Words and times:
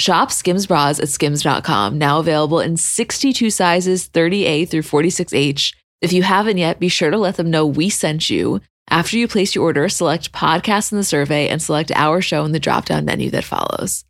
Shop 0.00 0.32
Skims 0.32 0.66
bras 0.66 0.98
at 0.98 1.10
skims.com, 1.10 1.98
now 1.98 2.20
available 2.20 2.58
in 2.58 2.78
62 2.78 3.50
sizes 3.50 4.08
30A 4.08 4.66
through 4.66 4.80
46H. 4.80 5.74
If 6.00 6.14
you 6.14 6.22
haven't 6.22 6.56
yet, 6.56 6.80
be 6.80 6.88
sure 6.88 7.10
to 7.10 7.18
let 7.18 7.36
them 7.36 7.50
know 7.50 7.66
we 7.66 7.90
sent 7.90 8.30
you. 8.30 8.62
After 8.88 9.18
you 9.18 9.28
place 9.28 9.54
your 9.54 9.64
order, 9.64 9.90
select 9.90 10.32
podcast 10.32 10.90
in 10.90 10.96
the 10.96 11.04
survey 11.04 11.48
and 11.48 11.60
select 11.60 11.92
our 11.94 12.22
show 12.22 12.46
in 12.46 12.52
the 12.52 12.58
drop 12.58 12.86
down 12.86 13.04
menu 13.04 13.28
that 13.30 13.44
follows. 13.44 14.06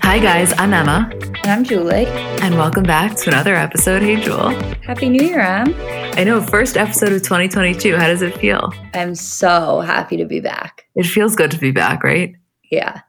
Hi, 0.00 0.18
guys, 0.18 0.54
I'm 0.56 0.72
Emma. 0.72 1.10
And 1.12 1.46
I'm 1.46 1.64
Julie. 1.64 2.06
And 2.06 2.56
welcome 2.56 2.84
back 2.84 3.14
to 3.16 3.30
another 3.30 3.54
episode. 3.54 4.00
Hey, 4.00 4.18
Jewel. 4.18 4.50
Happy 4.80 5.10
New 5.10 5.22
Year, 5.22 5.40
Em. 5.40 6.01
I 6.14 6.24
know, 6.24 6.42
first 6.42 6.76
episode 6.76 7.12
of 7.12 7.22
2022. 7.22 7.96
How 7.96 8.06
does 8.06 8.20
it 8.20 8.36
feel? 8.36 8.72
I'm 8.92 9.14
so 9.14 9.80
happy 9.80 10.18
to 10.18 10.26
be 10.26 10.40
back. 10.40 10.84
It 10.94 11.04
feels 11.04 11.34
good 11.34 11.50
to 11.52 11.58
be 11.58 11.70
back, 11.70 12.04
right? 12.04 12.36
Yeah. 12.70 13.00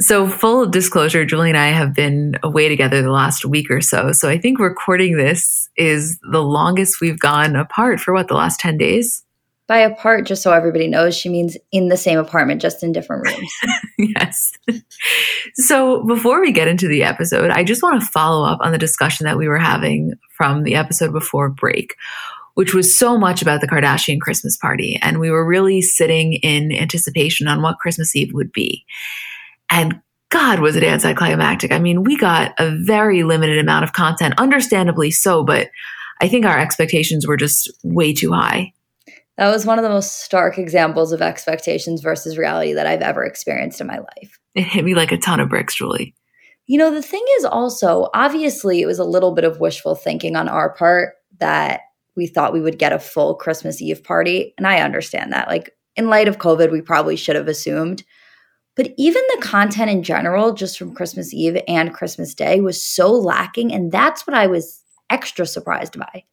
So, 0.00 0.28
full 0.28 0.66
disclosure, 0.66 1.24
Julie 1.24 1.50
and 1.50 1.56
I 1.56 1.68
have 1.68 1.94
been 1.94 2.36
away 2.42 2.68
together 2.68 3.00
the 3.00 3.12
last 3.12 3.44
week 3.44 3.70
or 3.70 3.80
so. 3.80 4.10
So, 4.12 4.28
I 4.28 4.38
think 4.38 4.58
recording 4.58 5.16
this 5.16 5.70
is 5.76 6.18
the 6.32 6.42
longest 6.42 7.00
we've 7.00 7.18
gone 7.18 7.54
apart 7.54 8.00
for 8.00 8.12
what, 8.12 8.26
the 8.26 8.34
last 8.34 8.58
10 8.58 8.76
days? 8.76 9.24
By 9.68 9.78
apart, 9.78 10.26
just 10.26 10.42
so 10.42 10.52
everybody 10.52 10.88
knows, 10.88 11.16
she 11.16 11.28
means 11.28 11.56
in 11.70 11.88
the 11.88 11.96
same 11.96 12.18
apartment, 12.18 12.60
just 12.60 12.82
in 12.82 12.90
different 12.90 13.26
rooms. 13.26 13.52
yes. 13.98 14.52
So, 15.54 16.04
before 16.04 16.40
we 16.40 16.50
get 16.50 16.68
into 16.68 16.88
the 16.88 17.04
episode, 17.04 17.50
I 17.50 17.62
just 17.62 17.82
want 17.82 18.00
to 18.00 18.06
follow 18.06 18.44
up 18.44 18.58
on 18.62 18.72
the 18.72 18.78
discussion 18.78 19.24
that 19.26 19.38
we 19.38 19.46
were 19.46 19.58
having 19.58 20.14
from 20.30 20.64
the 20.64 20.74
episode 20.74 21.12
before 21.12 21.48
break, 21.48 21.94
which 22.54 22.74
was 22.74 22.98
so 22.98 23.16
much 23.16 23.42
about 23.42 23.60
the 23.60 23.68
Kardashian 23.68 24.20
Christmas 24.20 24.56
party. 24.56 24.98
And 25.02 25.18
we 25.18 25.30
were 25.30 25.46
really 25.46 25.82
sitting 25.82 26.34
in 26.34 26.72
anticipation 26.72 27.48
on 27.48 27.62
what 27.62 27.78
Christmas 27.78 28.14
Eve 28.14 28.32
would 28.32 28.52
be. 28.52 28.84
And 29.70 30.00
God, 30.30 30.60
was 30.60 30.76
it 30.76 30.82
anticlimactic. 30.82 31.72
I 31.72 31.78
mean, 31.78 32.04
we 32.04 32.16
got 32.16 32.54
a 32.58 32.70
very 32.70 33.22
limited 33.22 33.58
amount 33.58 33.84
of 33.84 33.92
content, 33.92 34.34
understandably 34.38 35.10
so, 35.10 35.44
but 35.44 35.68
I 36.22 36.28
think 36.28 36.46
our 36.46 36.58
expectations 36.58 37.26
were 37.26 37.36
just 37.36 37.70
way 37.84 38.14
too 38.14 38.32
high. 38.32 38.72
That 39.36 39.50
was 39.50 39.66
one 39.66 39.78
of 39.78 39.82
the 39.82 39.90
most 39.90 40.20
stark 40.22 40.58
examples 40.58 41.12
of 41.12 41.20
expectations 41.20 42.00
versus 42.00 42.38
reality 42.38 42.72
that 42.74 42.86
I've 42.86 43.02
ever 43.02 43.24
experienced 43.24 43.80
in 43.80 43.86
my 43.86 43.98
life. 43.98 44.38
It 44.54 44.62
hit 44.62 44.84
me 44.84 44.94
like 44.94 45.12
a 45.12 45.18
ton 45.18 45.40
of 45.40 45.48
bricks, 45.48 45.74
Julie. 45.74 46.14
You 46.66 46.78
know, 46.78 46.90
the 46.90 47.02
thing 47.02 47.24
is 47.38 47.44
also, 47.44 48.08
obviously, 48.14 48.80
it 48.80 48.86
was 48.86 48.98
a 48.98 49.04
little 49.04 49.32
bit 49.32 49.44
of 49.44 49.60
wishful 49.60 49.94
thinking 49.94 50.36
on 50.36 50.48
our 50.48 50.74
part 50.74 51.14
that 51.40 51.80
we 52.16 52.26
thought 52.26 52.52
we 52.52 52.60
would 52.60 52.78
get 52.78 52.92
a 52.92 52.98
full 52.98 53.34
Christmas 53.34 53.80
Eve 53.80 54.04
party. 54.04 54.54
And 54.58 54.66
I 54.66 54.80
understand 54.80 55.32
that. 55.32 55.48
Like, 55.48 55.70
in 55.96 56.08
light 56.08 56.28
of 56.28 56.38
COVID, 56.38 56.70
we 56.70 56.80
probably 56.80 57.16
should 57.16 57.36
have 57.36 57.48
assumed. 57.48 58.02
But 58.76 58.94
even 58.96 59.22
the 59.34 59.42
content 59.42 59.90
in 59.90 60.02
general, 60.02 60.54
just 60.54 60.78
from 60.78 60.94
Christmas 60.94 61.34
Eve 61.34 61.60
and 61.68 61.92
Christmas 61.92 62.34
Day, 62.34 62.60
was 62.60 62.82
so 62.82 63.12
lacking. 63.12 63.72
And 63.72 63.92
that's 63.92 64.26
what 64.26 64.34
I 64.34 64.46
was 64.46 64.82
extra 65.10 65.44
surprised 65.44 65.98
by. 65.98 66.24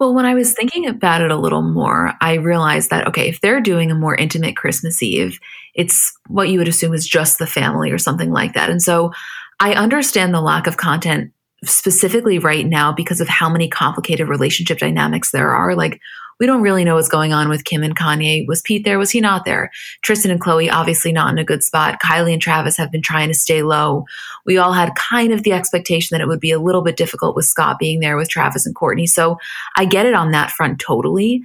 Well, 0.00 0.14
when 0.14 0.24
I 0.24 0.34
was 0.34 0.54
thinking 0.54 0.86
about 0.86 1.22
it 1.22 1.30
a 1.30 1.36
little 1.36 1.62
more, 1.62 2.12
I 2.20 2.34
realized 2.34 2.90
that, 2.90 3.06
okay, 3.08 3.28
if 3.28 3.40
they're 3.40 3.60
doing 3.60 3.90
a 3.90 3.96
more 3.96 4.14
intimate 4.14 4.56
Christmas 4.56 5.02
Eve, 5.02 5.40
it's 5.74 6.16
what 6.28 6.48
you 6.48 6.58
would 6.58 6.68
assume 6.68 6.94
is 6.94 7.06
just 7.06 7.38
the 7.38 7.46
family 7.46 7.90
or 7.90 7.98
something 7.98 8.30
like 8.30 8.54
that. 8.54 8.70
And 8.70 8.80
so 8.80 9.12
I 9.60 9.74
understand 9.74 10.32
the 10.32 10.40
lack 10.40 10.68
of 10.68 10.76
content 10.76 11.32
specifically 11.64 12.38
right 12.38 12.66
now 12.66 12.92
because 12.92 13.20
of 13.20 13.28
how 13.28 13.48
many 13.48 13.68
complicated 13.68 14.28
relationship 14.28 14.78
dynamics 14.78 15.30
there 15.30 15.50
are. 15.50 15.74
Like, 15.74 16.00
we 16.38 16.46
don't 16.46 16.62
really 16.62 16.84
know 16.84 16.94
what's 16.94 17.08
going 17.08 17.32
on 17.32 17.48
with 17.48 17.64
Kim 17.64 17.82
and 17.82 17.96
Kanye. 17.96 18.46
Was 18.46 18.62
Pete 18.62 18.84
there? 18.84 18.98
Was 18.98 19.10
he 19.10 19.20
not 19.20 19.44
there? 19.44 19.70
Tristan 20.02 20.30
and 20.30 20.40
Khloé, 20.40 20.70
obviously 20.70 21.10
not 21.10 21.32
in 21.32 21.38
a 21.38 21.44
good 21.44 21.64
spot. 21.64 22.00
Kylie 22.00 22.32
and 22.32 22.40
Travis 22.40 22.76
have 22.76 22.92
been 22.92 23.02
trying 23.02 23.28
to 23.28 23.34
stay 23.34 23.62
low. 23.62 24.04
We 24.46 24.56
all 24.56 24.72
had 24.72 24.94
kind 24.94 25.32
of 25.32 25.42
the 25.42 25.52
expectation 25.52 26.14
that 26.14 26.20
it 26.20 26.28
would 26.28 26.38
be 26.38 26.52
a 26.52 26.60
little 26.60 26.82
bit 26.82 26.96
difficult 26.96 27.34
with 27.34 27.46
Scott 27.46 27.78
being 27.80 27.98
there 27.98 28.16
with 28.16 28.28
Travis 28.28 28.66
and 28.66 28.74
Courtney. 28.74 29.08
So 29.08 29.36
I 29.74 29.84
get 29.84 30.06
it 30.06 30.14
on 30.14 30.30
that 30.30 30.52
front 30.52 30.78
totally. 30.78 31.42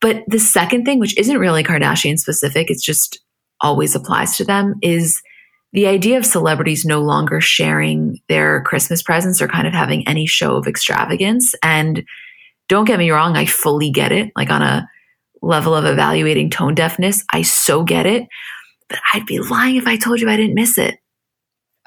But 0.00 0.22
the 0.28 0.38
second 0.38 0.84
thing, 0.84 1.00
which 1.00 1.18
isn't 1.18 1.38
really 1.38 1.64
Kardashian 1.64 2.18
specific, 2.18 2.70
it's 2.70 2.84
just 2.84 3.20
always 3.60 3.94
applies 3.96 4.36
to 4.36 4.44
them, 4.44 4.74
is 4.80 5.20
the 5.72 5.86
idea 5.86 6.18
of 6.18 6.26
celebrities 6.26 6.84
no 6.84 7.00
longer 7.00 7.40
sharing 7.40 8.18
their 8.28 8.62
Christmas 8.62 9.02
presents 9.02 9.40
or 9.40 9.48
kind 9.48 9.66
of 9.66 9.72
having 9.72 10.06
any 10.08 10.26
show 10.26 10.56
of 10.56 10.66
extravagance. 10.66 11.54
And 11.62 12.04
don't 12.68 12.86
get 12.86 12.98
me 12.98 13.10
wrong, 13.10 13.36
I 13.36 13.46
fully 13.46 13.90
get 13.90 14.12
it. 14.12 14.32
Like 14.34 14.50
on 14.50 14.62
a 14.62 14.88
level 15.42 15.74
of 15.74 15.84
evaluating 15.84 16.50
tone 16.50 16.74
deafness, 16.74 17.24
I 17.32 17.42
so 17.42 17.84
get 17.84 18.06
it. 18.06 18.26
But 18.88 18.98
I'd 19.14 19.26
be 19.26 19.38
lying 19.38 19.76
if 19.76 19.86
I 19.86 19.96
told 19.96 20.20
you 20.20 20.28
I 20.28 20.36
didn't 20.36 20.54
miss 20.54 20.76
it. 20.76 20.98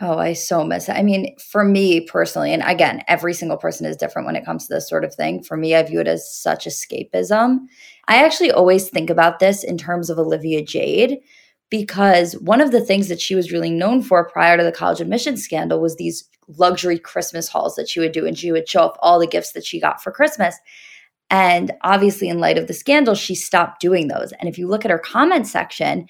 Oh, 0.02 0.18
I 0.18 0.34
so 0.34 0.64
miss 0.64 0.90
it. 0.90 0.94
I 0.94 1.04
mean, 1.04 1.36
for 1.38 1.64
me 1.64 2.02
personally, 2.02 2.52
and 2.52 2.64
again, 2.64 3.04
every 3.08 3.34
single 3.34 3.58
person 3.58 3.86
is 3.86 3.96
different 3.96 4.26
when 4.26 4.36
it 4.36 4.44
comes 4.46 4.68
to 4.68 4.74
this 4.74 4.90
sort 4.90 5.04
of 5.04 5.14
thing. 5.14 5.44
For 5.44 5.56
me, 5.56 5.76
I 5.76 5.84
view 5.84 6.00
it 6.00 6.08
as 6.08 6.34
such 6.34 6.66
escapism. 6.66 7.60
I 8.08 8.24
actually 8.24 8.52
always 8.52 8.90
think 8.90 9.10
about 9.10 9.40
this 9.40 9.64
in 9.64 9.78
terms 9.78 10.10
of 10.10 10.18
Olivia 10.18 10.64
Jade 10.64 11.20
because 11.74 12.34
one 12.34 12.62
of 12.62 12.72
the 12.72 12.86
things 12.86 13.08
that 13.08 13.20
she 13.20 13.34
was 13.34 13.52
really 13.52 13.72
known 13.72 14.04
for 14.04 14.30
prior 14.30 14.56
to 14.56 14.64
the 14.64 14.72
college 14.72 15.02
admissions 15.02 15.44
scandal 15.44 15.82
was 15.82 15.96
these 15.96 16.24
luxury 16.48 17.00
Christmas 17.00 17.48
hauls 17.48 17.76
that 17.78 17.90
she 17.90 18.00
would 18.00 18.12
do, 18.12 18.28
and 18.28 18.38
she 18.38 18.52
would 18.52 18.70
show 18.70 18.82
off 18.82 18.98
all 19.00 19.18
the 19.18 19.26
gifts 19.26 19.54
that 19.54 19.66
she 19.66 19.80
got 19.80 20.00
for 20.00 20.12
Christmas. 20.12 20.56
And 21.32 21.72
obviously, 21.82 22.30
in 22.30 22.38
light 22.38 22.60
of 22.60 22.68
the 22.68 22.76
scandal, 22.76 23.16
she 23.16 23.34
stopped 23.34 23.82
doing 23.82 24.08
those. 24.08 24.34
And 24.34 24.48
if 24.48 24.60
you 24.60 24.68
look 24.68 24.86
at 24.86 24.92
her 24.92 25.00
comment 25.00 25.48
section, 25.48 26.08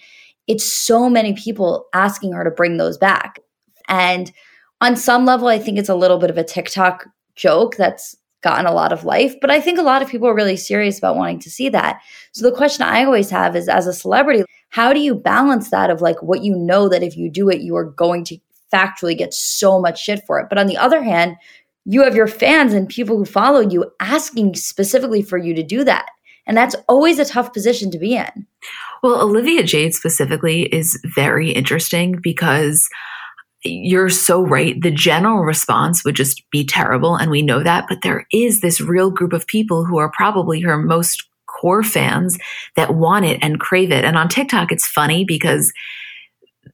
it's 0.47 0.65
so 0.65 1.09
many 1.09 1.31
people 1.31 1.85
asking 1.93 2.33
her 2.33 2.43
to 2.43 2.51
bring 2.51 2.75
those 2.75 2.97
back. 2.97 3.39
And 3.87 4.33
on 4.81 4.97
some 4.97 5.23
level, 5.23 5.47
I 5.47 5.59
think 5.59 5.79
it's 5.79 5.87
a 5.87 5.95
little 5.95 6.17
bit 6.17 6.29
of 6.29 6.37
a 6.37 6.43
TikTok 6.43 7.05
joke 7.37 7.77
that's 7.77 8.17
gotten 8.41 8.65
a 8.65 8.73
lot 8.73 8.91
of 8.91 9.05
life, 9.05 9.33
but 9.39 9.49
I 9.49 9.61
think 9.61 9.79
a 9.79 9.83
lot 9.83 10.01
of 10.01 10.09
people 10.09 10.27
are 10.27 10.35
really 10.35 10.57
serious 10.57 10.97
about 10.97 11.15
wanting 11.15 11.39
to 11.39 11.49
see 11.49 11.69
that. 11.69 12.01
So 12.33 12.43
the 12.43 12.55
question 12.55 12.83
I 12.83 13.05
always 13.05 13.29
have 13.29 13.55
is 13.55 13.69
as 13.69 13.87
a 13.87 13.93
celebrity, 13.93 14.43
how 14.73 14.91
do 14.91 14.99
you 14.99 15.13
balance 15.13 15.69
that 15.69 15.91
of 15.91 16.01
like 16.01 16.19
what 16.23 16.43
you 16.43 16.55
know 16.55 16.89
that 16.89 17.03
if 17.03 17.15
you 17.15 17.29
do 17.29 17.47
it, 17.47 17.61
you 17.61 17.75
are 17.75 17.85
going 17.85 18.23
to 18.25 18.39
factually 18.73 19.15
get 19.15 19.31
so 19.31 19.79
much 19.79 20.01
shit 20.01 20.25
for 20.25 20.39
it. 20.39 20.47
But 20.49 20.57
on 20.57 20.65
the 20.65 20.77
other 20.77 21.03
hand, 21.03 21.35
you 21.85 22.03
have 22.03 22.15
your 22.15 22.25
fans 22.25 22.73
and 22.73 22.89
people 22.89 23.15
who 23.15 23.23
follow 23.23 23.59
you 23.59 23.85
asking 23.99 24.55
specifically 24.55 25.21
for 25.21 25.37
you 25.37 25.53
to 25.53 25.61
do 25.61 25.83
that. 25.83 26.07
And 26.47 26.57
that's 26.57 26.75
always 26.89 27.19
a 27.19 27.25
tough 27.25 27.53
position 27.53 27.91
to 27.91 27.99
be 27.99 28.15
in. 28.15 28.47
Well, 29.03 29.21
Olivia 29.21 29.61
Jade 29.61 29.93
specifically 29.93 30.63
is 30.63 30.99
very 31.15 31.51
interesting 31.51 32.17
because 32.19 32.89
you're 33.63 34.09
so 34.09 34.41
right. 34.41 34.81
The 34.81 34.89
general 34.89 35.43
response 35.43 36.03
would 36.03 36.15
just 36.15 36.49
be 36.49 36.65
terrible. 36.65 37.15
And 37.15 37.29
we 37.29 37.43
know 37.43 37.61
that. 37.61 37.85
But 37.87 37.99
there 38.01 38.25
is 38.33 38.61
this 38.61 38.81
real 38.81 39.11
group 39.11 39.33
of 39.33 39.45
people 39.45 39.85
who 39.85 39.99
are 39.99 40.09
probably 40.09 40.61
her 40.61 40.77
most 40.77 41.29
core 41.63 41.81
fans 41.81 42.37
that 42.75 42.93
want 42.93 43.23
it 43.23 43.39
and 43.41 43.57
crave 43.57 43.89
it. 43.89 44.03
And 44.03 44.17
on 44.17 44.27
TikTok, 44.27 44.73
it's 44.73 44.85
funny 44.85 45.23
because 45.23 45.71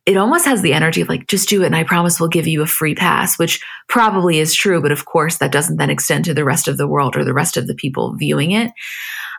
it 0.07 0.18
almost 0.18 0.45
has 0.45 0.63
the 0.63 0.74
energy 0.74 1.01
of 1.01 1.09
like, 1.09 1.27
just 1.27 1.47
do 1.47 1.62
it 1.62 1.68
and 1.68 1.75
I 1.75 1.83
promise 1.83 2.19
we'll 2.19 2.30
give 2.30 2.47
you 2.47 2.63
a 2.63 2.68
free 2.68 2.95
pass, 2.95 3.38
which 3.38 3.63
probably 3.88 4.39
is 4.39 4.56
true. 4.56 4.81
But 4.81 4.91
of 4.91 5.06
course, 5.06 5.38
that 5.38 5.51
doesn't 5.51 5.77
then 5.77 5.91
extend 5.91 6.25
to 6.25 6.33
the 6.33 6.44
rest 6.44 6.68
of 6.68 6.77
the 6.80 6.88
world 6.88 7.15
or 7.15 7.24
the 7.24 7.36
rest 7.36 7.56
of 7.56 7.68
the 7.68 7.75
people 7.75 8.15
viewing 8.15 8.50
it. 8.50 8.71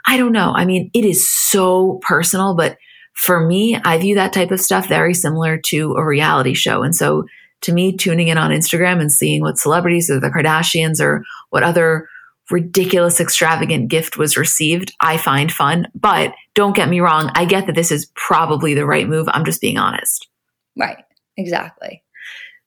I 0.07 0.17
don't 0.17 0.31
know. 0.31 0.53
I 0.55 0.65
mean, 0.65 0.89
it 0.95 1.05
is 1.05 1.29
so 1.29 1.99
personal, 2.03 2.55
but 2.55 2.79
for 3.15 3.45
me, 3.45 3.77
I 3.85 3.99
view 3.99 4.15
that 4.15 4.33
type 4.33 4.53
of 4.53 4.61
stuff 4.61 4.87
very 4.87 5.15
similar 5.15 5.59
to 5.59 5.95
a 5.95 6.07
reality 6.07 6.55
show. 6.55 6.85
And 6.85 6.95
so 6.95 7.25
to 7.63 7.73
me, 7.73 7.97
tuning 7.97 8.29
in 8.29 8.39
on 8.39 8.53
Instagram 8.53 9.01
and 9.01 9.11
seeing 9.11 9.41
what 9.41 9.59
celebrities 9.59 10.11
or 10.11 10.21
the 10.21 10.31
Kardashians 10.31 11.01
or 11.01 11.25
what 11.49 11.65
other 11.65 12.09
ridiculous, 12.51 13.21
extravagant 13.21 13.89
gift 13.89 14.17
was 14.17 14.37
received, 14.37 14.95
I 15.01 15.17
find 15.17 15.53
fun. 15.53 15.89
But 15.95 16.35
don't 16.55 16.77
get 16.77 16.89
me 16.89 17.01
wrong, 17.01 17.31
I 17.35 17.45
get 17.45 17.67
that 17.67 17.75
this 17.75 17.91
is 17.93 18.11
probably 18.15 18.75
the 18.75 18.87
right 18.87 19.09
move. 19.09 19.29
I'm 19.31 19.45
just 19.45 19.61
being 19.61 19.79
honest. 19.79 20.29
Right. 20.77 20.99
Exactly. 21.37 22.03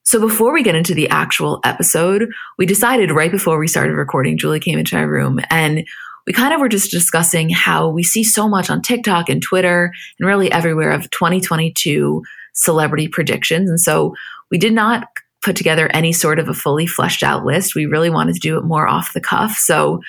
So 0.04 0.20
before 0.20 0.54
we 0.54 0.64
get 0.64 0.76
into 0.76 0.94
the 0.94 1.10
actual 1.10 1.60
episode, 1.64 2.30
we 2.58 2.66
decided 2.66 3.12
right 3.12 3.32
before 3.32 3.58
we 3.58 3.68
started 3.68 3.94
recording, 3.94 4.38
Julie 4.38 4.60
came 4.60 4.78
into 4.78 4.96
my 4.96 5.02
room 5.02 5.40
and 5.50 5.86
we 6.28 6.34
kind 6.34 6.54
of 6.54 6.60
were 6.60 6.70
just 6.70 6.92
discussing 6.92 7.50
how 7.50 7.90
we 7.90 8.04
see 8.04 8.24
so 8.24 8.48
much 8.48 8.70
on 8.70 8.82
TikTok 8.82 9.30
and 9.30 9.42
Twitter 9.42 9.92
and 10.20 10.28
really 10.28 10.52
everywhere 10.52 10.92
of 10.92 11.10
2022 11.12 12.22
celebrity 12.54 13.08
predictions. 13.08 13.70
And 13.70 13.80
so 13.80 14.14
we 14.52 14.58
did 14.58 14.74
not 14.74 15.08
put 15.44 15.56
together 15.56 15.90
any 15.94 16.14
sort 16.14 16.40
of 16.40 16.50
a 16.50 16.54
fully 16.54 16.88
fleshed 16.88 17.24
out 17.24 17.46
list. 17.46 17.76
We 17.76 17.86
really 17.86 18.10
wanted 18.10 18.34
to 18.36 18.40
do 18.40 18.58
it 18.58 18.64
more 18.64 18.88
off 18.88 19.14
the 19.14 19.22
cuff. 19.22 19.58
So 19.58 20.00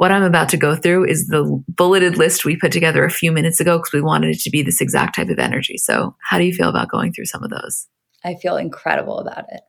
what 0.00 0.10
I'm 0.10 0.22
about 0.22 0.48
to 0.48 0.56
go 0.56 0.74
through 0.74 1.06
is 1.06 1.26
the 1.26 1.62
bulleted 1.68 2.16
list 2.16 2.46
we 2.46 2.56
put 2.56 2.72
together 2.72 3.04
a 3.04 3.10
few 3.10 3.30
minutes 3.30 3.60
ago 3.60 3.76
because 3.76 3.92
we 3.92 4.00
wanted 4.00 4.30
it 4.30 4.40
to 4.40 4.50
be 4.50 4.62
this 4.62 4.80
exact 4.80 5.14
type 5.14 5.28
of 5.28 5.38
energy. 5.38 5.76
So, 5.76 6.16
how 6.22 6.38
do 6.38 6.44
you 6.44 6.54
feel 6.54 6.70
about 6.70 6.88
going 6.88 7.12
through 7.12 7.26
some 7.26 7.42
of 7.44 7.50
those? 7.50 7.86
I 8.24 8.36
feel 8.36 8.56
incredible 8.56 9.18
about 9.18 9.44
it. 9.50 9.60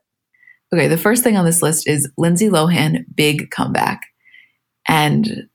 Okay, 0.73 0.87
the 0.87 0.97
first 0.97 1.21
thing 1.21 1.35
on 1.35 1.43
this 1.43 1.61
list 1.61 1.85
is 1.85 2.09
Lindsay 2.17 2.47
Lohan 2.47 3.03
big 3.13 3.51
comeback. 3.51 4.03
And 4.87 5.49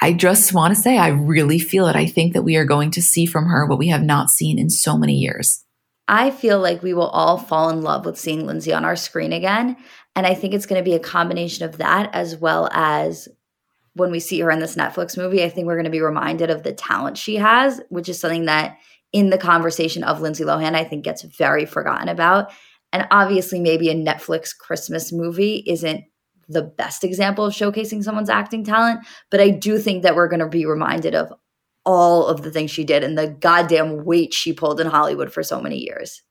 I 0.00 0.12
just 0.12 0.54
want 0.54 0.72
to 0.72 0.80
say 0.80 0.98
I 0.98 1.08
really 1.08 1.58
feel 1.58 1.88
it. 1.88 1.96
I 1.96 2.06
think 2.06 2.34
that 2.34 2.42
we 2.42 2.54
are 2.54 2.64
going 2.64 2.92
to 2.92 3.02
see 3.02 3.26
from 3.26 3.46
her 3.46 3.66
what 3.66 3.80
we 3.80 3.88
have 3.88 4.04
not 4.04 4.30
seen 4.30 4.56
in 4.56 4.70
so 4.70 4.96
many 4.96 5.14
years. 5.14 5.64
I 6.08 6.30
feel 6.30 6.58
like 6.60 6.82
we 6.82 6.94
will 6.94 7.08
all 7.08 7.38
fall 7.38 7.70
in 7.70 7.82
love 7.82 8.04
with 8.04 8.18
seeing 8.18 8.46
Lindsay 8.46 8.72
on 8.72 8.84
our 8.84 8.96
screen 8.96 9.32
again. 9.32 9.76
And 10.14 10.26
I 10.26 10.34
think 10.34 10.52
it's 10.52 10.66
going 10.66 10.82
to 10.82 10.84
be 10.84 10.94
a 10.94 11.00
combination 11.00 11.64
of 11.64 11.78
that 11.78 12.14
as 12.14 12.36
well 12.36 12.68
as 12.72 13.28
when 13.94 14.10
we 14.10 14.20
see 14.20 14.40
her 14.40 14.50
in 14.50 14.58
this 14.58 14.76
Netflix 14.76 15.16
movie, 15.16 15.42
I 15.42 15.48
think 15.48 15.66
we're 15.66 15.76
going 15.76 15.84
to 15.84 15.90
be 15.90 16.00
reminded 16.00 16.50
of 16.50 16.62
the 16.62 16.72
talent 16.72 17.18
she 17.18 17.36
has, 17.36 17.80
which 17.88 18.08
is 18.08 18.18
something 18.18 18.46
that 18.46 18.78
in 19.12 19.30
the 19.30 19.38
conversation 19.38 20.02
of 20.02 20.20
Lindsay 20.20 20.44
Lohan, 20.44 20.74
I 20.74 20.84
think 20.84 21.04
gets 21.04 21.22
very 21.22 21.66
forgotten 21.66 22.08
about. 22.08 22.50
And 22.92 23.06
obviously, 23.10 23.60
maybe 23.60 23.90
a 23.90 23.94
Netflix 23.94 24.56
Christmas 24.56 25.12
movie 25.12 25.62
isn't 25.66 26.04
the 26.48 26.62
best 26.62 27.04
example 27.04 27.44
of 27.44 27.54
showcasing 27.54 28.02
someone's 28.02 28.28
acting 28.28 28.64
talent, 28.64 29.00
but 29.30 29.40
I 29.40 29.50
do 29.50 29.78
think 29.78 30.02
that 30.02 30.14
we're 30.14 30.28
going 30.28 30.40
to 30.40 30.48
be 30.48 30.66
reminded 30.66 31.14
of 31.14 31.32
all 31.84 32.26
of 32.26 32.42
the 32.42 32.50
things 32.50 32.70
she 32.70 32.84
did 32.84 33.02
and 33.02 33.18
the 33.18 33.28
goddamn 33.28 34.04
weight 34.04 34.32
she 34.32 34.52
pulled 34.52 34.80
in 34.80 34.86
Hollywood 34.86 35.32
for 35.32 35.42
so 35.42 35.60
many 35.60 35.78
years. 35.78 36.22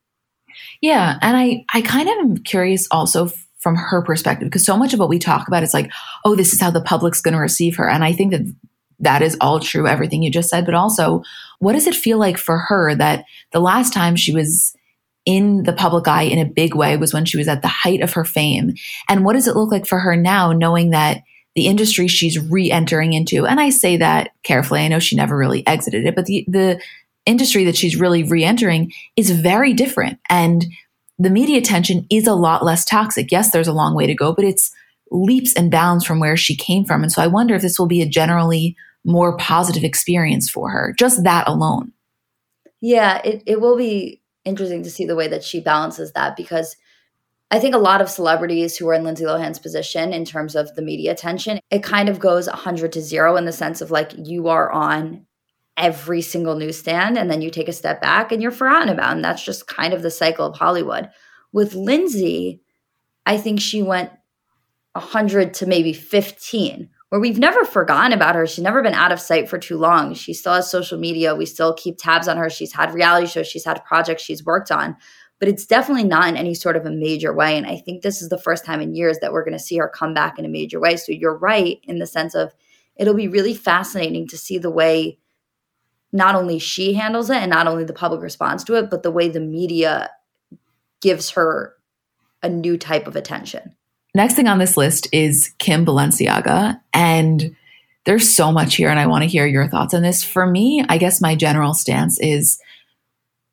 Yeah, 0.81 1.17
and 1.21 1.37
I 1.37 1.65
I 1.73 1.81
kind 1.81 2.09
of 2.09 2.15
am 2.17 2.37
curious 2.37 2.87
also 2.91 3.31
from 3.61 3.75
her 3.75 4.01
perspective 4.01 4.47
because 4.47 4.65
so 4.65 4.75
much 4.75 4.93
of 4.93 4.99
what 4.99 5.09
we 5.09 5.19
talk 5.19 5.47
about 5.47 5.61
is 5.63 5.73
like 5.73 5.91
oh 6.25 6.35
this 6.35 6.51
is 6.51 6.59
how 6.59 6.71
the 6.71 6.81
public's 6.81 7.21
going 7.21 7.33
to 7.33 7.39
receive 7.39 7.75
her 7.75 7.87
and 7.87 8.03
i 8.03 8.11
think 8.11 8.31
that 8.31 8.41
that 8.99 9.21
is 9.21 9.37
all 9.39 9.59
true 9.59 9.87
everything 9.87 10.23
you 10.23 10.31
just 10.31 10.49
said 10.49 10.65
but 10.65 10.73
also 10.73 11.21
what 11.59 11.73
does 11.73 11.85
it 11.85 11.95
feel 11.95 12.17
like 12.17 12.39
for 12.39 12.57
her 12.57 12.95
that 12.95 13.23
the 13.51 13.59
last 13.59 13.93
time 13.93 14.15
she 14.15 14.33
was 14.33 14.75
in 15.25 15.61
the 15.63 15.73
public 15.73 16.07
eye 16.07 16.23
in 16.23 16.39
a 16.39 16.49
big 16.49 16.73
way 16.73 16.97
was 16.97 17.13
when 17.13 17.25
she 17.25 17.37
was 17.37 17.47
at 17.47 17.61
the 17.61 17.67
height 17.67 18.01
of 18.01 18.13
her 18.13 18.25
fame 18.25 18.73
and 19.07 19.23
what 19.23 19.33
does 19.33 19.47
it 19.47 19.55
look 19.55 19.71
like 19.71 19.85
for 19.85 19.99
her 19.99 20.15
now 20.15 20.51
knowing 20.51 20.89
that 20.89 21.21
the 21.55 21.67
industry 21.67 22.07
she's 22.07 22.39
re-entering 22.39 23.13
into 23.13 23.45
and 23.45 23.59
i 23.59 23.69
say 23.69 23.97
that 23.97 24.31
carefully 24.43 24.81
i 24.81 24.87
know 24.87 24.99
she 24.99 25.15
never 25.15 25.37
really 25.37 25.65
exited 25.67 26.05
it 26.05 26.15
but 26.15 26.25
the 26.25 26.45
the 26.47 26.81
industry 27.25 27.65
that 27.65 27.75
she's 27.75 27.95
really 27.95 28.23
re-entering 28.23 28.91
is 29.15 29.29
very 29.29 29.73
different 29.73 30.19
and 30.29 30.65
the 31.21 31.29
media 31.29 31.59
attention 31.59 32.07
is 32.09 32.25
a 32.25 32.33
lot 32.33 32.65
less 32.65 32.83
toxic. 32.83 33.31
Yes, 33.31 33.51
there's 33.51 33.67
a 33.67 33.73
long 33.73 33.95
way 33.95 34.07
to 34.07 34.15
go, 34.15 34.33
but 34.33 34.43
it's 34.43 34.71
leaps 35.11 35.53
and 35.53 35.69
bounds 35.69 36.03
from 36.03 36.19
where 36.19 36.35
she 36.35 36.55
came 36.55 36.83
from. 36.83 37.03
And 37.03 37.11
so 37.11 37.21
I 37.21 37.27
wonder 37.27 37.53
if 37.53 37.61
this 37.61 37.77
will 37.77 37.87
be 37.87 38.01
a 38.01 38.07
generally 38.07 38.75
more 39.05 39.37
positive 39.37 39.83
experience 39.83 40.49
for 40.49 40.71
her, 40.71 40.95
just 40.97 41.23
that 41.23 41.47
alone. 41.47 41.91
Yeah, 42.81 43.21
it, 43.23 43.43
it 43.45 43.61
will 43.61 43.77
be 43.77 44.21
interesting 44.45 44.81
to 44.83 44.89
see 44.89 45.05
the 45.05 45.15
way 45.15 45.27
that 45.27 45.43
she 45.43 45.59
balances 45.59 46.11
that 46.13 46.35
because 46.35 46.75
I 47.51 47.59
think 47.59 47.75
a 47.75 47.79
lot 47.79 47.99
of 48.01 48.09
celebrities 48.09 48.77
who 48.77 48.87
are 48.87 48.93
in 48.93 49.03
Lindsay 49.03 49.25
Lohan's 49.25 49.59
position 49.59 50.13
in 50.13 50.23
terms 50.23 50.55
of 50.55 50.73
the 50.75 50.81
media 50.81 51.11
attention, 51.11 51.59
it 51.69 51.83
kind 51.83 52.07
of 52.07 52.17
goes 52.17 52.47
100 52.47 52.93
to 52.93 53.01
zero 53.01 53.35
in 53.35 53.43
the 53.43 53.51
sense 53.51 53.81
of 53.81 53.91
like 53.91 54.13
you 54.17 54.47
are 54.47 54.71
on 54.71 55.25
every 55.75 56.21
single 56.21 56.55
newsstand 56.55 57.17
and 57.17 57.29
then 57.29 57.41
you 57.41 57.49
take 57.49 57.67
a 57.67 57.73
step 57.73 58.01
back 58.01 58.31
and 58.31 58.41
you're 58.41 58.51
forgotten 58.51 58.87
about. 58.87 59.15
And 59.15 59.23
that's 59.23 59.43
just 59.43 59.67
kind 59.67 59.93
of 59.93 60.01
the 60.01 60.11
cycle 60.11 60.45
of 60.45 60.55
Hollywood. 60.55 61.09
With 61.51 61.75
Lindsay, 61.75 62.61
I 63.25 63.37
think 63.37 63.59
she 63.59 63.83
went 63.83 64.11
100 64.93 65.53
to 65.55 65.65
maybe 65.65 65.91
15, 65.91 66.89
where 67.09 67.21
we've 67.21 67.39
never 67.39 67.65
forgotten 67.65 68.13
about 68.13 68.35
her. 68.35 68.47
She's 68.47 68.63
never 68.63 68.81
been 68.81 68.93
out 68.93 69.11
of 69.11 69.19
sight 69.19 69.49
for 69.49 69.57
too 69.57 69.77
long. 69.77 70.13
She 70.13 70.33
still 70.33 70.53
has 70.53 70.71
social 70.71 70.97
media. 70.97 71.35
We 71.35 71.45
still 71.45 71.73
keep 71.73 71.97
tabs 71.97 72.29
on 72.29 72.37
her. 72.37 72.49
She's 72.49 72.73
had 72.73 72.93
reality 72.93 73.27
shows, 73.27 73.47
she's 73.47 73.65
had 73.65 73.83
projects 73.83 74.23
she's 74.23 74.45
worked 74.45 74.71
on, 74.71 74.95
but 75.41 75.49
it's 75.49 75.65
definitely 75.65 76.03
not 76.03 76.29
in 76.29 76.37
any 76.37 76.53
sort 76.53 76.75
of 76.75 76.85
a 76.85 76.91
major 76.91 77.33
way. 77.33 77.57
And 77.57 77.65
I 77.65 77.75
think 77.75 78.03
this 78.03 78.21
is 78.21 78.29
the 78.29 78.37
first 78.37 78.63
time 78.63 78.79
in 78.79 78.93
years 78.93 79.17
that 79.19 79.33
we're 79.33 79.43
going 79.43 79.57
to 79.57 79.59
see 79.59 79.75
her 79.77 79.89
come 79.89 80.13
back 80.13 80.37
in 80.37 80.45
a 80.45 80.47
major 80.47 80.79
way. 80.79 80.97
So 80.97 81.11
you're 81.11 81.35
right 81.35 81.79
in 81.85 81.97
the 81.97 82.05
sense 82.05 82.35
of 82.35 82.53
it'll 82.95 83.15
be 83.15 83.27
really 83.27 83.55
fascinating 83.55 84.27
to 84.27 84.37
see 84.37 84.59
the 84.59 84.69
way 84.69 85.17
not 86.13 86.35
only 86.35 86.59
she 86.59 86.93
handles 86.93 87.31
it 87.31 87.37
and 87.37 87.49
not 87.49 87.65
only 87.65 87.83
the 87.85 87.91
public 87.91 88.21
responds 88.21 88.63
to 88.65 88.75
it, 88.75 88.91
but 88.91 89.01
the 89.01 89.09
way 89.09 89.29
the 89.29 89.39
media 89.39 90.11
gives 91.01 91.31
her 91.31 91.73
a 92.43 92.49
new 92.49 92.77
type 92.77 93.07
of 93.07 93.15
attention. 93.15 93.75
Next 94.13 94.35
thing 94.35 94.47
on 94.47 94.59
this 94.59 94.77
list 94.77 95.07
is 95.11 95.55
Kim 95.57 95.87
Balenciaga. 95.87 96.79
And 96.93 97.55
there's 98.05 98.29
so 98.29 98.51
much 98.51 98.75
here, 98.75 98.89
and 98.89 98.99
I 98.99 99.07
want 99.07 99.23
to 99.23 99.29
hear 99.29 99.47
your 99.47 99.67
thoughts 99.67 99.95
on 99.95 100.03
this. 100.03 100.23
For 100.23 100.45
me, 100.45 100.85
I 100.87 100.99
guess 100.99 101.19
my 101.19 101.33
general 101.33 101.73
stance 101.73 102.19
is 102.19 102.59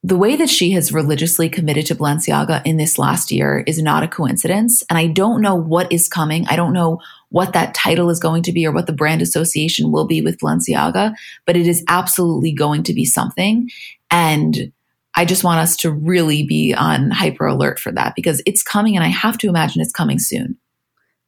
the 0.05 0.17
way 0.17 0.37
that 0.37 0.49
she 0.49 0.71
has 0.73 0.93
religiously 0.93 1.49
committed 1.49 1.87
to 1.87 1.95
Balenciaga 1.95 2.63
in 2.65 2.77
this 2.77 2.99
last 2.99 3.33
year 3.33 3.65
is 3.67 3.83
not 3.83 4.05
a 4.05 4.09
coincidence. 4.09 4.83
And 4.89 4.97
I 4.97 5.09
don't 5.09 5.41
know 5.41 5.57
what 5.57 5.91
is 5.93 6.09
coming. 6.09 6.47
I 6.47 6.55
don't 6.55 6.73
know 6.73 7.01
what 7.31 7.53
that 7.53 7.75
title 7.75 8.09
is 8.09 8.21
going 8.21 8.45
to 8.45 8.53
be 8.53 8.65
or 8.65 8.73
what 8.73 8.87
the 8.87 8.93
brand 8.93 9.23
association 9.23 9.91
will 9.91 10.07
be 10.07 10.23
with 10.23 10.39
Balenciaga, 10.39 11.15
but 11.47 11.57
it 11.57 11.67
is 11.67 11.85
absolutely 11.89 12.53
going 12.53 12.85
to 12.85 12.95
be 12.95 13.05
something. 13.05 13.69
And 14.11 14.73
I 15.17 15.25
just 15.25 15.43
want 15.43 15.59
us 15.59 15.77
to 15.79 15.91
really 15.91 16.45
be 16.47 16.73
on 16.73 17.11
hyper 17.11 17.47
alert 17.47 17.81
for 17.81 17.91
that 17.93 18.15
because 18.15 18.41
it's 18.47 18.63
coming 18.63 18.95
and 18.95 19.05
I 19.05 19.09
have 19.09 19.37
to 19.39 19.49
imagine 19.49 19.83
it's 19.83 19.93
coming 19.93 20.21
soon. 20.21 20.57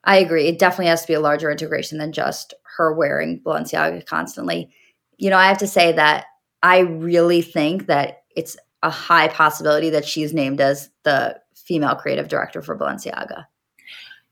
I 0.04 0.18
agree. 0.18 0.46
It 0.46 0.60
definitely 0.60 0.86
has 0.86 1.02
to 1.02 1.08
be 1.08 1.14
a 1.14 1.20
larger 1.20 1.50
integration 1.50 1.98
than 1.98 2.12
just 2.12 2.54
her 2.76 2.94
wearing 2.94 3.40
Balenciaga 3.40 4.06
constantly. 4.06 4.70
You 5.18 5.28
know, 5.28 5.36
I 5.36 5.48
have 5.48 5.58
to 5.58 5.66
say 5.66 5.92
that 5.92 6.26
I 6.62 6.78
really 6.78 7.42
think 7.42 7.86
that 7.86 8.19
it's 8.37 8.56
a 8.82 8.90
high 8.90 9.28
possibility 9.28 9.90
that 9.90 10.06
she's 10.06 10.32
named 10.32 10.60
as 10.60 10.90
the 11.02 11.38
female 11.54 11.94
creative 11.94 12.28
director 12.28 12.62
for 12.62 12.76
Balenciaga 12.76 13.44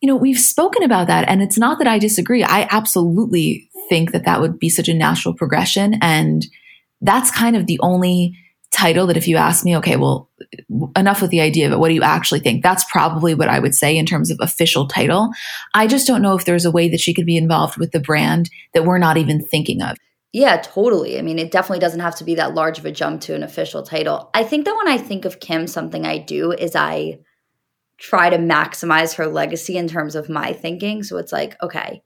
you 0.00 0.06
know, 0.06 0.16
we've 0.16 0.38
spoken 0.38 0.82
about 0.82 1.08
that, 1.08 1.28
and 1.28 1.42
it's 1.42 1.58
not 1.58 1.78
that 1.78 1.88
I 1.88 1.98
disagree. 1.98 2.44
I 2.44 2.68
absolutely 2.70 3.68
think 3.88 4.12
that 4.12 4.24
that 4.24 4.40
would 4.40 4.58
be 4.58 4.68
such 4.68 4.88
a 4.88 4.94
natural 4.94 5.34
progression. 5.34 5.94
And 6.00 6.46
that's 7.00 7.30
kind 7.30 7.56
of 7.56 7.66
the 7.66 7.80
only 7.80 8.36
title 8.70 9.06
that 9.06 9.16
if 9.16 9.26
you 9.26 9.36
ask 9.36 9.64
me, 9.64 9.76
okay, 9.78 9.96
well, 9.96 10.28
enough 10.94 11.22
with 11.22 11.30
the 11.30 11.40
idea 11.40 11.70
it. 11.72 11.78
What 11.78 11.88
do 11.88 11.94
you 11.94 12.02
actually 12.02 12.40
think? 12.40 12.62
That's 12.62 12.84
probably 12.90 13.34
what 13.34 13.48
I 13.48 13.58
would 13.58 13.74
say 13.74 13.96
in 13.96 14.06
terms 14.06 14.30
of 14.30 14.38
official 14.40 14.86
title. 14.86 15.30
I 15.74 15.86
just 15.86 16.06
don't 16.06 16.22
know 16.22 16.36
if 16.36 16.44
there's 16.44 16.66
a 16.66 16.70
way 16.70 16.88
that 16.90 17.00
she 17.00 17.14
could 17.14 17.26
be 17.26 17.36
involved 17.36 17.78
with 17.78 17.92
the 17.92 18.00
brand 18.00 18.50
that 18.74 18.84
we're 18.84 18.98
not 18.98 19.16
even 19.16 19.44
thinking 19.44 19.82
of. 19.82 19.96
Yeah, 20.32 20.58
totally. 20.58 21.18
I 21.18 21.22
mean, 21.22 21.38
it 21.38 21.50
definitely 21.50 21.78
doesn't 21.80 22.00
have 22.00 22.16
to 22.16 22.24
be 22.24 22.34
that 22.34 22.54
large 22.54 22.78
of 22.78 22.84
a 22.84 22.92
jump 22.92 23.22
to 23.22 23.34
an 23.34 23.42
official 23.42 23.82
title. 23.82 24.30
I 24.34 24.44
think 24.44 24.66
that 24.66 24.76
when 24.76 24.88
I 24.88 24.98
think 24.98 25.24
of 25.24 25.40
Kim, 25.40 25.66
something 25.66 26.04
I 26.04 26.18
do 26.18 26.52
is 26.52 26.76
I 26.76 27.20
try 27.96 28.30
to 28.30 28.36
maximize 28.36 29.14
her 29.14 29.26
legacy 29.26 29.76
in 29.76 29.88
terms 29.88 30.14
of 30.14 30.28
my 30.28 30.52
thinking. 30.52 31.02
So 31.02 31.16
it's 31.16 31.32
like, 31.32 31.56
okay, 31.62 32.02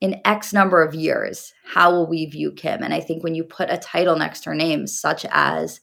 in 0.00 0.20
X 0.24 0.52
number 0.52 0.82
of 0.82 0.94
years, 0.94 1.52
how 1.64 1.90
will 1.90 2.08
we 2.08 2.26
view 2.26 2.52
Kim? 2.52 2.82
And 2.82 2.94
I 2.94 3.00
think 3.00 3.22
when 3.22 3.34
you 3.34 3.44
put 3.44 3.70
a 3.70 3.76
title 3.76 4.16
next 4.16 4.40
to 4.40 4.50
her 4.50 4.56
name, 4.56 4.86
such 4.86 5.26
as 5.30 5.80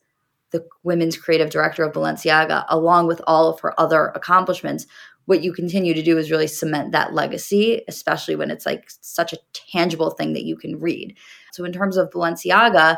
the 0.52 0.66
women's 0.84 1.18
creative 1.18 1.50
director 1.50 1.84
of 1.84 1.94
Balenciaga, 1.94 2.66
along 2.70 3.08
with 3.08 3.22
all 3.28 3.50
of 3.50 3.60
her 3.60 3.80
other 3.80 4.08
accomplishments, 4.08 4.86
what 5.26 5.44
you 5.44 5.54
continue 5.54 5.94
to 5.94 6.04
do 6.04 6.18
is 6.18 6.32
really 6.32 6.48
cement 6.48 6.92
that 6.92 7.14
legacy, 7.14 7.82
especially 7.88 8.36
when 8.36 8.52
it's 8.52 8.66
like 8.66 8.90
such 9.02 9.34
a 9.34 9.40
tangible 9.54 10.12
thing 10.12 10.34
that 10.34 10.44
you 10.44 10.56
can 10.56 10.80
read. 10.80 11.16
So, 11.54 11.64
in 11.66 11.72
terms 11.72 11.98
of 11.98 12.10
Balenciaga, 12.12 12.98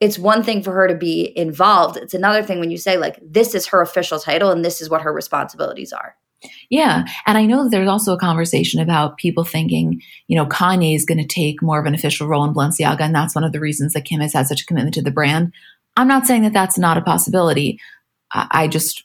it's 0.00 0.18
one 0.18 0.42
thing 0.42 0.62
for 0.62 0.72
her 0.72 0.88
to 0.88 0.94
be 0.94 1.36
involved. 1.36 1.96
It's 1.96 2.14
another 2.14 2.42
thing 2.42 2.58
when 2.58 2.70
you 2.70 2.78
say, 2.78 2.96
like, 2.96 3.18
this 3.22 3.54
is 3.54 3.66
her 3.66 3.82
official 3.82 4.18
title 4.18 4.50
and 4.50 4.64
this 4.64 4.80
is 4.80 4.88
what 4.88 5.02
her 5.02 5.12
responsibilities 5.12 5.92
are. 5.92 6.16
Yeah. 6.70 7.04
And 7.26 7.36
I 7.36 7.44
know 7.44 7.68
there's 7.68 7.88
also 7.88 8.14
a 8.14 8.18
conversation 8.18 8.80
about 8.80 9.18
people 9.18 9.44
thinking, 9.44 10.00
you 10.26 10.36
know, 10.36 10.46
Kanye 10.46 10.96
is 10.96 11.04
going 11.04 11.18
to 11.18 11.26
take 11.26 11.60
more 11.60 11.78
of 11.78 11.84
an 11.84 11.94
official 11.94 12.26
role 12.26 12.44
in 12.44 12.54
Balenciaga. 12.54 13.00
And 13.00 13.14
that's 13.14 13.34
one 13.34 13.44
of 13.44 13.52
the 13.52 13.60
reasons 13.60 13.92
that 13.92 14.06
Kim 14.06 14.20
has 14.20 14.32
had 14.32 14.46
such 14.46 14.62
a 14.62 14.66
commitment 14.66 14.94
to 14.94 15.02
the 15.02 15.10
brand. 15.10 15.52
I'm 15.96 16.08
not 16.08 16.26
saying 16.26 16.42
that 16.42 16.54
that's 16.54 16.78
not 16.78 16.96
a 16.96 17.02
possibility. 17.02 17.78
I 18.32 18.68
just, 18.68 19.04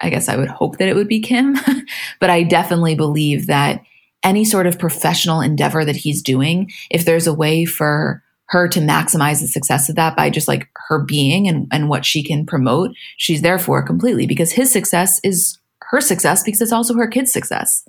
I 0.00 0.10
guess 0.10 0.28
I 0.28 0.36
would 0.36 0.48
hope 0.48 0.78
that 0.78 0.88
it 0.88 0.94
would 0.94 1.08
be 1.08 1.20
Kim. 1.20 1.56
but 2.20 2.30
I 2.30 2.42
definitely 2.42 2.94
believe 2.94 3.46
that 3.46 3.82
any 4.22 4.44
sort 4.44 4.66
of 4.66 4.78
professional 4.78 5.40
endeavor 5.40 5.84
that 5.84 5.96
he's 5.96 6.22
doing, 6.22 6.70
if 6.90 7.04
there's 7.04 7.26
a 7.26 7.34
way 7.34 7.64
for 7.64 8.22
her 8.48 8.68
to 8.68 8.80
maximize 8.80 9.40
the 9.40 9.48
success 9.48 9.88
of 9.88 9.96
that 9.96 10.16
by 10.16 10.30
just 10.30 10.48
like 10.48 10.68
her 10.88 11.00
being 11.00 11.48
and, 11.48 11.66
and 11.72 11.88
what 11.88 12.04
she 12.04 12.22
can 12.22 12.46
promote, 12.46 12.92
she's 13.16 13.42
there 13.42 13.58
for 13.58 13.82
completely 13.82 14.26
because 14.26 14.52
his 14.52 14.70
success 14.70 15.20
is 15.24 15.58
her 15.82 16.00
success 16.00 16.42
because 16.42 16.60
it's 16.60 16.72
also 16.72 16.94
her 16.94 17.08
kids' 17.08 17.32
success. 17.32 17.88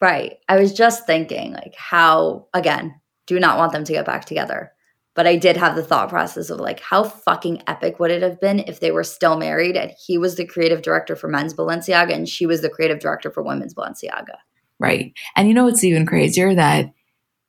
Right. 0.00 0.38
I 0.48 0.58
was 0.58 0.72
just 0.72 1.06
thinking, 1.06 1.52
like, 1.52 1.74
how, 1.76 2.46
again, 2.54 3.00
do 3.26 3.38
not 3.38 3.58
want 3.58 3.72
them 3.72 3.84
to 3.84 3.92
get 3.92 4.06
back 4.06 4.24
together. 4.24 4.72
But 5.20 5.26
I 5.26 5.36
did 5.36 5.58
have 5.58 5.76
the 5.76 5.84
thought 5.84 6.08
process 6.08 6.48
of 6.48 6.60
like, 6.60 6.80
how 6.80 7.02
fucking 7.02 7.62
epic 7.66 8.00
would 8.00 8.10
it 8.10 8.22
have 8.22 8.40
been 8.40 8.60
if 8.60 8.80
they 8.80 8.90
were 8.90 9.04
still 9.04 9.36
married 9.36 9.76
and 9.76 9.92
he 10.06 10.16
was 10.16 10.36
the 10.36 10.46
creative 10.46 10.80
director 10.80 11.14
for 11.14 11.28
men's 11.28 11.52
Balenciaga 11.52 12.14
and 12.14 12.26
she 12.26 12.46
was 12.46 12.62
the 12.62 12.70
creative 12.70 13.00
director 13.00 13.30
for 13.30 13.42
women's 13.42 13.74
Balenciaga? 13.74 14.36
Right. 14.78 15.12
And 15.36 15.46
you 15.46 15.52
know 15.52 15.64
what's 15.64 15.84
even 15.84 16.06
crazier? 16.06 16.54
That 16.54 16.94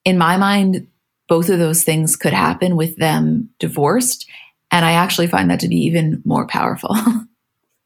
in 0.03 0.17
my 0.17 0.35
mind, 0.35 0.87
both 1.29 1.47
of 1.47 1.59
those 1.59 1.85
things 1.85 2.17
could 2.17 2.33
happen 2.33 2.75
with 2.75 2.97
them 2.97 3.51
divorced. 3.57 4.29
And 4.69 4.83
I 4.83 4.91
actually 4.91 5.27
find 5.27 5.49
that 5.49 5.61
to 5.61 5.69
be 5.69 5.77
even 5.77 6.21
more 6.25 6.45
powerful. 6.47 6.93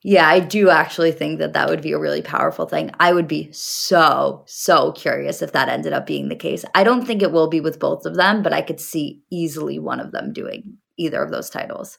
Yeah, 0.07 0.29
I 0.29 0.39
do 0.39 0.69
actually 0.69 1.13
think 1.13 1.39
that 1.39 1.53
that 1.53 1.67
would 1.67 1.81
be 1.81 1.93
a 1.93 1.97
really 1.97 2.21
powerful 2.21 2.67
thing. 2.67 2.91
I 2.99 3.11
would 3.11 3.27
be 3.27 3.51
so, 3.51 4.43
so 4.45 4.91
curious 4.91 5.41
if 5.41 5.53
that 5.53 5.67
ended 5.67 5.93
up 5.93 6.05
being 6.05 6.29
the 6.29 6.35
case. 6.35 6.63
I 6.75 6.83
don't 6.83 7.07
think 7.07 7.23
it 7.23 7.31
will 7.31 7.49
be 7.49 7.59
with 7.59 7.79
both 7.79 8.05
of 8.05 8.13
them, 8.13 8.43
but 8.43 8.53
I 8.53 8.61
could 8.61 8.79
see 8.79 9.23
easily 9.31 9.79
one 9.79 9.99
of 9.99 10.11
them 10.11 10.31
doing 10.31 10.77
either 10.95 11.23
of 11.23 11.31
those 11.31 11.49
titles. 11.49 11.97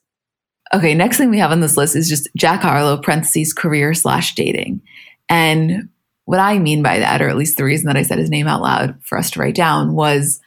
Okay, 0.72 0.94
next 0.94 1.16
thing 1.16 1.30
we 1.30 1.40
have 1.40 1.50
on 1.50 1.58
this 1.58 1.76
list 1.76 1.96
is 1.96 2.08
just 2.08 2.28
Jack 2.36 2.62
Harlow, 2.62 2.96
parentheses, 2.96 3.52
career 3.52 3.92
slash 3.92 4.36
dating. 4.36 4.82
And 5.28 5.88
what 6.26 6.38
I 6.38 6.60
mean 6.60 6.84
by 6.84 7.00
that, 7.00 7.20
or 7.20 7.28
at 7.28 7.36
least 7.36 7.56
the 7.56 7.64
reason 7.64 7.88
that 7.88 7.96
I 7.96 8.02
said 8.02 8.18
his 8.18 8.30
name 8.30 8.46
out 8.46 8.62
loud 8.62 9.02
for 9.02 9.18
us 9.18 9.32
to 9.32 9.40
write 9.40 9.56
down, 9.56 9.96
was 9.96 10.38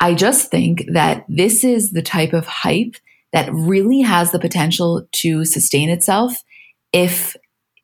I 0.00 0.14
just 0.14 0.50
think 0.50 0.84
that 0.94 1.24
this 1.28 1.62
is 1.62 1.92
the 1.92 2.02
type 2.02 2.32
of 2.32 2.48
hype 2.48 2.96
that 3.32 3.52
really 3.52 4.00
has 4.00 4.32
the 4.32 4.40
potential 4.40 5.06
to 5.12 5.44
sustain 5.44 5.90
itself 5.90 6.42
if 6.92 7.36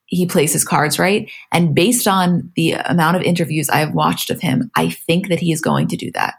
he 0.06 0.26
plays 0.26 0.52
his 0.52 0.64
cards 0.64 0.98
right. 0.98 1.30
And 1.50 1.74
based 1.74 2.06
on 2.06 2.52
the 2.56 2.72
amount 2.72 3.16
of 3.16 3.22
interviews 3.22 3.68
I 3.68 3.78
have 3.78 3.94
watched 3.94 4.30
of 4.30 4.40
him, 4.40 4.70
I 4.76 4.90
think 4.90 5.28
that 5.28 5.40
he 5.40 5.52
is 5.52 5.60
going 5.60 5.88
to 5.88 5.96
do 5.96 6.10
that. 6.12 6.34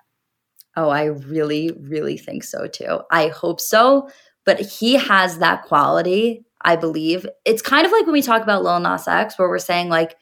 Oh, 0.75 0.89
I 0.89 1.05
really, 1.05 1.71
really 1.79 2.17
think 2.17 2.43
so 2.43 2.67
too. 2.67 2.99
I 3.11 3.27
hope 3.27 3.59
so. 3.59 4.09
But 4.45 4.59
he 4.59 4.93
has 4.93 5.39
that 5.39 5.63
quality, 5.63 6.45
I 6.61 6.75
believe. 6.75 7.25
It's 7.45 7.61
kind 7.61 7.85
of 7.85 7.91
like 7.91 8.05
when 8.05 8.13
we 8.13 8.21
talk 8.21 8.43
about 8.43 8.63
Lil 8.63 8.79
Nas 8.79 9.07
X, 9.07 9.39
where 9.39 9.49
we're 9.49 9.57
saying, 9.57 9.89
like, 9.89 10.15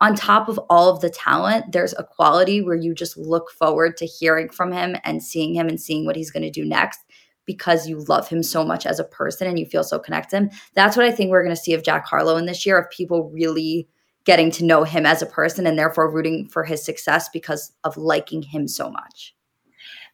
on 0.00 0.16
top 0.16 0.48
of 0.48 0.58
all 0.68 0.90
of 0.90 1.00
the 1.00 1.08
talent, 1.08 1.70
there's 1.70 1.94
a 1.94 2.04
quality 2.04 2.60
where 2.60 2.74
you 2.74 2.92
just 2.92 3.16
look 3.16 3.50
forward 3.52 3.96
to 3.96 4.04
hearing 4.04 4.48
from 4.48 4.72
him 4.72 4.96
and 5.04 5.22
seeing 5.22 5.54
him 5.54 5.68
and 5.68 5.80
seeing 5.80 6.04
what 6.04 6.16
he's 6.16 6.30
going 6.30 6.42
to 6.42 6.50
do 6.50 6.64
next 6.64 6.98
because 7.46 7.88
you 7.88 8.00
love 8.04 8.28
him 8.28 8.42
so 8.42 8.64
much 8.64 8.86
as 8.86 8.98
a 8.98 9.04
person 9.04 9.46
and 9.46 9.58
you 9.58 9.66
feel 9.66 9.84
so 9.84 9.98
connected. 9.98 10.50
That's 10.74 10.96
what 10.96 11.06
I 11.06 11.10
think 11.10 11.30
we're 11.30 11.42
going 11.42 11.54
to 11.54 11.60
see 11.60 11.74
of 11.74 11.82
Jack 11.82 12.06
Harlow 12.06 12.36
in 12.36 12.46
this 12.46 12.64
year 12.64 12.78
of 12.78 12.90
people 12.90 13.30
really 13.30 13.88
getting 14.24 14.50
to 14.52 14.64
know 14.64 14.84
him 14.84 15.04
as 15.04 15.20
a 15.20 15.26
person 15.26 15.66
and 15.66 15.78
therefore 15.78 16.10
rooting 16.10 16.48
for 16.48 16.64
his 16.64 16.84
success 16.84 17.28
because 17.32 17.72
of 17.84 17.96
liking 17.96 18.42
him 18.42 18.68
so 18.68 18.90
much. 18.90 19.34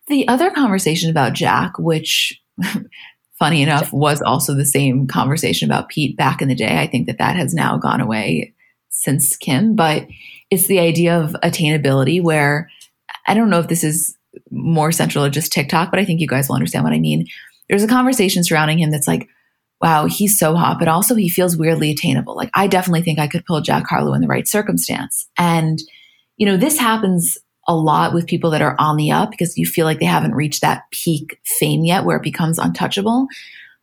The 0.06 0.26
other 0.28 0.50
conversation 0.50 1.10
about 1.10 1.34
Jack, 1.34 1.78
which 1.78 2.40
funny 3.38 3.62
enough 3.62 3.92
was 3.92 4.22
also 4.22 4.54
the 4.54 4.64
same 4.64 5.06
conversation 5.06 5.68
about 5.68 5.90
Pete 5.90 6.16
back 6.16 6.40
in 6.40 6.48
the 6.48 6.54
day. 6.54 6.78
I 6.78 6.86
think 6.86 7.06
that 7.06 7.18
that 7.18 7.36
has 7.36 7.54
now 7.54 7.76
gone 7.76 8.00
away 8.00 8.54
since 8.88 9.36
Kim, 9.36 9.76
but 9.76 10.06
it's 10.50 10.66
the 10.66 10.80
idea 10.80 11.20
of 11.20 11.36
attainability 11.44 12.22
where 12.22 12.70
I 13.26 13.34
don't 13.34 13.50
know 13.50 13.60
if 13.60 13.68
this 13.68 13.84
is 13.84 14.16
more 14.50 14.92
central 14.92 15.24
to 15.24 15.30
just 15.30 15.52
TikTok, 15.52 15.90
but 15.90 16.00
I 16.00 16.04
think 16.04 16.20
you 16.20 16.26
guys 16.26 16.48
will 16.48 16.56
understand 16.56 16.84
what 16.84 16.92
I 16.92 16.98
mean. 16.98 17.26
There's 17.68 17.82
a 17.82 17.88
conversation 17.88 18.44
surrounding 18.44 18.78
him 18.78 18.90
that's 18.90 19.08
like, 19.08 19.28
wow, 19.80 20.06
he's 20.06 20.38
so 20.38 20.54
hot, 20.56 20.78
but 20.78 20.88
also 20.88 21.14
he 21.14 21.28
feels 21.28 21.56
weirdly 21.56 21.90
attainable. 21.90 22.34
Like, 22.36 22.50
I 22.54 22.66
definitely 22.66 23.02
think 23.02 23.18
I 23.18 23.28
could 23.28 23.44
pull 23.44 23.60
Jack 23.60 23.86
Harlow 23.86 24.14
in 24.14 24.20
the 24.20 24.26
right 24.26 24.48
circumstance. 24.48 25.28
And, 25.38 25.78
you 26.36 26.46
know, 26.46 26.56
this 26.56 26.78
happens 26.78 27.38
a 27.68 27.76
lot 27.76 28.14
with 28.14 28.26
people 28.26 28.50
that 28.50 28.62
are 28.62 28.74
on 28.78 28.96
the 28.96 29.12
up 29.12 29.30
because 29.30 29.56
you 29.56 29.66
feel 29.66 29.84
like 29.84 30.00
they 30.00 30.06
haven't 30.06 30.34
reached 30.34 30.62
that 30.62 30.84
peak 30.90 31.38
fame 31.60 31.84
yet 31.84 32.04
where 32.04 32.16
it 32.16 32.22
becomes 32.22 32.58
untouchable. 32.58 33.28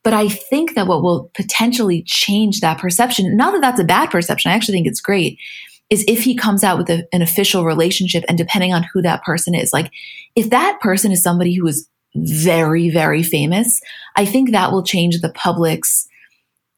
But 0.03 0.13
I 0.13 0.27
think 0.27 0.75
that 0.75 0.88
what 0.88 1.01
will 1.01 1.31
potentially 1.34 2.03
change 2.05 2.60
that 2.60 2.79
perception, 2.79 3.38
not 3.38 3.53
that 3.53 3.62
that's 3.62 3.79
a 3.79 3.86
bad 3.86 4.10
perception, 4.10 4.51
I 4.51 4.55
actually 4.55 4.75
think 4.75 4.88
it's 4.88 5.01
great, 5.01 5.39
is 5.89 6.03
if 6.07 6.23
he 6.23 6.35
comes 6.35 6.63
out 6.63 6.77
with 6.77 6.89
a, 6.89 7.07
an 7.13 7.21
official 7.21 7.65
relationship 7.65 8.23
and 8.27 8.37
depending 8.37 8.73
on 8.73 8.85
who 8.91 9.01
that 9.01 9.23
person 9.23 9.53
is, 9.53 9.71
like 9.71 9.91
if 10.35 10.49
that 10.49 10.79
person 10.81 11.11
is 11.11 11.21
somebody 11.21 11.55
who 11.55 11.67
is 11.67 11.87
very, 12.15 12.89
very 12.89 13.21
famous, 13.21 13.81
I 14.15 14.25
think 14.25 14.51
that 14.51 14.71
will 14.71 14.83
change 14.83 15.19
the 15.19 15.31
public's 15.31 16.07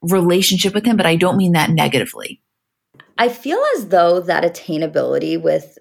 relationship 0.02 0.74
with 0.74 0.86
him, 0.86 0.98
but 0.98 1.06
I 1.06 1.16
don't 1.16 1.38
mean 1.38 1.54
that 1.54 1.70
negatively. 1.70 2.42
I 3.18 3.30
feel 3.30 3.62
as 3.78 3.88
though 3.88 4.20
that 4.22 4.44
attainability 4.44 5.42
with 5.42 5.78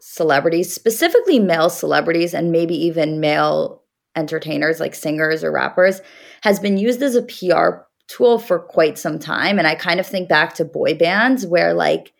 celebrities, 0.00 0.72
specifically 0.72 1.38
male 1.38 1.70
celebrities 1.70 2.32
and 2.32 2.52
maybe 2.52 2.74
even 2.74 3.20
male 3.20 3.82
entertainers 4.16 4.80
like 4.80 4.94
singers 4.94 5.44
or 5.44 5.52
rappers, 5.52 6.00
has 6.42 6.58
been 6.60 6.78
used 6.78 7.02
as 7.02 7.14
a 7.14 7.22
PR 7.22 7.82
tool 8.08 8.38
for 8.38 8.58
quite 8.58 8.98
some 8.98 9.18
time. 9.18 9.58
And 9.58 9.66
I 9.66 9.74
kind 9.74 10.00
of 10.00 10.06
think 10.06 10.28
back 10.28 10.54
to 10.54 10.64
boy 10.64 10.94
bands 10.94 11.46
where 11.46 11.74
like 11.74 12.12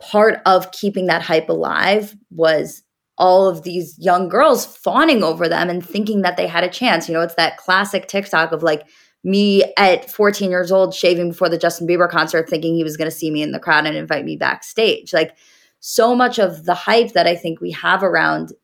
part 0.00 0.40
of 0.46 0.72
keeping 0.72 1.06
that 1.06 1.22
hype 1.22 1.48
alive 1.48 2.16
was 2.30 2.82
all 3.18 3.46
of 3.46 3.62
these 3.62 3.98
young 3.98 4.28
girls 4.28 4.64
fawning 4.64 5.22
over 5.22 5.48
them 5.48 5.68
and 5.68 5.86
thinking 5.86 6.22
that 6.22 6.36
they 6.36 6.46
had 6.46 6.64
a 6.64 6.70
chance. 6.70 7.06
You 7.06 7.14
know, 7.14 7.20
it's 7.20 7.34
that 7.34 7.58
classic 7.58 8.08
TikTok 8.08 8.50
of 8.50 8.62
like 8.62 8.88
me 9.22 9.62
at 9.76 10.10
14 10.10 10.50
years 10.50 10.72
old 10.72 10.94
shaving 10.94 11.28
before 11.28 11.50
the 11.50 11.58
Justin 11.58 11.86
Bieber 11.86 12.08
concert 12.08 12.48
thinking 12.48 12.74
he 12.74 12.84
was 12.84 12.96
going 12.96 13.10
to 13.10 13.16
see 13.16 13.30
me 13.30 13.42
in 13.42 13.52
the 13.52 13.60
crowd 13.60 13.86
and 13.86 13.94
invite 13.94 14.24
me 14.24 14.36
backstage. 14.36 15.12
Like 15.12 15.36
so 15.80 16.14
much 16.14 16.38
of 16.38 16.64
the 16.64 16.74
hype 16.74 17.12
that 17.12 17.26
I 17.26 17.36
think 17.36 17.60
we 17.60 17.70
have 17.72 18.02
around 18.02 18.54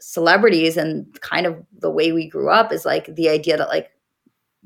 celebrities 0.00 0.78
and 0.78 1.06
kind 1.20 1.46
of 1.46 1.62
the 1.78 1.90
way 1.90 2.12
we 2.12 2.28
grew 2.28 2.50
up 2.50 2.72
is 2.72 2.86
like 2.86 3.14
the 3.14 3.28
idea 3.28 3.58
that 3.58 3.68
like 3.68 3.90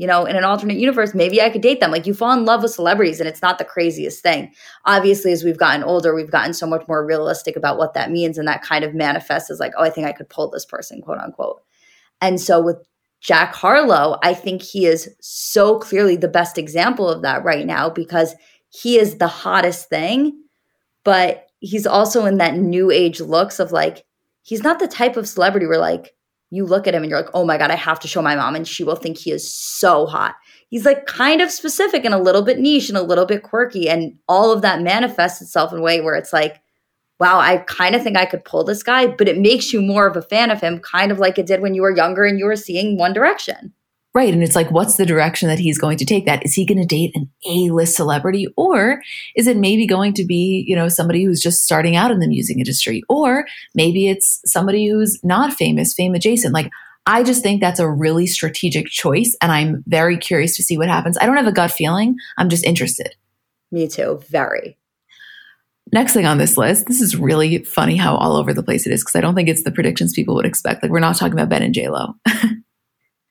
you 0.00 0.06
know, 0.06 0.24
in 0.24 0.34
an 0.34 0.44
alternate 0.44 0.78
universe, 0.78 1.14
maybe 1.14 1.42
I 1.42 1.50
could 1.50 1.60
date 1.60 1.80
them. 1.80 1.90
Like 1.90 2.06
you 2.06 2.14
fall 2.14 2.32
in 2.32 2.46
love 2.46 2.62
with 2.62 2.72
celebrities 2.72 3.20
and 3.20 3.28
it's 3.28 3.42
not 3.42 3.58
the 3.58 3.66
craziest 3.66 4.22
thing. 4.22 4.50
Obviously, 4.86 5.30
as 5.30 5.44
we've 5.44 5.58
gotten 5.58 5.84
older, 5.84 6.14
we've 6.14 6.30
gotten 6.30 6.54
so 6.54 6.66
much 6.66 6.88
more 6.88 7.04
realistic 7.04 7.54
about 7.54 7.76
what 7.76 7.92
that 7.92 8.10
means. 8.10 8.38
And 8.38 8.48
that 8.48 8.62
kind 8.62 8.82
of 8.82 8.94
manifests 8.94 9.50
as 9.50 9.60
like, 9.60 9.72
oh, 9.76 9.82
I 9.82 9.90
think 9.90 10.06
I 10.06 10.12
could 10.12 10.30
pull 10.30 10.48
this 10.48 10.64
person, 10.64 11.02
quote 11.02 11.18
unquote. 11.18 11.60
And 12.22 12.40
so 12.40 12.62
with 12.62 12.78
Jack 13.20 13.54
Harlow, 13.54 14.18
I 14.22 14.32
think 14.32 14.62
he 14.62 14.86
is 14.86 15.14
so 15.20 15.78
clearly 15.78 16.16
the 16.16 16.28
best 16.28 16.56
example 16.56 17.06
of 17.06 17.20
that 17.20 17.44
right 17.44 17.66
now 17.66 17.90
because 17.90 18.34
he 18.70 18.98
is 18.98 19.18
the 19.18 19.28
hottest 19.28 19.90
thing, 19.90 20.32
but 21.04 21.46
he's 21.58 21.86
also 21.86 22.24
in 22.24 22.38
that 22.38 22.56
new 22.56 22.90
age 22.90 23.20
looks 23.20 23.60
of 23.60 23.70
like, 23.70 24.06
he's 24.44 24.62
not 24.62 24.78
the 24.78 24.88
type 24.88 25.18
of 25.18 25.28
celebrity 25.28 25.66
where 25.66 25.76
like, 25.76 26.14
you 26.50 26.66
look 26.66 26.86
at 26.86 26.94
him 26.94 27.02
and 27.02 27.10
you're 27.10 27.20
like, 27.20 27.30
oh 27.32 27.44
my 27.44 27.56
God, 27.56 27.70
I 27.70 27.76
have 27.76 28.00
to 28.00 28.08
show 28.08 28.20
my 28.20 28.34
mom 28.34 28.56
and 28.56 28.66
she 28.66 28.84
will 28.84 28.96
think 28.96 29.16
he 29.16 29.30
is 29.30 29.52
so 29.52 30.06
hot. 30.06 30.34
He's 30.68 30.84
like 30.84 31.06
kind 31.06 31.40
of 31.40 31.50
specific 31.50 32.04
and 32.04 32.14
a 32.14 32.18
little 32.18 32.42
bit 32.42 32.58
niche 32.58 32.88
and 32.88 32.98
a 32.98 33.02
little 33.02 33.26
bit 33.26 33.42
quirky. 33.42 33.88
And 33.88 34.18
all 34.28 34.52
of 34.52 34.62
that 34.62 34.82
manifests 34.82 35.40
itself 35.40 35.72
in 35.72 35.78
a 35.78 35.82
way 35.82 36.00
where 36.00 36.16
it's 36.16 36.32
like, 36.32 36.60
wow, 37.20 37.38
I 37.38 37.58
kind 37.58 37.94
of 37.94 38.02
think 38.02 38.16
I 38.16 38.26
could 38.26 38.44
pull 38.44 38.64
this 38.64 38.82
guy, 38.82 39.06
but 39.06 39.28
it 39.28 39.38
makes 39.38 39.72
you 39.72 39.82
more 39.82 40.06
of 40.06 40.16
a 40.16 40.22
fan 40.22 40.50
of 40.50 40.60
him, 40.60 40.80
kind 40.80 41.12
of 41.12 41.18
like 41.18 41.38
it 41.38 41.46
did 41.46 41.60
when 41.60 41.74
you 41.74 41.82
were 41.82 41.94
younger 41.94 42.24
and 42.24 42.38
you 42.38 42.46
were 42.46 42.56
seeing 42.56 42.96
One 42.96 43.12
Direction. 43.12 43.72
Right. 44.12 44.34
And 44.34 44.42
it's 44.42 44.56
like, 44.56 44.72
what's 44.72 44.96
the 44.96 45.06
direction 45.06 45.48
that 45.48 45.60
he's 45.60 45.78
going 45.78 45.96
to 45.98 46.04
take 46.04 46.26
that? 46.26 46.44
Is 46.44 46.54
he 46.54 46.66
going 46.66 46.80
to 46.80 46.86
date 46.86 47.12
an 47.14 47.30
A 47.46 47.70
list 47.70 47.94
celebrity? 47.94 48.48
Or 48.56 49.00
is 49.36 49.46
it 49.46 49.56
maybe 49.56 49.86
going 49.86 50.14
to 50.14 50.24
be, 50.24 50.64
you 50.66 50.74
know, 50.74 50.88
somebody 50.88 51.22
who's 51.22 51.40
just 51.40 51.64
starting 51.64 51.94
out 51.94 52.10
in 52.10 52.18
the 52.18 52.26
music 52.26 52.56
industry? 52.56 53.02
Or 53.08 53.46
maybe 53.72 54.08
it's 54.08 54.40
somebody 54.44 54.88
who's 54.88 55.22
not 55.22 55.52
famous, 55.52 55.94
fame 55.94 56.14
adjacent. 56.14 56.52
Like, 56.52 56.72
I 57.06 57.22
just 57.22 57.42
think 57.42 57.60
that's 57.60 57.78
a 57.78 57.88
really 57.88 58.26
strategic 58.26 58.86
choice. 58.88 59.36
And 59.40 59.52
I'm 59.52 59.84
very 59.86 60.16
curious 60.16 60.56
to 60.56 60.64
see 60.64 60.76
what 60.76 60.88
happens. 60.88 61.16
I 61.16 61.26
don't 61.26 61.36
have 61.36 61.46
a 61.46 61.52
gut 61.52 61.70
feeling. 61.70 62.16
I'm 62.36 62.48
just 62.48 62.64
interested. 62.64 63.14
Me 63.70 63.86
too. 63.86 64.20
Very. 64.28 64.76
Next 65.92 66.14
thing 66.14 66.26
on 66.26 66.38
this 66.38 66.56
list, 66.56 66.86
this 66.86 67.00
is 67.00 67.16
really 67.16 67.64
funny 67.64 67.96
how 67.96 68.16
all 68.16 68.36
over 68.36 68.52
the 68.52 68.62
place 68.62 68.86
it 68.86 68.92
is 68.92 69.02
because 69.02 69.16
I 69.16 69.20
don't 69.20 69.34
think 69.34 69.48
it's 69.48 69.62
the 69.62 69.72
predictions 69.72 70.12
people 70.12 70.34
would 70.34 70.46
expect. 70.46 70.82
Like 70.82 70.90
we're 70.90 71.00
not 71.00 71.16
talking 71.16 71.32
about 71.32 71.48
Ben 71.48 71.62
and 71.62 71.74
J 71.74 71.88
Lo. 71.88 72.14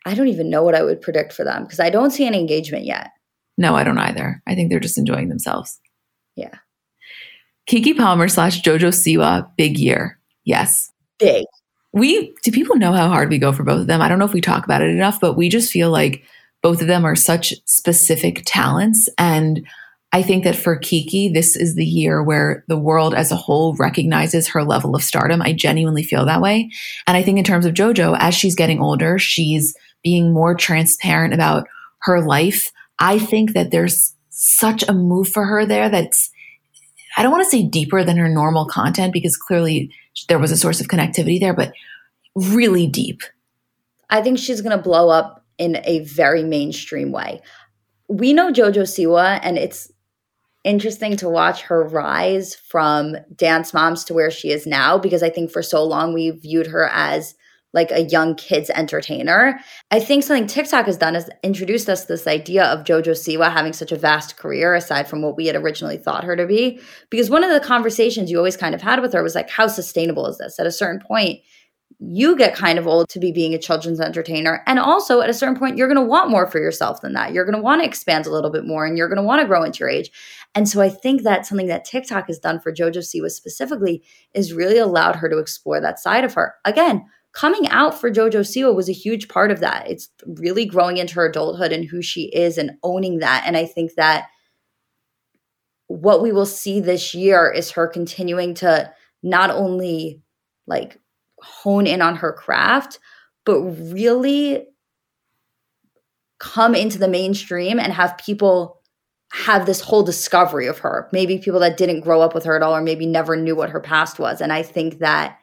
I 0.05 0.13
don't 0.15 0.27
even 0.27 0.49
know 0.49 0.63
what 0.63 0.75
I 0.75 0.83
would 0.83 1.01
predict 1.01 1.33
for 1.33 1.43
them 1.43 1.63
because 1.63 1.79
I 1.79 1.89
don't 1.89 2.11
see 2.11 2.25
any 2.25 2.39
engagement 2.39 2.85
yet. 2.85 3.11
No, 3.57 3.75
I 3.75 3.83
don't 3.83 3.97
either. 3.97 4.41
I 4.47 4.55
think 4.55 4.69
they're 4.69 4.79
just 4.79 4.97
enjoying 4.97 5.29
themselves. 5.29 5.79
Yeah. 6.35 6.55
Keke 7.69 7.97
Palmer 7.97 8.27
slash 8.27 8.61
Jojo 8.61 8.89
Siwa, 8.89 9.49
big 9.57 9.77
year. 9.77 10.19
Yes. 10.45 10.91
Big. 11.19 11.45
We 11.91 12.33
do 12.43 12.51
people 12.51 12.77
know 12.77 12.93
how 12.93 13.09
hard 13.09 13.29
we 13.29 13.37
go 13.37 13.51
for 13.51 13.63
both 13.63 13.81
of 13.81 13.87
them? 13.87 14.01
I 14.01 14.07
don't 14.07 14.19
know 14.19 14.25
if 14.25 14.33
we 14.33 14.41
talk 14.41 14.63
about 14.63 14.81
it 14.81 14.89
enough, 14.89 15.19
but 15.19 15.33
we 15.33 15.49
just 15.49 15.71
feel 15.71 15.91
like 15.91 16.23
both 16.61 16.81
of 16.81 16.87
them 16.87 17.05
are 17.05 17.15
such 17.15 17.53
specific 17.65 18.43
talents 18.45 19.09
and 19.17 19.65
I 20.11 20.23
think 20.23 20.43
that 20.43 20.55
for 20.55 20.75
Kiki, 20.75 21.29
this 21.29 21.55
is 21.55 21.75
the 21.75 21.85
year 21.85 22.23
where 22.23 22.63
the 22.67 22.77
world 22.77 23.13
as 23.13 23.31
a 23.31 23.35
whole 23.35 23.75
recognizes 23.75 24.47
her 24.47 24.63
level 24.63 24.95
of 24.95 25.03
stardom. 25.03 25.41
I 25.41 25.53
genuinely 25.53 26.03
feel 26.03 26.25
that 26.25 26.41
way. 26.41 26.71
And 27.05 27.15
I 27.15 27.21
think 27.21 27.37
in 27.37 27.43
terms 27.43 27.65
of 27.65 27.75
JoJo, 27.75 28.17
as 28.19 28.33
she's 28.33 28.55
getting 28.55 28.81
older, 28.81 29.19
she's 29.19 29.75
being 30.03 30.33
more 30.33 30.55
transparent 30.55 31.33
about 31.33 31.67
her 32.01 32.21
life. 32.21 32.71
I 32.99 33.19
think 33.19 33.53
that 33.53 33.71
there's 33.71 34.15
such 34.29 34.83
a 34.87 34.93
move 34.93 35.29
for 35.29 35.45
her 35.45 35.65
there 35.65 35.89
that's, 35.89 36.29
I 37.17 37.23
don't 37.23 37.31
want 37.31 37.43
to 37.43 37.49
say 37.49 37.63
deeper 37.63 38.03
than 38.03 38.17
her 38.17 38.29
normal 38.29 38.65
content 38.65 39.13
because 39.13 39.35
clearly 39.35 39.91
there 40.27 40.39
was 40.39 40.51
a 40.51 40.57
source 40.57 40.79
of 40.79 40.87
connectivity 40.87 41.39
there, 41.39 41.53
but 41.53 41.73
really 42.35 42.87
deep. 42.87 43.21
I 44.09 44.21
think 44.21 44.39
she's 44.39 44.61
going 44.61 44.75
to 44.75 44.81
blow 44.81 45.09
up 45.09 45.45
in 45.57 45.81
a 45.83 45.99
very 45.99 46.43
mainstream 46.43 47.11
way. 47.11 47.41
We 48.07 48.33
know 48.33 48.51
JoJo 48.51 48.83
Siwa, 48.83 49.39
and 49.43 49.57
it's 49.57 49.91
interesting 50.63 51.15
to 51.17 51.29
watch 51.29 51.61
her 51.63 51.83
rise 51.83 52.55
from 52.55 53.15
dance 53.35 53.73
moms 53.73 54.03
to 54.05 54.13
where 54.13 54.31
she 54.31 54.51
is 54.51 54.65
now 54.65 54.97
because 54.97 55.23
I 55.23 55.29
think 55.29 55.51
for 55.51 55.61
so 55.61 55.83
long 55.83 56.13
we 56.13 56.31
viewed 56.31 56.67
her 56.67 56.89
as 56.91 57.35
like 57.73 57.91
a 57.91 58.03
young 58.03 58.35
kids 58.35 58.69
entertainer. 58.71 59.59
I 59.91 59.99
think 59.99 60.23
something 60.23 60.47
TikTok 60.47 60.85
has 60.87 60.97
done 60.97 61.15
is 61.15 61.29
introduced 61.43 61.89
us 61.89 62.05
this 62.05 62.25
idea 62.25 62.65
of 62.65 62.83
JoJo 62.83 63.11
Siwa 63.11 63.51
having 63.51 63.73
such 63.73 63.91
a 63.91 63.97
vast 63.97 64.37
career 64.37 64.73
aside 64.73 65.07
from 65.07 65.21
what 65.21 65.37
we 65.37 65.45
had 65.45 65.55
originally 65.55 65.97
thought 65.97 66.23
her 66.23 66.35
to 66.35 66.47
be. 66.47 66.79
Because 67.09 67.29
one 67.29 67.43
of 67.43 67.51
the 67.51 67.65
conversations 67.65 68.31
you 68.31 68.37
always 68.37 68.57
kind 68.57 68.73
of 68.73 68.81
had 68.81 69.01
with 69.01 69.13
her 69.13 69.21
was 69.21 69.35
like, 69.35 69.49
how 69.49 69.67
sustainable 69.67 70.25
is 70.25 70.39
this? 70.39 70.59
At 70.59 70.65
a 70.65 70.71
certain 70.71 70.99
point, 70.99 71.41
you 71.99 72.37
get 72.37 72.55
kind 72.55 72.79
of 72.79 72.87
old 72.87 73.09
to 73.09 73.19
be 73.19 73.31
being 73.31 73.53
a 73.53 73.59
children's 73.59 73.99
entertainer. 73.99 74.63
And 74.65 74.79
also, 74.79 75.19
at 75.19 75.29
a 75.29 75.33
certain 75.33 75.57
point, 75.57 75.75
you're 75.75 75.87
going 75.87 75.99
to 75.99 76.09
want 76.09 76.29
more 76.29 76.47
for 76.47 76.59
yourself 76.59 77.01
than 77.01 77.13
that. 77.13 77.33
You're 77.33 77.45
going 77.45 77.57
to 77.57 77.61
want 77.61 77.81
to 77.81 77.87
expand 77.87 78.25
a 78.25 78.31
little 78.31 78.51
bit 78.51 78.65
more 78.65 78.85
and 78.85 78.97
you're 78.97 79.09
going 79.09 79.17
to 79.17 79.23
want 79.23 79.41
to 79.41 79.47
grow 79.47 79.63
into 79.63 79.79
your 79.79 79.89
age. 79.89 80.09
And 80.55 80.67
so 80.67 80.81
I 80.81 80.89
think 80.89 81.23
that 81.23 81.45
something 81.45 81.67
that 81.67 81.85
TikTok 81.85 82.27
has 82.27 82.39
done 82.39 82.59
for 82.61 82.71
JoJo 82.71 82.99
Siwa 82.99 83.29
specifically 83.29 84.01
is 84.33 84.53
really 84.53 84.77
allowed 84.77 85.17
her 85.17 85.29
to 85.29 85.39
explore 85.39 85.81
that 85.81 85.99
side 85.99 86.23
of 86.23 86.33
her. 86.35 86.55
Again, 86.63 87.05
coming 87.33 87.67
out 87.69 87.99
for 87.99 88.11
JoJo 88.11 88.41
Siwa 88.41 88.75
was 88.75 88.89
a 88.89 88.93
huge 88.93 89.27
part 89.27 89.51
of 89.51 89.59
that. 89.59 89.89
It's 89.89 90.09
really 90.25 90.65
growing 90.65 90.97
into 90.97 91.15
her 91.15 91.25
adulthood 91.25 91.71
and 91.71 91.85
who 91.85 92.01
she 92.01 92.23
is 92.29 92.57
and 92.57 92.71
owning 92.83 93.19
that. 93.19 93.43
And 93.45 93.55
I 93.55 93.65
think 93.65 93.95
that 93.95 94.27
what 95.87 96.21
we 96.21 96.31
will 96.31 96.45
see 96.45 96.79
this 96.79 97.13
year 97.13 97.51
is 97.51 97.71
her 97.71 97.87
continuing 97.87 98.53
to 98.55 98.91
not 99.23 99.49
only 99.49 100.21
like 100.67 100.99
hone 101.41 101.87
in 101.87 102.01
on 102.01 102.15
her 102.17 102.31
craft, 102.31 102.99
but 103.45 103.59
really 103.61 104.67
come 106.39 106.75
into 106.75 106.97
the 106.97 107.07
mainstream 107.07 107.79
and 107.79 107.91
have 107.91 108.17
people 108.17 108.81
have 109.31 109.65
this 109.65 109.81
whole 109.81 110.03
discovery 110.03 110.67
of 110.67 110.79
her. 110.79 111.09
Maybe 111.11 111.37
people 111.37 111.59
that 111.59 111.77
didn't 111.77 112.01
grow 112.01 112.21
up 112.21 112.33
with 112.33 112.43
her 112.45 112.55
at 112.55 112.63
all, 112.63 112.75
or 112.75 112.81
maybe 112.81 113.05
never 113.05 113.35
knew 113.35 113.55
what 113.55 113.69
her 113.69 113.79
past 113.79 114.19
was. 114.19 114.41
And 114.41 114.51
I 114.53 114.63
think 114.63 114.99
that 114.99 115.38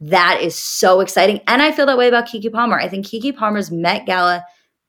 that 0.00 0.40
is 0.40 0.54
so 0.54 1.00
exciting. 1.00 1.40
And 1.46 1.60
I 1.62 1.72
feel 1.72 1.86
that 1.86 1.98
way 1.98 2.08
about 2.08 2.26
Keke 2.26 2.52
Palmer. 2.52 2.80
I 2.80 2.88
think 2.88 3.06
Keke 3.06 3.36
Palmer's 3.36 3.70
Met 3.70 4.06
Gala 4.06 4.44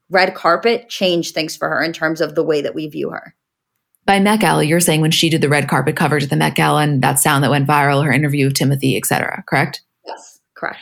red 0.10 0.36
carpet 0.36 0.90
changed 0.90 1.34
things 1.34 1.56
for 1.56 1.70
her 1.70 1.82
in 1.82 1.94
terms 1.94 2.22
of 2.22 2.36
the 2.36 2.44
way 2.44 2.62
that 2.62 2.76
we 2.76 2.88
view 2.88 3.10
her. 3.10 3.36
By 4.06 4.20
Met 4.20 4.40
Gala, 4.40 4.64
you're 4.64 4.80
saying 4.80 5.02
when 5.02 5.12
she 5.12 5.30
did 5.30 5.42
the 5.42 5.50
red 5.50 5.70
carpet 5.70 5.96
coverage 5.96 6.24
at 6.24 6.30
the 6.30 6.36
Met 6.36 6.56
Gala 6.56 6.82
and 6.82 7.02
that 7.02 7.20
sound 7.20 7.44
that 7.44 7.52
went 7.52 7.68
viral, 7.68 8.04
her 8.04 8.12
interview 8.12 8.46
with 8.46 8.56
Timothy, 8.56 8.98
et 8.98 9.06
cetera, 9.06 9.44
correct? 9.48 9.82
Yes, 10.06 10.40
correct. 10.56 10.80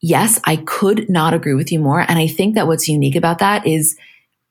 Yes, 0.00 0.40
I 0.44 0.56
could 0.56 1.08
not 1.08 1.34
agree 1.34 1.54
with 1.54 1.72
you 1.72 1.78
more. 1.78 2.00
And 2.00 2.18
I 2.18 2.26
think 2.26 2.54
that 2.54 2.66
what's 2.66 2.88
unique 2.88 3.16
about 3.16 3.38
that 3.38 3.66
is 3.66 3.96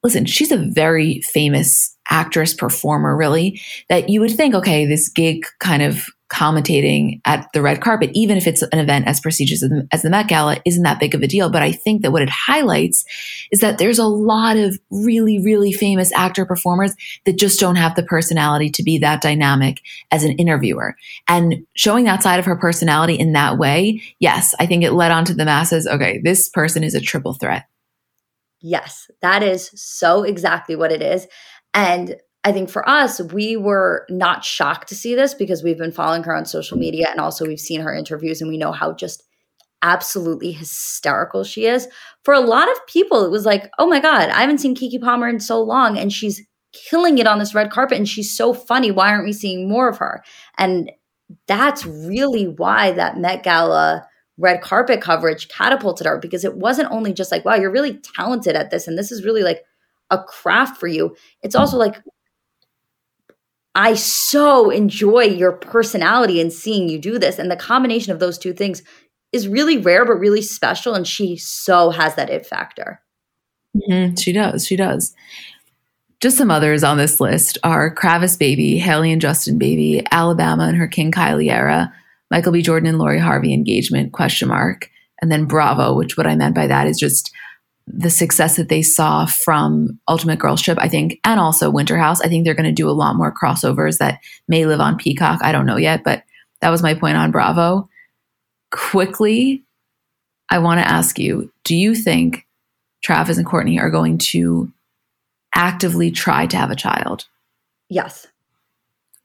listen, 0.04 0.26
she's 0.26 0.52
a 0.52 0.58
very 0.58 1.22
famous 1.22 1.96
actress, 2.10 2.54
performer, 2.54 3.15
really, 3.15 3.62
that 3.89 4.10
you 4.10 4.20
would 4.20 4.32
think, 4.32 4.56
okay, 4.56 4.86
this 4.86 5.10
gig 5.10 5.46
kind 5.60 5.84
of 5.84 6.08
commentating 6.32 7.20
at 7.26 7.48
the 7.54 7.62
red 7.62 7.82
carpet, 7.82 8.10
even 8.13 8.38
if 8.38 8.48
it's 8.48 8.62
an 8.62 8.80
event 8.80 9.06
as 9.06 9.20
prestigious 9.20 9.62
as 9.62 9.70
the, 9.70 9.88
as 9.91 10.02
the 10.02 10.10
Met 10.10 10.28
Gala, 10.28 10.58
isn't 10.65 10.84
that 10.84 11.00
big 11.00 11.13
of 11.13 11.22
a 11.22 11.28
deal. 11.28 11.50
But 11.50 11.62
I 11.62 11.72
think 11.72 12.02
that 12.02 12.12
what 12.12 12.22
it 12.22 12.30
highlights 12.30 13.04
is 13.52 13.60
that 13.60 13.78
there's 13.78 14.00
a 14.00 14.06
lot 14.06 14.56
of 14.56 14.80
really, 14.89 15.39
really 15.44 15.74
famous 15.74 16.12
actor 16.13 16.46
performers 16.46 16.96
that 17.26 17.38
just 17.38 17.60
don't 17.60 17.76
have 17.76 17.96
the 17.96 18.04
personality 18.04 18.70
to 18.70 18.84
be 18.84 18.98
that 19.00 19.22
dynamic 19.22 19.82
as 20.10 20.24
an 20.24 20.32
interviewer. 20.34 20.96
And 21.28 21.67
showing 21.76 22.06
that 22.06 22.24
side 22.24 22.39
of 22.39 22.46
her 22.46 22.56
personality 22.56 23.15
in 23.15 23.34
that 23.34 23.58
way, 23.58 24.02
yes, 24.20 24.56
I 24.60 24.65
think 24.65 24.84
it 24.84 24.94
led 24.94 25.12
on 25.12 25.26
to 25.26 25.34
the 25.34 25.46
masses. 25.46 25.86
Okay, 25.86 26.22
this 26.24 26.48
person 26.48 26.84
is 26.84 26.96
a 26.96 27.02
triple 27.02 27.34
threat. 27.34 27.65
Yes, 28.62 29.10
that 29.22 29.44
is 29.44 29.72
so 29.76 30.24
exactly 30.24 30.76
what 30.76 30.91
it 30.91 31.02
is. 31.02 31.28
And 31.74 32.15
I 32.43 32.51
think 32.51 32.69
for 32.69 32.88
us, 32.89 33.21
we 33.21 33.56
were 33.56 34.06
not 34.10 34.43
shocked 34.43 34.89
to 34.89 34.95
see 34.95 35.13
this 35.13 35.34
because 35.34 35.63
we've 35.63 35.77
been 35.77 35.91
following 35.91 36.23
her 36.23 36.36
on 36.36 36.45
social 36.45 36.77
media 36.77 37.08
and 37.10 37.19
also 37.19 37.45
we've 37.45 37.60
seen 37.60 37.82
her 37.82 37.93
interviews 37.93 38.41
and 38.41 38.49
we 38.49 38.58
know 38.58 38.71
how 38.71 38.93
just 38.93 39.23
absolutely 39.84 40.51
hysterical 40.51 41.43
she 41.43 41.65
is. 41.65 41.88
For 42.23 42.34
a 42.34 42.39
lot 42.39 42.71
of 42.71 42.88
people, 42.88 43.25
it 43.25 43.32
was 43.32 43.45
like, 43.45 43.69
oh 43.77 43.88
my 43.88 43.99
God, 43.99 44.30
I 44.30 44.41
haven't 44.41 44.60
seen 44.60 44.75
Keke 44.75 45.01
Palmer 45.01 45.27
in 45.27 45.39
so 45.39 45.62
long 45.62 45.97
and 45.97 46.12
she's 46.12 46.41
killing 46.73 47.17
it 47.17 47.27
on 47.27 47.39
this 47.39 47.54
red 47.54 47.69
carpet 47.69 47.97
and 47.97 48.08
she's 48.08 48.36
so 48.36 48.54
funny. 48.54 48.91
Why 48.91 49.10
aren't 49.10 49.25
we 49.25 49.34
seeing 49.34 49.69
more 49.69 49.89
of 49.89 49.97
her? 49.97 50.23
And 50.58 50.91
that's 51.47 51.86
really 51.86 52.47
why 52.47 52.91
that 52.93 53.17
Met 53.17 53.43
Gala 53.43 54.08
red 54.38 54.62
carpet 54.62 55.01
coverage 55.01 55.47
catapulted 55.49 56.08
her 56.08 56.17
because 56.17 56.43
it 56.43 56.58
wasn't 56.58 56.91
only 56.91 57.13
just 57.13 57.32
like, 57.32 57.45
wow, 57.45 57.56
you're 57.56 57.71
really 57.71 57.99
talented 58.15 58.56
at 58.56 58.71
this 58.71 58.88
and 58.88 58.97
this 58.97 59.12
is 59.12 59.23
really 59.23 59.43
like 59.43 59.63
a 60.10 60.17
craft 60.23 60.80
for 60.80 60.88
you. 60.88 61.15
It's 61.41 61.56
also 61.56 61.77
like, 61.77 62.01
I 63.74 63.94
so 63.94 64.70
enjoy 64.70 65.24
your 65.24 65.54
personality 65.54 66.42
and 66.42 66.52
seeing 66.52 66.90
you 66.90 67.00
do 67.00 67.18
this. 67.18 67.40
And 67.40 67.50
the 67.50 67.56
combination 67.56 68.12
of 68.12 68.20
those 68.20 68.38
two 68.38 68.54
things 68.54 68.84
is 69.32 69.48
really 69.48 69.78
rare, 69.78 70.06
but 70.06 70.16
really 70.16 70.42
special. 70.42 70.94
And 70.94 71.08
she 71.08 71.38
so 71.38 71.90
has 71.92 72.16
that 72.16 72.30
it 72.30 72.46
factor. 72.46 73.02
Mm-hmm. 73.76 74.16
She 74.16 74.34
does. 74.34 74.68
She 74.68 74.76
does. 74.76 75.16
Just 76.22 76.38
some 76.38 76.52
others 76.52 76.84
on 76.84 76.98
this 76.98 77.20
list 77.20 77.58
are 77.64 77.96
Kravis 77.96 78.38
Baby, 78.38 78.78
Hailey 78.78 79.12
and 79.12 79.22
Justin 79.22 79.58
Baby, 79.58 80.06
Alabama 80.12 80.66
and 80.66 80.78
her 80.78 80.88
King 80.88 81.12
Kylie 81.12 81.52
era, 81.52 81.92
Michael 82.30 82.52
B. 82.52 82.62
Jordan 82.62 82.90
and 82.90 83.00
Lori 83.00 83.20
Harvey 83.20 83.54
engagement, 83.54 84.12
question 84.12 84.50
mark. 84.50 84.90
And 85.22 85.32
then 85.32 85.46
Bravo, 85.46 85.96
which 85.96 86.18
what 86.18 86.28
I 86.28 86.36
meant 86.36 86.56
by 86.56 86.68
that 86.68 86.88
is 86.88 87.00
just 87.00 87.32
the 87.88 88.10
success 88.10 88.58
that 88.58 88.70
they 88.70 88.82
saw 88.82 89.26
from 89.26 90.00
Ultimate 90.08 90.39
Girls 90.39 90.62
Trip, 90.62 90.78
I 90.80 90.88
think, 90.88 91.20
and 91.24 91.39
also 91.39 91.70
Winter 91.70 91.98
House. 91.98 92.22
I 92.22 92.28
think 92.28 92.46
they're 92.46 92.54
going 92.54 92.65
to 92.65 92.72
do 92.72 92.89
a 92.89 92.91
lot 92.91 93.15
more 93.15 93.34
crossovers 93.34 93.98
that 93.98 94.20
may 94.48 94.65
live 94.65 94.80
on 94.80 94.98
Peacock. 94.98 95.39
I 95.44 95.52
don't 95.52 95.65
know 95.65 95.78
yet, 95.78 96.04
but 96.04 96.24
that 96.62 96.70
was 96.70 96.84
my 96.84 96.94
point 96.94 97.17
on 97.17 97.32
Bravo. 97.32 97.89
Quickly, 98.72 99.63
I 100.50 100.60
want 100.60 100.80
to 100.80 100.88
ask 100.88 101.17
you 101.20 101.52
do 101.63 101.76
you 101.76 101.96
think 101.96 102.46
Travis 103.04 103.38
and 103.38 103.46
Courtney 103.46 103.80
are 103.80 103.89
going 103.89 104.17
to 104.17 104.72
actively 105.56 106.12
try 106.12 106.46
to 106.48 106.58
have 106.58 106.72
a 106.72 106.76
child? 106.76 107.26
Yes. 107.89 108.28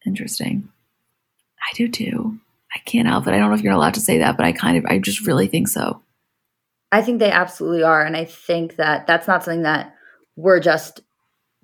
Interesting. 0.04 0.68
I 1.60 1.74
do 1.74 1.88
too. 1.88 2.38
I 2.74 2.78
can't 2.80 3.08
help 3.08 3.26
it. 3.26 3.34
I 3.34 3.38
don't 3.38 3.50
know 3.50 3.56
if 3.56 3.62
you're 3.62 3.72
allowed 3.72 3.94
to 3.94 4.00
say 4.00 4.18
that, 4.18 4.36
but 4.36 4.46
I 4.46 4.52
kind 4.52 4.76
of, 4.76 4.84
I 4.86 4.98
just 4.98 5.26
really 5.26 5.46
think 5.46 5.68
so. 5.68 6.02
I 6.92 7.02
think 7.02 7.18
they 7.18 7.30
absolutely 7.30 7.82
are. 7.82 8.02
And 8.02 8.16
I 8.16 8.24
think 8.24 8.76
that 8.76 9.06
that's 9.06 9.26
not 9.26 9.44
something 9.44 9.62
that 9.62 9.94
we're 10.36 10.60
just 10.60 11.00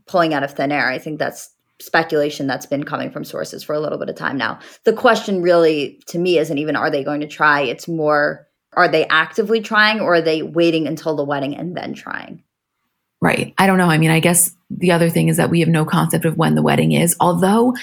pulling 0.06 0.35
out 0.35 0.42
of 0.42 0.52
thin 0.52 0.72
air. 0.72 0.88
I 0.88 0.98
think 0.98 1.18
that's 1.18 1.50
speculation 1.80 2.46
that's 2.46 2.66
been 2.66 2.85
coming 2.85 3.11
from 3.11 3.24
sources 3.24 3.62
for 3.62 3.74
a 3.74 3.80
little 3.80 3.98
bit 3.98 4.08
of 4.08 4.16
time 4.16 4.37
now. 4.37 4.58
The 4.85 4.92
question 4.92 5.42
really 5.42 6.00
to 6.06 6.18
me 6.18 6.38
isn't 6.38 6.58
even 6.58 6.76
are 6.76 6.90
they 6.90 7.04
going 7.04 7.20
to 7.20 7.26
try? 7.26 7.62
It's 7.62 7.88
more 7.88 8.46
are 8.74 8.88
they 8.88 9.06
actively 9.08 9.61
trying 9.61 10.00
or 10.00 10.14
are 10.14 10.20
they 10.22 10.42
waiting 10.42 10.87
until 10.87 11.16
the 11.16 11.24
wedding 11.24 11.56
and 11.56 11.76
then 11.76 11.92
trying? 11.92 12.42
Right. 13.20 13.54
I 13.58 13.66
don't 13.66 13.78
know. 13.78 13.90
I 13.90 13.98
mean, 13.98 14.11
I 14.11 14.20
guess 14.20 14.54
the 14.70 14.92
other 14.92 15.11
thing 15.11 15.28
is 15.28 15.37
that 15.37 15.50
we 15.50 15.61
have 15.61 15.68
no 15.68 15.85
concept 15.85 16.24
of 16.24 16.37
when 16.37 16.54
the 16.54 16.62
wedding 16.62 16.92
is, 16.92 17.14
although 17.20 17.74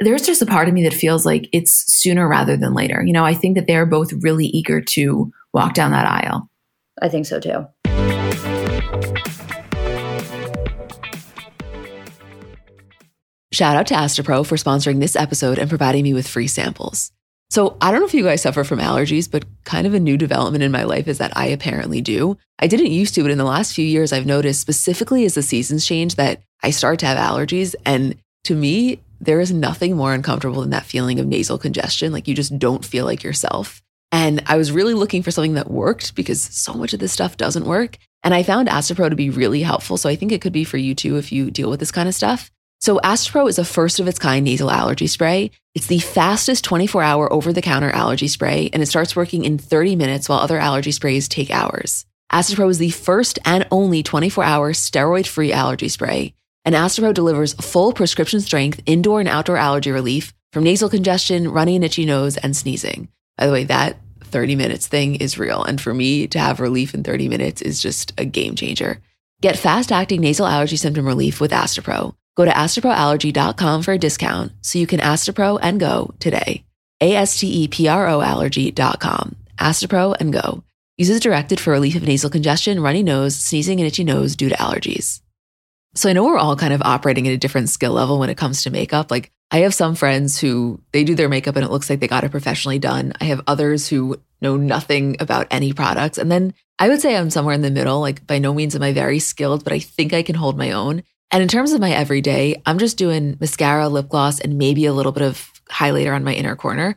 there's 0.00 0.22
just 0.22 0.42
a 0.42 0.46
part 0.46 0.68
of 0.68 0.74
me 0.74 0.82
that 0.84 0.94
feels 0.94 1.26
like 1.26 1.48
it's 1.52 1.92
sooner 1.92 2.28
rather 2.28 2.56
than 2.56 2.74
later. 2.74 3.02
You 3.04 3.12
know, 3.12 3.24
I 3.24 3.34
think 3.34 3.56
that 3.56 3.66
they're 3.66 3.86
both 3.86 4.12
really 4.12 4.46
eager 4.46 4.80
to 4.80 5.32
walk 5.52 5.74
down 5.74 5.90
that 5.90 6.06
aisle. 6.06 6.48
I 7.02 7.08
think 7.08 7.26
so 7.26 7.40
too. 7.40 7.66
Shout 13.52 13.76
out 13.76 13.86
to 13.88 13.94
Astepro 13.94 14.46
for 14.46 14.56
sponsoring 14.56 15.00
this 15.00 15.14
episode 15.14 15.58
and 15.58 15.68
providing 15.68 16.04
me 16.04 16.14
with 16.14 16.26
free 16.26 16.46
samples. 16.46 17.12
So, 17.50 17.76
I 17.82 17.90
don't 17.90 18.00
know 18.00 18.06
if 18.06 18.14
you 18.14 18.24
guys 18.24 18.40
suffer 18.40 18.64
from 18.64 18.78
allergies, 18.78 19.30
but 19.30 19.44
kind 19.64 19.86
of 19.86 19.92
a 19.92 20.00
new 20.00 20.16
development 20.16 20.64
in 20.64 20.72
my 20.72 20.84
life 20.84 21.06
is 21.06 21.18
that 21.18 21.36
I 21.36 21.46
apparently 21.48 22.00
do. 22.00 22.38
I 22.58 22.66
didn't 22.66 22.92
used 22.92 23.14
to, 23.16 23.22
but 23.22 23.30
in 23.30 23.36
the 23.36 23.44
last 23.44 23.74
few 23.74 23.84
years, 23.84 24.10
I've 24.10 24.24
noticed 24.24 24.62
specifically 24.62 25.26
as 25.26 25.34
the 25.34 25.42
seasons 25.42 25.84
change 25.84 26.14
that 26.14 26.40
I 26.62 26.70
start 26.70 26.98
to 27.00 27.06
have 27.06 27.18
allergies. 27.18 27.74
And 27.84 28.16
to 28.44 28.54
me, 28.54 29.00
there 29.20 29.38
is 29.38 29.52
nothing 29.52 29.98
more 29.98 30.14
uncomfortable 30.14 30.62
than 30.62 30.70
that 30.70 30.86
feeling 30.86 31.20
of 31.20 31.26
nasal 31.26 31.58
congestion. 31.58 32.10
Like 32.10 32.26
you 32.26 32.34
just 32.34 32.58
don't 32.58 32.86
feel 32.86 33.04
like 33.04 33.22
yourself. 33.22 33.82
And 34.12 34.42
I 34.46 34.58
was 34.58 34.70
really 34.70 34.92
looking 34.92 35.22
for 35.22 35.30
something 35.30 35.54
that 35.54 35.70
worked 35.70 36.14
because 36.14 36.42
so 36.42 36.74
much 36.74 36.92
of 36.92 37.00
this 37.00 37.12
stuff 37.12 37.38
doesn't 37.38 37.64
work. 37.64 37.96
And 38.22 38.34
I 38.34 38.42
found 38.42 38.68
Astepro 38.68 39.08
to 39.10 39.16
be 39.16 39.30
really 39.30 39.62
helpful. 39.62 39.96
So 39.96 40.08
I 40.08 40.16
think 40.16 40.30
it 40.30 40.42
could 40.42 40.52
be 40.52 40.64
for 40.64 40.76
you 40.76 40.94
too 40.94 41.16
if 41.16 41.32
you 41.32 41.50
deal 41.50 41.70
with 41.70 41.80
this 41.80 41.90
kind 41.90 42.08
of 42.08 42.14
stuff. 42.14 42.50
So 42.78 42.98
Astepro 42.98 43.48
is 43.48 43.58
a 43.58 43.64
first 43.64 44.00
of 44.00 44.08
its 44.08 44.18
kind 44.18 44.44
nasal 44.44 44.70
allergy 44.70 45.06
spray. 45.06 45.50
It's 45.74 45.86
the 45.86 46.00
fastest 46.00 46.64
24 46.64 47.02
hour 47.02 47.32
over 47.32 47.52
the 47.52 47.62
counter 47.62 47.90
allergy 47.90 48.28
spray, 48.28 48.70
and 48.72 48.82
it 48.82 48.86
starts 48.86 49.16
working 49.16 49.44
in 49.44 49.56
30 49.56 49.96
minutes 49.96 50.28
while 50.28 50.40
other 50.40 50.58
allergy 50.58 50.92
sprays 50.92 51.28
take 51.28 51.50
hours. 51.50 52.04
Astepro 52.32 52.68
is 52.68 52.78
the 52.78 52.90
first 52.90 53.38
and 53.44 53.66
only 53.70 54.02
24 54.02 54.44
hour 54.44 54.72
steroid 54.72 55.26
free 55.26 55.52
allergy 55.52 55.88
spray. 55.88 56.34
And 56.64 56.74
Astepro 56.74 57.14
delivers 57.14 57.54
full 57.54 57.92
prescription 57.92 58.40
strength 58.40 58.82
indoor 58.84 59.20
and 59.20 59.28
outdoor 59.28 59.56
allergy 59.56 59.90
relief 59.90 60.34
from 60.52 60.64
nasal 60.64 60.90
congestion, 60.90 61.48
runny 61.48 61.76
and 61.76 61.84
itchy 61.84 62.04
nose, 62.04 62.36
and 62.36 62.56
sneezing. 62.56 63.08
By 63.42 63.46
the 63.46 63.52
way, 63.52 63.64
that 63.64 63.96
30 64.20 64.54
minutes 64.54 64.86
thing 64.86 65.16
is 65.16 65.36
real. 65.36 65.64
And 65.64 65.80
for 65.80 65.92
me 65.92 66.28
to 66.28 66.38
have 66.38 66.60
relief 66.60 66.94
in 66.94 67.02
30 67.02 67.28
minutes 67.28 67.60
is 67.60 67.82
just 67.82 68.12
a 68.16 68.24
game 68.24 68.54
changer. 68.54 69.00
Get 69.40 69.58
fast 69.58 69.90
acting 69.90 70.20
nasal 70.20 70.46
allergy 70.46 70.76
symptom 70.76 71.08
relief 71.08 71.40
with 71.40 71.50
Astepro. 71.50 72.14
Go 72.36 72.44
to 72.44 72.52
asteproallergy.com 72.52 73.82
for 73.82 73.90
a 73.90 73.98
discount 73.98 74.52
so 74.60 74.78
you 74.78 74.86
can 74.86 75.00
Astepro 75.00 75.58
and 75.60 75.80
go 75.80 76.14
today. 76.20 76.64
A 77.00 77.16
S 77.16 77.40
T 77.40 77.64
E 77.64 77.66
P 77.66 77.88
R 77.88 78.06
O 78.06 78.22
allergy.com. 78.22 79.34
Astepro 79.58 80.14
and 80.20 80.32
go. 80.32 80.62
Uses 80.96 81.18
directed 81.18 81.58
for 81.58 81.72
relief 81.72 81.96
of 81.96 82.04
nasal 82.04 82.30
congestion, 82.30 82.78
runny 82.80 83.02
nose, 83.02 83.34
sneezing, 83.34 83.80
and 83.80 83.88
itchy 83.88 84.04
nose 84.04 84.36
due 84.36 84.50
to 84.50 84.54
allergies. 84.54 85.20
So 85.96 86.08
I 86.08 86.12
know 86.12 86.24
we're 86.24 86.38
all 86.38 86.54
kind 86.54 86.72
of 86.72 86.82
operating 86.82 87.26
at 87.26 87.34
a 87.34 87.38
different 87.38 87.70
skill 87.70 87.92
level 87.92 88.20
when 88.20 88.30
it 88.30 88.38
comes 88.38 88.62
to 88.62 88.70
makeup. 88.70 89.10
Like 89.10 89.32
I 89.52 89.58
have 89.58 89.74
some 89.74 89.94
friends 89.94 90.40
who 90.40 90.80
they 90.92 91.04
do 91.04 91.14
their 91.14 91.28
makeup 91.28 91.56
and 91.56 91.64
it 91.64 91.70
looks 91.70 91.90
like 91.90 92.00
they 92.00 92.08
got 92.08 92.24
it 92.24 92.30
professionally 92.30 92.78
done. 92.78 93.12
I 93.20 93.24
have 93.24 93.42
others 93.46 93.86
who 93.86 94.16
know 94.40 94.56
nothing 94.56 95.16
about 95.20 95.46
any 95.50 95.74
products. 95.74 96.16
And 96.16 96.32
then 96.32 96.54
I 96.78 96.88
would 96.88 97.02
say 97.02 97.14
I'm 97.14 97.28
somewhere 97.28 97.54
in 97.54 97.60
the 97.60 97.70
middle. 97.70 98.00
Like 98.00 98.26
by 98.26 98.38
no 98.38 98.54
means 98.54 98.74
am 98.74 98.82
I 98.82 98.94
very 98.94 99.18
skilled, 99.18 99.62
but 99.62 99.74
I 99.74 99.78
think 99.78 100.14
I 100.14 100.22
can 100.22 100.36
hold 100.36 100.56
my 100.56 100.72
own. 100.72 101.02
And 101.30 101.42
in 101.42 101.48
terms 101.48 101.72
of 101.72 101.82
my 101.82 101.92
everyday, 101.92 102.62
I'm 102.64 102.78
just 102.78 102.96
doing 102.96 103.36
mascara, 103.40 103.90
lip 103.90 104.08
gloss, 104.08 104.40
and 104.40 104.56
maybe 104.56 104.86
a 104.86 104.92
little 104.94 105.12
bit 105.12 105.22
of 105.22 105.50
highlighter 105.68 106.14
on 106.14 106.24
my 106.24 106.32
inner 106.32 106.56
corner. 106.56 106.96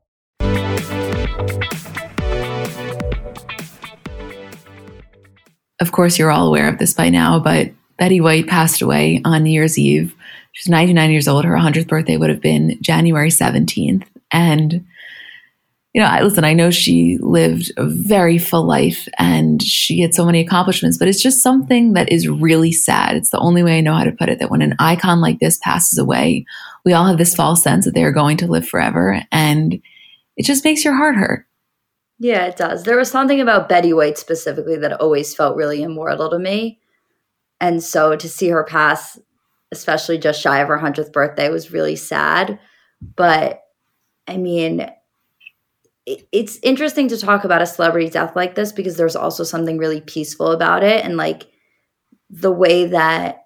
Of 5.81 5.91
course, 5.91 6.17
you're 6.17 6.31
all 6.31 6.47
aware 6.47 6.69
of 6.69 6.77
this 6.77 6.93
by 6.93 7.09
now, 7.09 7.39
but 7.39 7.71
Betty 7.97 8.21
White 8.21 8.47
passed 8.47 8.81
away 8.81 9.21
on 9.25 9.43
New 9.43 9.51
Year's 9.51 9.77
Eve. 9.77 10.15
She's 10.53 10.69
99 10.69 11.11
years 11.11 11.27
old. 11.27 11.43
Her 11.43 11.55
100th 11.55 11.87
birthday 11.87 12.17
would 12.17 12.29
have 12.29 12.39
been 12.39 12.77
January 12.81 13.29
17th. 13.29 14.05
And 14.31 14.85
you 15.93 16.01
know, 16.01 16.07
I, 16.07 16.21
listen, 16.21 16.45
I 16.45 16.53
know 16.53 16.71
she 16.71 17.17
lived 17.19 17.71
a 17.75 17.85
very 17.85 18.37
full 18.37 18.63
life 18.63 19.09
and 19.19 19.61
she 19.61 19.99
had 19.99 20.13
so 20.13 20.25
many 20.25 20.39
accomplishments, 20.39 20.97
but 20.97 21.09
it's 21.09 21.21
just 21.21 21.43
something 21.43 21.93
that 21.93 22.09
is 22.09 22.29
really 22.29 22.71
sad. 22.71 23.17
It's 23.17 23.31
the 23.31 23.39
only 23.39 23.61
way 23.61 23.77
I 23.77 23.81
know 23.81 23.95
how 23.95 24.05
to 24.05 24.13
put 24.13 24.29
it 24.29 24.39
that 24.39 24.49
when 24.49 24.61
an 24.61 24.75
icon 24.79 25.19
like 25.19 25.39
this 25.39 25.57
passes 25.57 25.99
away, 25.99 26.45
we 26.85 26.93
all 26.93 27.07
have 27.07 27.17
this 27.17 27.35
false 27.35 27.61
sense 27.61 27.83
that 27.83 27.93
they 27.93 28.05
are 28.05 28.13
going 28.13 28.37
to 28.37 28.47
live 28.47 28.65
forever. 28.65 29.21
And 29.33 29.81
it 30.37 30.45
just 30.45 30.63
makes 30.63 30.85
your 30.85 30.95
heart 30.95 31.15
hurt. 31.15 31.45
Yeah, 32.21 32.45
it 32.45 32.55
does. 32.55 32.83
There 32.83 32.97
was 32.97 33.09
something 33.09 33.41
about 33.41 33.67
Betty 33.67 33.93
White 33.93 34.15
specifically 34.15 34.77
that 34.77 35.01
always 35.01 35.33
felt 35.33 35.55
really 35.55 35.81
immortal 35.81 36.29
to 36.29 36.37
me. 36.37 36.79
And 37.59 37.83
so 37.83 38.15
to 38.15 38.29
see 38.29 38.49
her 38.49 38.63
pass, 38.63 39.19
especially 39.71 40.19
just 40.19 40.39
shy 40.39 40.59
of 40.59 40.67
her 40.67 40.77
100th 40.77 41.11
birthday, 41.11 41.49
was 41.49 41.71
really 41.71 41.95
sad. 41.95 42.59
But 43.15 43.63
I 44.27 44.37
mean, 44.37 44.87
it's 46.05 46.59
interesting 46.61 47.07
to 47.07 47.17
talk 47.17 47.43
about 47.43 47.63
a 47.63 47.65
celebrity 47.65 48.09
death 48.11 48.35
like 48.35 48.53
this 48.53 48.71
because 48.71 48.97
there's 48.97 49.15
also 49.15 49.43
something 49.43 49.79
really 49.79 50.01
peaceful 50.01 50.51
about 50.51 50.83
it 50.83 51.03
and 51.03 51.17
like 51.17 51.47
the 52.29 52.51
way 52.51 52.85
that 52.85 53.45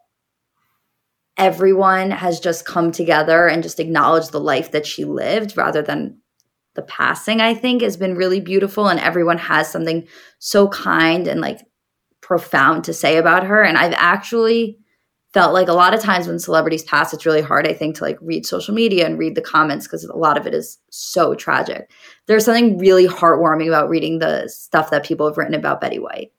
everyone 1.37 2.11
has 2.11 2.41
just 2.41 2.65
come 2.65 2.91
together 2.91 3.47
and 3.47 3.63
just 3.63 3.79
acknowledged 3.79 4.33
the 4.33 4.39
life 4.39 4.71
that 4.71 4.85
she 4.85 5.05
lived 5.05 5.55
rather 5.55 5.81
than 5.81 6.19
the 6.75 6.81
passing 6.83 7.41
i 7.41 7.53
think 7.53 7.81
has 7.81 7.97
been 7.97 8.15
really 8.15 8.39
beautiful 8.39 8.87
and 8.87 8.99
everyone 8.99 9.37
has 9.37 9.69
something 9.69 10.07
so 10.39 10.67
kind 10.69 11.27
and 11.27 11.41
like 11.41 11.59
profound 12.21 12.83
to 12.83 12.93
say 12.93 13.17
about 13.17 13.45
her 13.45 13.63
and 13.63 13.77
i've 13.77 13.93
actually 13.93 14.77
felt 15.33 15.53
like 15.53 15.67
a 15.67 15.73
lot 15.73 15.93
of 15.93 15.99
times 15.99 16.27
when 16.27 16.39
celebrities 16.39 16.83
pass 16.83 17.13
it's 17.13 17.25
really 17.25 17.41
hard 17.41 17.67
i 17.67 17.73
think 17.73 17.95
to 17.95 18.03
like 18.03 18.17
read 18.21 18.45
social 18.45 18.73
media 18.73 19.05
and 19.05 19.19
read 19.19 19.35
the 19.35 19.41
comments 19.41 19.85
because 19.85 20.03
a 20.05 20.15
lot 20.15 20.37
of 20.37 20.47
it 20.47 20.53
is 20.53 20.79
so 20.89 21.35
tragic. 21.35 21.91
There's 22.25 22.45
something 22.45 22.77
really 22.77 23.07
heartwarming 23.07 23.67
about 23.67 23.89
reading 23.89 24.19
the 24.19 24.47
stuff 24.47 24.89
that 24.91 25.05
people 25.05 25.27
have 25.27 25.37
written 25.37 25.53
about 25.53 25.81
betty 25.81 25.99
white. 25.99 26.31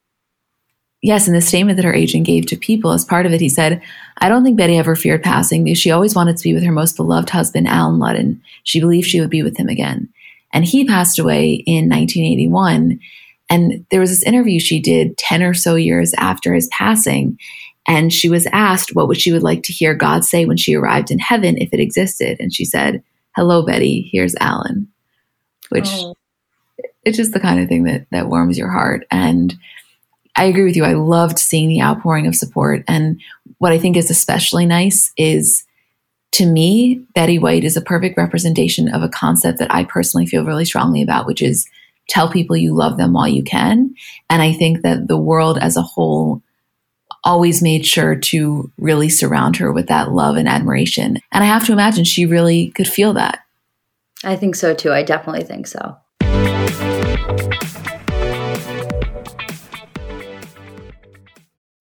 Yes 1.03 1.29
and 1.29 1.37
the 1.37 1.42
statement 1.42 1.77
that 1.77 1.85
her 1.85 1.94
agent 1.94 2.27
gave 2.27 2.46
to 2.46 2.57
people 2.57 2.90
as 2.90 3.05
part 3.05 3.27
of 3.27 3.33
it 3.33 3.40
he 3.40 3.51
said 3.51 3.83
i 4.18 4.29
don't 4.29 4.42
think 4.42 4.57
betty 4.57 4.77
ever 4.77 4.96
feared 4.96 5.22
passing 5.22 5.62
because 5.62 5.79
she 5.79 5.90
always 5.90 6.14
wanted 6.14 6.37
to 6.37 6.42
be 6.42 6.55
with 6.55 6.64
her 6.64 6.72
most 6.72 6.96
beloved 6.96 7.31
husband 7.31 7.68
allen 7.68 8.01
ludden 8.01 8.40
she 8.64 8.81
believed 8.81 9.07
she 9.07 9.20
would 9.20 9.31
be 9.31 9.42
with 9.42 9.57
him 9.57 9.68
again 9.68 10.09
and 10.57 10.64
he 10.64 10.87
passed 10.87 11.19
away 11.19 11.53
in 11.66 11.88
1981 11.90 12.99
and 13.51 13.87
there 13.90 14.01
was 14.01 14.11
this 14.11 14.23
interview 14.23 14.59
she 14.59 14.81
did 14.81 15.16
10 15.19 15.42
or 15.42 15.55
so 15.55 15.75
years 15.75 16.14
after 16.14 16.55
his 16.55 16.69
passing 16.73 17.38
and 17.87 18.12
she 18.12 18.29
was 18.29 18.47
asked 18.53 18.95
what 18.95 19.07
would 19.09 19.21
she 19.21 19.33
would 19.33 19.42
like 19.42 19.62
to 19.64 19.73
hear 19.73 19.95
God 19.95 20.25
say 20.25 20.45
when 20.45 20.57
she 20.57 20.75
arrived 20.75 21.11
in 21.11 21.19
heaven 21.19 21.57
if 21.59 21.73
it 21.73 21.81
existed. 21.81 22.38
And 22.40 22.53
she 22.53 22.64
said, 22.64 23.03
Hello, 23.37 23.64
Betty, 23.64 24.09
here's 24.12 24.35
Allen. 24.40 24.88
Which 25.69 25.88
oh. 25.88 26.14
it's 27.05 27.16
just 27.16 27.33
the 27.33 27.40
kind 27.40 27.61
of 27.61 27.69
thing 27.69 27.85
that 27.85 28.07
that 28.11 28.29
warms 28.29 28.59
your 28.59 28.71
heart. 28.71 29.07
And 29.11 29.55
I 30.37 30.45
agree 30.45 30.64
with 30.64 30.77
you. 30.77 30.85
I 30.85 30.95
loved 30.95 31.38
seeing 31.38 31.69
the 31.69 31.83
outpouring 31.83 32.27
of 32.27 32.35
support. 32.35 32.83
And 32.88 33.21
what 33.59 33.73
I 33.73 33.79
think 33.79 33.97
is 33.97 34.11
especially 34.11 34.66
nice 34.66 35.12
is 35.16 35.64
to 36.37 36.44
me, 36.44 36.96
Betty 37.14 37.38
White 37.38 37.64
is 37.64 37.79
a 37.79 37.81
perfect 37.81 38.18
representation 38.18 38.92
of 38.92 39.03
a 39.03 39.09
concept 39.09 39.59
that 39.59 39.75
I 39.75 39.85
personally 39.85 40.27
feel 40.27 40.44
really 40.44 40.66
strongly 40.66 41.01
about, 41.01 41.27
which 41.27 41.40
is 41.40 41.66
tell 42.11 42.31
people 42.31 42.59
you 42.59 42.75
love 42.75 42.99
them 42.99 43.14
while 43.14 43.27
you 43.27 43.42
can. 43.42 43.94
And 44.29 44.42
I 44.42 44.53
think 44.53 44.83
that 44.83 45.09
the 45.09 45.16
world 45.16 45.57
as 45.57 45.79
a 45.79 45.83
whole 45.83 46.42
always 47.25 47.62
made 47.62 47.87
sure 47.87 48.16
to 48.16 48.70
really 48.77 49.09
surround 49.09 49.57
her 49.57 49.72
with 49.72 49.87
that 49.87 50.12
love 50.12 50.37
and 50.37 50.46
admiration. 50.46 51.16
And 51.33 51.42
I 51.42 51.46
have 51.46 51.64
to 51.66 51.72
imagine 51.72 52.05
she 52.05 52.27
really 52.27 52.68
could 52.68 52.87
feel 52.87 53.14
that. 53.14 53.38
I 54.22 54.37
think 54.37 54.57
so 54.57 54.75
too. 54.75 54.92
I 54.92 55.05
definitely 55.05 55.44
think 55.44 55.66
so. 55.66 55.96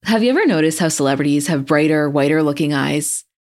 Have 0.06 0.24
you 0.24 0.30
ever 0.30 0.46
noticed 0.46 0.80
how 0.80 0.88
celebrities 0.88 1.48
have 1.48 1.66
brighter, 1.66 2.10
whiter 2.10 2.42
looking 2.42 2.74
eyes? 2.74 3.26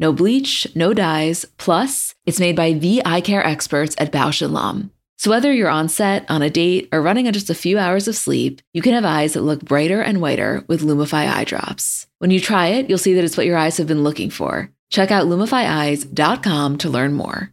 No 0.00 0.14
bleach, 0.14 0.66
no 0.74 0.94
dyes, 0.94 1.44
plus, 1.58 2.14
it's 2.24 2.40
made 2.40 2.56
by 2.56 2.72
the 2.72 3.02
eye 3.04 3.20
care 3.20 3.46
experts 3.46 3.94
at 3.98 4.10
Bausch 4.10 4.40
& 4.48 4.50
Lomb. 4.50 4.90
So 5.18 5.28
whether 5.28 5.52
you're 5.52 5.68
on 5.68 5.90
set, 5.90 6.24
on 6.30 6.40
a 6.40 6.48
date, 6.48 6.88
or 6.90 7.02
running 7.02 7.26
on 7.26 7.34
just 7.34 7.50
a 7.50 7.54
few 7.54 7.78
hours 7.78 8.08
of 8.08 8.16
sleep, 8.16 8.62
you 8.72 8.80
can 8.80 8.94
have 8.94 9.04
eyes 9.04 9.34
that 9.34 9.42
look 9.42 9.62
brighter 9.62 10.00
and 10.00 10.22
whiter 10.22 10.64
with 10.68 10.80
Lumify 10.80 11.30
eye 11.30 11.44
drops. 11.44 12.06
When 12.18 12.30
you 12.30 12.40
try 12.40 12.68
it, 12.68 12.88
you'll 12.88 12.96
see 12.96 13.12
that 13.12 13.24
it's 13.24 13.36
what 13.36 13.44
your 13.44 13.58
eyes 13.58 13.76
have 13.76 13.86
been 13.86 14.02
looking 14.02 14.30
for. 14.30 14.70
Check 14.88 15.10
out 15.10 15.26
lumifyeyes.com 15.26 16.78
to 16.78 16.88
learn 16.88 17.12
more. 17.12 17.52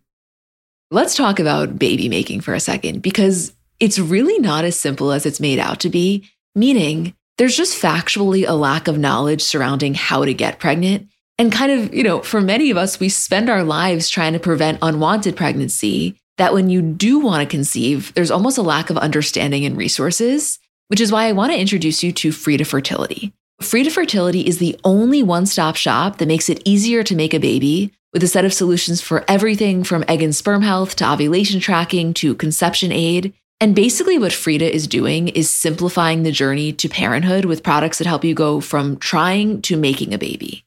Let's 0.89 1.15
talk 1.15 1.41
about 1.41 1.77
baby 1.77 2.07
making 2.07 2.39
for 2.39 2.53
a 2.53 2.61
second 2.61 3.01
because 3.01 3.53
it's 3.81 3.99
really 3.99 4.39
not 4.39 4.63
as 4.63 4.79
simple 4.79 5.11
as 5.11 5.25
it's 5.25 5.41
made 5.41 5.59
out 5.59 5.81
to 5.81 5.89
be, 5.89 6.29
meaning 6.55 7.13
there's 7.37 7.57
just 7.57 7.81
factually 7.81 8.47
a 8.47 8.53
lack 8.53 8.87
of 8.87 8.97
knowledge 8.97 9.41
surrounding 9.41 9.95
how 9.95 10.23
to 10.23 10.33
get 10.33 10.59
pregnant. 10.59 11.09
And 11.39 11.51
kind 11.51 11.71
of, 11.71 11.93
you 11.93 12.03
know, 12.03 12.21
for 12.21 12.41
many 12.41 12.71
of 12.71 12.77
us, 12.77 12.99
we 12.99 13.09
spend 13.09 13.49
our 13.49 13.63
lives 13.63 14.09
trying 14.09 14.33
to 14.33 14.39
prevent 14.39 14.79
unwanted 14.81 15.35
pregnancy. 15.35 16.17
That 16.37 16.53
when 16.53 16.69
you 16.69 16.81
do 16.81 17.19
want 17.19 17.41
to 17.41 17.55
conceive, 17.55 18.13
there's 18.13 18.29
almost 18.29 18.57
a 18.57 18.63
lack 18.63 18.89
of 18.89 18.97
understanding 18.97 19.65
and 19.65 19.75
resources, 19.75 20.59
which 20.87 21.01
is 21.01 21.11
why 21.11 21.25
I 21.25 21.31
want 21.31 21.51
to 21.51 21.59
introduce 21.59 22.03
you 22.03 22.11
to 22.11 22.31
Frida 22.31 22.65
Fertility. 22.65 23.33
Frida 23.59 23.89
Fertility 23.89 24.47
is 24.47 24.59
the 24.59 24.79
only 24.83 25.23
one 25.23 25.47
stop 25.47 25.75
shop 25.75 26.19
that 26.19 26.27
makes 26.27 26.47
it 26.47 26.61
easier 26.63 27.01
to 27.03 27.15
make 27.15 27.33
a 27.33 27.39
baby 27.39 27.91
with 28.13 28.23
a 28.23 28.27
set 28.27 28.45
of 28.45 28.53
solutions 28.53 29.01
for 29.01 29.25
everything 29.27 29.83
from 29.83 30.05
egg 30.07 30.21
and 30.21 30.35
sperm 30.35 30.61
health 30.61 30.95
to 30.97 31.11
ovulation 31.11 31.59
tracking 31.59 32.13
to 32.13 32.35
conception 32.35 32.91
aid. 32.91 33.33
And 33.59 33.75
basically, 33.75 34.19
what 34.19 34.31
Frida 34.31 34.71
is 34.73 34.85
doing 34.85 35.29
is 35.29 35.49
simplifying 35.49 36.21
the 36.21 36.31
journey 36.31 36.71
to 36.73 36.87
parenthood 36.87 37.45
with 37.45 37.63
products 37.63 37.97
that 37.97 38.05
help 38.05 38.23
you 38.23 38.35
go 38.35 38.61
from 38.61 38.97
trying 38.97 39.63
to 39.63 39.75
making 39.75 40.13
a 40.13 40.19
baby. 40.19 40.66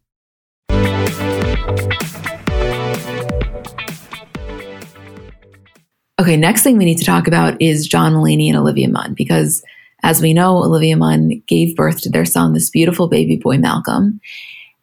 Okay, 6.21 6.37
next 6.37 6.61
thing 6.61 6.77
we 6.77 6.85
need 6.85 6.99
to 6.99 7.03
talk 7.03 7.25
about 7.25 7.59
is 7.59 7.87
John 7.87 8.13
Mulaney 8.13 8.47
and 8.47 8.55
Olivia 8.55 8.87
Munn, 8.87 9.15
because 9.15 9.63
as 10.03 10.21
we 10.21 10.35
know, 10.35 10.57
Olivia 10.57 10.95
Munn 10.95 11.41
gave 11.47 11.75
birth 11.75 12.01
to 12.01 12.11
their 12.11 12.25
son, 12.25 12.53
this 12.53 12.69
beautiful 12.69 13.07
baby 13.07 13.37
boy, 13.37 13.57
Malcolm. 13.57 14.21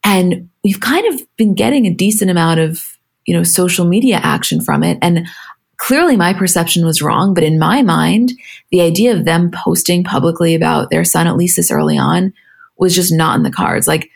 And 0.03 0.49
we've 0.65 0.81
kind 0.81 1.15
of 1.15 1.23
been 1.37 1.55
getting 1.55 1.87
a 1.87 1.95
decent 1.95 2.33
amount 2.33 2.59
of, 2.59 2.99
you 3.25 3.37
know, 3.37 3.45
social 3.45 3.87
media 3.87 4.17
action 4.17 4.61
from 4.61 4.83
it. 4.83 4.99
And 5.01 5.29
clearly 5.77 6.17
my 6.17 6.35
perception 6.35 6.85
was 6.85 7.03
wrong, 7.03 7.35
but 7.35 7.45
in 7.45 7.57
my 7.57 7.83
mind, 7.83 8.33
the 8.73 8.81
idea 8.81 9.17
of 9.17 9.25
them 9.25 9.53
posting 9.53 10.03
publicly 10.03 10.57
about 10.57 10.91
their 10.91 11.05
son, 11.05 11.29
at 11.29 11.37
least 11.37 11.55
this 11.55 11.71
early 11.71 11.97
on, 11.97 12.33
was 12.79 12.97
just 12.97 13.13
not 13.13 13.37
in 13.37 13.45
the 13.45 13.53
cards. 13.53 13.87
Like 13.87 14.11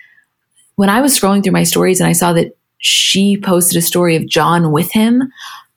when 0.75 0.89
I 0.89 1.01
was 1.01 1.17
scrolling 1.17 1.45
through 1.45 1.53
my 1.53 1.63
stories 1.63 2.01
and 2.01 2.09
I 2.09 2.15
saw 2.15 2.33
that 2.33 2.59
she 2.79 3.37
posted 3.37 3.79
a 3.79 3.83
story 3.83 4.17
of 4.17 4.27
John 4.27 4.73
with 4.73 4.91
him, 4.91 5.31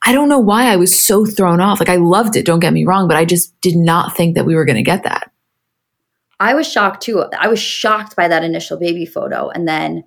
I 0.05 0.11
don't 0.11 0.29
know 0.29 0.39
why 0.39 0.71
I 0.71 0.75
was 0.75 0.99
so 0.99 1.25
thrown 1.25 1.59
off. 1.59 1.79
Like 1.79 1.89
I 1.89 1.95
loved 1.95 2.35
it, 2.35 2.45
don't 2.45 2.59
get 2.59 2.73
me 2.73 2.85
wrong, 2.85 3.07
but 3.07 3.17
I 3.17 3.25
just 3.25 3.59
did 3.61 3.75
not 3.75 4.15
think 4.15 4.35
that 4.35 4.45
we 4.45 4.55
were 4.55 4.65
going 4.65 4.75
to 4.75 4.83
get 4.83 5.03
that. 5.03 5.31
I 6.39 6.53
was 6.53 6.71
shocked 6.71 7.01
too. 7.01 7.25
I 7.37 7.47
was 7.47 7.59
shocked 7.59 8.15
by 8.15 8.27
that 8.27 8.43
initial 8.43 8.77
baby 8.77 9.05
photo. 9.05 9.49
And 9.49 9.67
then 9.67 10.03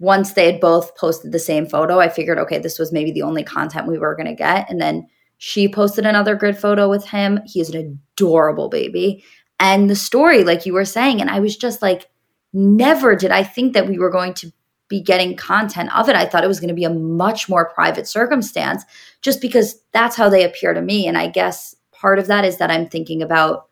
once 0.00 0.32
they 0.32 0.50
had 0.50 0.60
both 0.60 0.96
posted 0.96 1.30
the 1.30 1.38
same 1.38 1.66
photo, 1.66 2.00
I 2.00 2.08
figured, 2.08 2.38
okay, 2.38 2.58
this 2.58 2.78
was 2.78 2.92
maybe 2.92 3.12
the 3.12 3.22
only 3.22 3.44
content 3.44 3.86
we 3.86 3.98
were 3.98 4.16
going 4.16 4.26
to 4.26 4.34
get. 4.34 4.68
And 4.70 4.80
then 4.80 5.06
she 5.38 5.68
posted 5.68 6.06
another 6.06 6.34
grid 6.34 6.58
photo 6.58 6.88
with 6.88 7.06
him. 7.06 7.40
He 7.46 7.60
is 7.60 7.70
an 7.70 8.00
adorable 8.16 8.68
baby. 8.68 9.22
And 9.60 9.88
the 9.88 9.96
story, 9.96 10.42
like 10.42 10.66
you 10.66 10.72
were 10.72 10.86
saying, 10.86 11.20
and 11.20 11.30
I 11.30 11.40
was 11.40 11.56
just 11.56 11.82
like, 11.82 12.08
never 12.52 13.14
did 13.14 13.30
I 13.30 13.44
think 13.44 13.74
that 13.74 13.86
we 13.86 13.98
were 13.98 14.10
going 14.10 14.34
to 14.34 14.52
be 14.90 15.00
getting 15.00 15.36
content 15.36 15.96
of 15.96 16.08
it. 16.10 16.16
I 16.16 16.26
thought 16.26 16.44
it 16.44 16.48
was 16.48 16.60
going 16.60 16.68
to 16.68 16.74
be 16.74 16.84
a 16.84 16.90
much 16.90 17.48
more 17.48 17.70
private 17.70 18.06
circumstance 18.06 18.84
just 19.22 19.40
because 19.40 19.80
that's 19.92 20.16
how 20.16 20.28
they 20.28 20.44
appear 20.44 20.74
to 20.74 20.82
me. 20.82 21.06
And 21.06 21.16
I 21.16 21.28
guess 21.28 21.74
part 21.92 22.18
of 22.18 22.26
that 22.26 22.44
is 22.44 22.58
that 22.58 22.70
I'm 22.70 22.88
thinking 22.88 23.22
about 23.22 23.68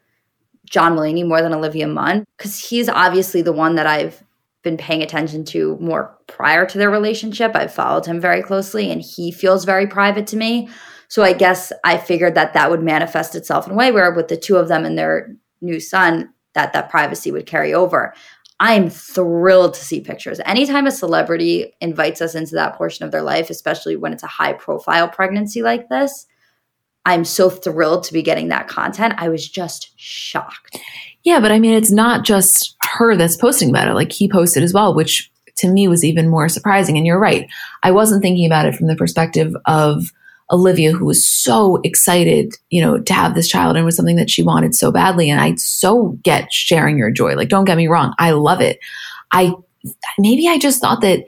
John 0.70 0.94
Mulaney 0.96 1.26
more 1.26 1.42
than 1.42 1.52
Olivia 1.52 1.88
Munn 1.88 2.24
because 2.37 2.59
he's 2.59 2.88
obviously 2.88 3.42
the 3.42 3.52
one 3.52 3.74
that 3.74 3.87
I've 3.87 4.22
been 4.62 4.76
paying 4.76 5.02
attention 5.02 5.44
to 5.46 5.76
more 5.81 6.16
prior 6.28 6.64
to 6.66 6.78
their 6.78 6.90
relationship. 6.90 7.52
I've 7.54 7.74
followed 7.74 8.07
him 8.07 8.20
very 8.20 8.42
closely 8.42 8.90
and 8.90 9.02
he 9.02 9.33
feels 9.33 9.64
very 9.64 9.87
private 9.87 10.26
to 10.28 10.37
me. 10.37 10.68
So 11.09 11.22
I 11.24 11.33
guess 11.33 11.72
I 11.85 11.96
figured 11.96 12.35
that 12.37 12.52
that 12.52 12.70
would 12.70 12.83
manifest 12.83 13.35
itself 13.35 13.66
in 13.66 13.72
a 13.72 13.76
way 13.76 13.90
where 13.90 14.12
with 14.12 14.28
the 14.28 14.37
two 14.37 14.57
of 14.57 14.68
them 14.68 14.85
and 14.85 14.96
their 14.96 15.35
new 15.61 15.81
son 15.81 16.33
that 16.54 16.72
that 16.72 16.90
privacy 16.90 17.31
would 17.31 17.46
carry 17.46 17.72
over. 17.72 18.14
I'm 18.61 18.90
thrilled 18.90 19.75
to 19.75 19.85
see 19.85 20.01
pictures. 20.01 20.40
Anytime 20.44 20.87
a 20.87 20.90
celebrity 20.90 21.75
invites 21.81 22.21
us 22.21 22.35
into 22.35 22.57
that 22.57 22.75
portion 22.77 23.05
of 23.05 23.12
their 23.12 23.23
life, 23.23 23.51
especially 23.51 23.97
when 23.97 24.12
it's 24.12 24.25
a 24.25 24.29
high 24.29 24.53
profile 24.53 25.09
pregnancy 25.09 25.62
like 25.62 25.88
this, 25.88 26.27
I'm 27.05 27.25
so 27.25 27.49
thrilled 27.49 28.05
to 28.05 28.12
be 28.12 28.23
getting 28.23 28.49
that 28.49 28.68
content. 28.68 29.14
I 29.16 29.29
was 29.29 29.49
just 29.49 29.92
shocked. 29.97 30.79
Yeah, 31.23 31.40
but 31.40 31.53
I 31.53 31.59
mean, 31.59 31.75
it's 31.75 31.92
not 31.92 32.25
just 32.25 32.77
her 32.83 33.16
that's 33.16 33.37
posting 33.37 33.71
about 33.71 33.88
it. 33.88 33.94
Like 33.94 34.12
he 34.12 34.29
posted 34.29 34.62
as 34.62 34.75
well, 34.75 34.94
which 34.94 35.31
to 35.59 35.68
me 35.68 35.88
was 35.88 36.05
even 36.05 36.29
more 36.29 36.49
surprising. 36.49 36.97
And 36.97 37.07
you're 37.07 37.18
right. 37.18 37.49
I 37.83 37.92
wasn't 37.92 38.23
thinking 38.23 38.47
about 38.47 38.66
it 38.66 38.75
from 38.75 38.88
the 38.88 38.97
perspective 38.97 39.55
of 39.66 40.12
Olivia, 40.51 40.93
who 40.93 41.05
was 41.05 41.27
so 41.27 41.79
excited, 41.85 42.57
you 42.71 42.81
know, 42.81 42.99
to 42.99 43.13
have 43.13 43.35
this 43.35 43.49
child 43.49 43.77
and 43.77 43.85
was 43.85 43.97
something 43.97 44.17
that 44.17 44.31
she 44.31 44.43
wanted 44.43 44.75
so 44.75 44.91
badly. 44.91 45.29
And 45.31 45.41
I 45.41 45.55
so 45.57 46.19
get 46.23 46.53
sharing 46.53 46.99
your 46.99 47.11
joy. 47.11 47.35
Like, 47.35 47.49
don't 47.49 47.67
get 47.67 47.77
me 47.77 47.87
wrong. 47.87 48.15
I 48.19 48.31
love 48.31 48.61
it. 48.61 48.79
I, 49.31 49.53
maybe 50.19 50.49
I 50.49 50.59
just 50.59 50.81
thought 50.81 51.03
that 51.03 51.25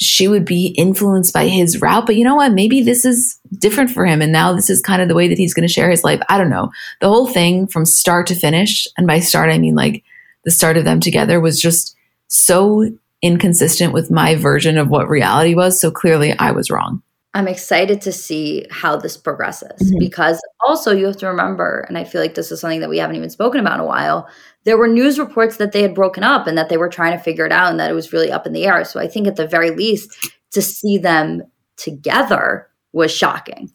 she 0.00 0.26
would 0.26 0.44
be 0.44 0.68
influenced 0.76 1.32
by 1.32 1.46
his 1.46 1.80
route. 1.80 2.06
But 2.06 2.16
you 2.16 2.24
know 2.24 2.34
what? 2.34 2.52
Maybe 2.52 2.82
this 2.82 3.04
is 3.04 3.38
different 3.58 3.90
for 3.90 4.04
him. 4.04 4.20
And 4.20 4.32
now 4.32 4.52
this 4.52 4.68
is 4.68 4.80
kind 4.80 5.00
of 5.00 5.08
the 5.08 5.14
way 5.14 5.28
that 5.28 5.38
he's 5.38 5.54
going 5.54 5.66
to 5.66 5.72
share 5.72 5.90
his 5.90 6.02
life. 6.02 6.20
I 6.28 6.38
don't 6.38 6.50
know. 6.50 6.70
The 7.00 7.08
whole 7.08 7.26
thing 7.26 7.66
from 7.66 7.84
start 7.84 8.26
to 8.28 8.34
finish, 8.34 8.88
and 8.96 9.06
by 9.06 9.20
start, 9.20 9.50
I 9.50 9.58
mean 9.58 9.74
like 9.74 10.02
the 10.44 10.50
start 10.50 10.76
of 10.76 10.84
them 10.84 11.00
together 11.00 11.40
was 11.40 11.60
just 11.60 11.94
so 12.28 12.90
inconsistent 13.22 13.92
with 13.92 14.10
my 14.10 14.34
version 14.34 14.76
of 14.78 14.88
what 14.88 15.08
reality 15.08 15.54
was. 15.54 15.80
So 15.80 15.90
clearly 15.90 16.36
I 16.38 16.50
was 16.50 16.70
wrong. 16.70 17.02
I'm 17.34 17.48
excited 17.48 18.00
to 18.02 18.12
see 18.12 18.64
how 18.70 18.96
this 18.96 19.16
progresses 19.16 19.70
mm-hmm. 19.82 19.98
because 19.98 20.40
also 20.66 20.92
you 20.92 21.06
have 21.06 21.16
to 21.18 21.26
remember, 21.26 21.84
and 21.88 21.98
I 21.98 22.04
feel 22.04 22.20
like 22.20 22.34
this 22.34 22.52
is 22.52 22.60
something 22.60 22.80
that 22.80 22.88
we 22.88 22.98
haven't 22.98 23.16
even 23.16 23.28
spoken 23.28 23.60
about 23.60 23.74
in 23.74 23.80
a 23.80 23.86
while. 23.86 24.28
There 24.62 24.78
were 24.78 24.86
news 24.86 25.18
reports 25.18 25.56
that 25.56 25.72
they 25.72 25.82
had 25.82 25.94
broken 25.94 26.22
up 26.22 26.46
and 26.46 26.56
that 26.56 26.68
they 26.68 26.76
were 26.76 26.88
trying 26.88 27.12
to 27.12 27.22
figure 27.22 27.44
it 27.44 27.52
out 27.52 27.70
and 27.70 27.80
that 27.80 27.90
it 27.90 27.94
was 27.94 28.12
really 28.12 28.30
up 28.30 28.46
in 28.46 28.52
the 28.52 28.64
air. 28.66 28.84
So 28.84 29.00
I 29.00 29.08
think 29.08 29.26
at 29.26 29.36
the 29.36 29.48
very 29.48 29.72
least, 29.72 30.32
to 30.52 30.62
see 30.62 30.96
them 30.96 31.42
together 31.76 32.68
was 32.92 33.10
shocking. 33.10 33.70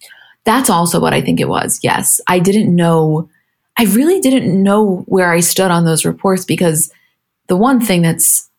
That's 0.45 0.69
also 0.69 1.02
what 1.02 1.13
I 1.13 1.22
think 1.22 1.41
it 1.41 1.50
was. 1.50 1.80
Yes. 1.84 2.22
I 2.28 2.39
didn't 2.39 2.74
know, 2.74 3.30
I 3.78 3.84
really 3.84 4.22
didn't 4.22 4.63
know 4.63 5.04
where 5.08 5.32
I 5.32 5.41
stood 5.41 5.69
on 5.69 5.84
those 5.84 6.06
reports 6.06 6.45
because 6.45 6.91
the 7.48 7.58
one 7.58 7.82
thing 7.82 8.02
that's 8.02 8.50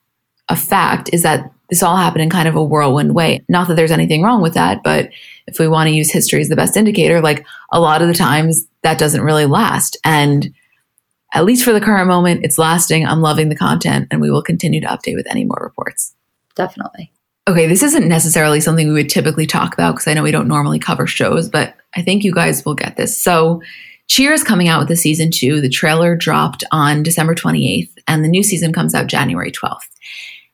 a 0.51 0.57
fact 0.57 1.09
is 1.13 1.23
that 1.23 1.51
this 1.71 1.83
all 1.83 1.97
happened 1.97 2.23
in 2.23 2.31
kind 2.31 2.49
of 2.49 2.57
a 2.57 2.63
whirlwind 2.63 3.15
way. 3.15 3.45
Not 3.49 3.69
that 3.69 3.75
there's 3.75 3.91
anything 3.91 4.23
wrong 4.23 4.43
with 4.43 4.55
that, 4.55 4.83
but 4.83 5.11
if 5.47 5.59
we 5.59 5.69
want 5.69 5.89
to 5.89 5.95
use 5.95 6.13
history 6.13 6.41
as 6.41 6.49
the 6.49 6.57
best 6.57 6.77
indicator, 6.77 7.21
like 7.21 7.47
a 7.73 7.81
lot 7.81 8.03
of 8.03 8.09
the 8.09 8.15
times 8.15 8.67
that 8.83 8.99
doesn't 8.99 9.23
really 9.23 9.47
last. 9.47 9.97
And 10.05 10.53
at 11.33 11.45
least 11.45 11.65
for 11.65 11.73
the 11.73 11.81
current 11.81 12.09
moment, 12.09 12.45
it's 12.45 12.59
lasting. 12.59 13.07
I'm 13.07 13.23
loving 13.23 13.49
the 13.49 13.57
content 13.57 14.09
and 14.11 14.21
we 14.21 14.31
will 14.31 14.43
continue 14.43 14.81
to 14.81 14.89
update 14.89 15.15
with 15.15 15.27
any 15.31 15.45
more 15.45 15.61
reports. 15.63 16.15
Definitely. 16.57 17.13
Okay, 17.49 17.67
this 17.67 17.83
isn't 17.83 18.07
necessarily 18.07 18.61
something 18.61 18.89
we 18.89 18.95
would 18.95 19.09
typically 19.09 19.47
talk 19.47 19.73
about 19.73 19.93
because 19.93 20.07
I 20.07 20.15
know 20.15 20.23
we 20.23 20.31
don't 20.31 20.49
normally 20.49 20.79
cover 20.79 21.07
shows, 21.07 21.49
but 21.49 21.75
I 21.97 22.03
think 22.03 22.23
you 22.23 22.33
guys 22.33 22.65
will 22.65 22.75
get 22.75 22.97
this. 22.97 23.17
So, 23.17 23.63
Cheer's 24.09 24.43
coming 24.43 24.67
out 24.67 24.81
with 24.81 24.89
the 24.89 24.97
season 24.97 25.31
two. 25.31 25.61
The 25.61 25.69
trailer 25.69 26.17
dropped 26.17 26.65
on 26.73 27.05
December 27.05 27.33
28th, 27.33 27.93
and 28.09 28.25
the 28.25 28.29
new 28.29 28.43
season 28.43 28.73
comes 28.73 28.93
out 28.93 29.07
January 29.07 29.53
12th. 29.53 29.79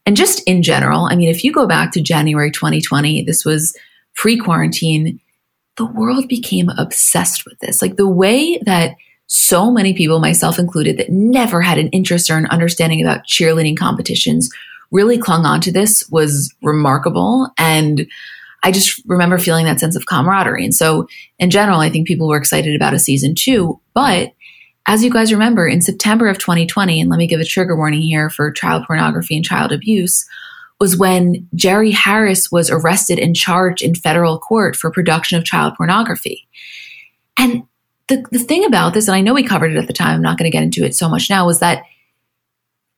And 0.06 0.16
just 0.16 0.42
in 0.46 0.62
general, 0.62 1.08
I 1.10 1.16
mean, 1.16 1.28
if 1.28 1.42
you 1.42 1.52
go 1.52 1.66
back 1.66 1.92
to 1.92 2.00
January 2.00 2.50
2020, 2.50 3.24
this 3.24 3.44
was 3.44 3.76
pre 4.14 4.38
quarantine, 4.38 5.20
the 5.76 5.84
world 5.86 6.28
became 6.28 6.70
obsessed 6.78 7.44
with 7.44 7.58
this. 7.58 7.82
Like 7.82 7.96
the 7.96 8.08
way 8.08 8.58
that 8.64 8.94
so 9.26 9.72
many 9.72 9.92
people, 9.92 10.20
myself 10.20 10.58
included, 10.58 10.96
that 10.98 11.10
never 11.10 11.60
had 11.60 11.78
an 11.78 11.88
interest 11.88 12.30
or 12.30 12.36
an 12.36 12.46
understanding 12.46 13.02
about 13.02 13.26
cheerleading 13.26 13.76
competitions 13.76 14.48
really 14.92 15.18
clung 15.18 15.44
on 15.44 15.60
to 15.60 15.72
this 15.72 16.08
was 16.10 16.54
remarkable. 16.62 17.50
And 17.58 18.06
I 18.62 18.70
just 18.70 19.02
remember 19.06 19.38
feeling 19.38 19.64
that 19.66 19.80
sense 19.80 19.96
of 19.96 20.06
camaraderie. 20.06 20.64
And 20.64 20.74
so, 20.74 21.08
in 21.38 21.50
general, 21.50 21.80
I 21.80 21.90
think 21.90 22.06
people 22.06 22.28
were 22.28 22.36
excited 22.36 22.74
about 22.74 22.94
a 22.94 22.98
season 22.98 23.34
two. 23.36 23.80
But 23.94 24.32
as 24.86 25.02
you 25.02 25.10
guys 25.10 25.32
remember, 25.32 25.66
in 25.66 25.82
September 25.82 26.28
of 26.28 26.38
2020, 26.38 27.00
and 27.00 27.10
let 27.10 27.18
me 27.18 27.26
give 27.26 27.40
a 27.40 27.44
trigger 27.44 27.76
warning 27.76 28.02
here 28.02 28.30
for 28.30 28.52
child 28.52 28.84
pornography 28.86 29.36
and 29.36 29.44
child 29.44 29.72
abuse, 29.72 30.24
was 30.78 30.96
when 30.96 31.48
Jerry 31.54 31.90
Harris 31.90 32.52
was 32.52 32.70
arrested 32.70 33.18
and 33.18 33.34
charged 33.34 33.82
in 33.82 33.94
federal 33.94 34.38
court 34.38 34.76
for 34.76 34.90
production 34.90 35.38
of 35.38 35.44
child 35.44 35.74
pornography. 35.76 36.46
And 37.36 37.64
the, 38.08 38.24
the 38.30 38.38
thing 38.38 38.64
about 38.64 38.94
this, 38.94 39.08
and 39.08 39.16
I 39.16 39.20
know 39.20 39.34
we 39.34 39.42
covered 39.42 39.72
it 39.72 39.78
at 39.78 39.86
the 39.86 39.92
time, 39.92 40.14
I'm 40.14 40.22
not 40.22 40.38
going 40.38 40.50
to 40.50 40.56
get 40.56 40.62
into 40.62 40.84
it 40.84 40.94
so 40.94 41.08
much 41.08 41.28
now, 41.28 41.46
was 41.46 41.60
that 41.60 41.82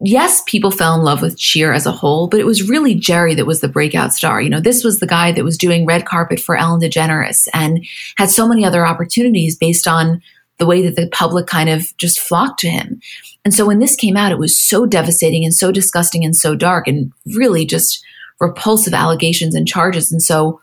yes, 0.00 0.42
people 0.46 0.70
fell 0.70 0.94
in 0.94 1.02
love 1.02 1.22
with 1.22 1.38
Cheer 1.38 1.72
as 1.72 1.86
a 1.86 1.92
whole, 1.92 2.28
but 2.28 2.40
it 2.40 2.46
was 2.46 2.68
really 2.68 2.94
Jerry 2.94 3.34
that 3.34 3.46
was 3.46 3.60
the 3.60 3.68
breakout 3.68 4.12
star. 4.12 4.40
You 4.40 4.50
know, 4.50 4.60
this 4.60 4.84
was 4.84 5.00
the 5.00 5.06
guy 5.06 5.32
that 5.32 5.44
was 5.44 5.58
doing 5.58 5.86
red 5.86 6.06
carpet 6.06 6.38
for 6.38 6.56
Ellen 6.56 6.80
DeGeneres 6.80 7.48
and 7.52 7.84
had 8.16 8.30
so 8.30 8.46
many 8.46 8.64
other 8.64 8.86
opportunities 8.86 9.56
based 9.56 9.88
on 9.88 10.22
the 10.58 10.66
way 10.66 10.82
that 10.82 10.96
the 10.96 11.08
public 11.10 11.46
kind 11.46 11.68
of 11.68 11.96
just 11.96 12.18
flocked 12.18 12.60
to 12.60 12.68
him. 12.68 13.00
And 13.44 13.54
so 13.54 13.66
when 13.66 13.78
this 13.78 13.96
came 13.96 14.16
out, 14.16 14.32
it 14.32 14.38
was 14.38 14.56
so 14.56 14.86
devastating 14.86 15.44
and 15.44 15.54
so 15.54 15.72
disgusting 15.72 16.24
and 16.24 16.36
so 16.36 16.54
dark 16.54 16.86
and 16.86 17.12
really 17.34 17.64
just 17.64 18.04
repulsive 18.40 18.94
allegations 18.94 19.54
and 19.54 19.66
charges. 19.66 20.12
And 20.12 20.22
so 20.22 20.60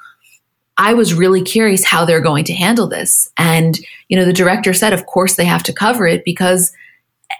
I 0.78 0.94
was 0.94 1.14
really 1.14 1.42
curious 1.42 1.86
how 1.86 2.06
they're 2.06 2.22
going 2.22 2.44
to 2.46 2.54
handle 2.54 2.88
this. 2.88 3.32
And, 3.38 3.80
you 4.10 4.18
know, 4.18 4.26
the 4.26 4.34
director 4.34 4.74
said, 4.74 4.94
of 4.94 5.06
course 5.06 5.36
they 5.36 5.46
have 5.46 5.64
to 5.64 5.74
cover 5.74 6.06
it 6.06 6.26
because 6.26 6.74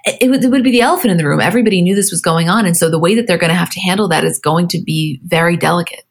it 0.06 0.30
would, 0.30 0.44
it 0.44 0.50
would 0.50 0.64
be 0.64 0.72
the 0.72 0.82
elephant 0.82 1.12
in 1.12 1.18
the 1.18 1.28
room. 1.28 1.42
Everybody 1.42 1.82
knew 1.82 1.96
this 1.96 2.12
was 2.12 2.22
going 2.22 2.50
on. 2.50 2.66
And 2.66 2.78
so 2.78 2.90
the 2.90 3.00
way 3.00 3.16
that 3.16 3.28
they're 3.28 3.38
going 3.38 3.50
to 3.50 3.56
have 3.56 3.72
to 3.72 3.82
handle 3.82 4.08
that 4.08 4.24
is 4.24 4.40
going 4.40 4.68
to 4.70 4.80
be 4.82 5.20
very 5.26 5.58
delicate. 5.58 6.06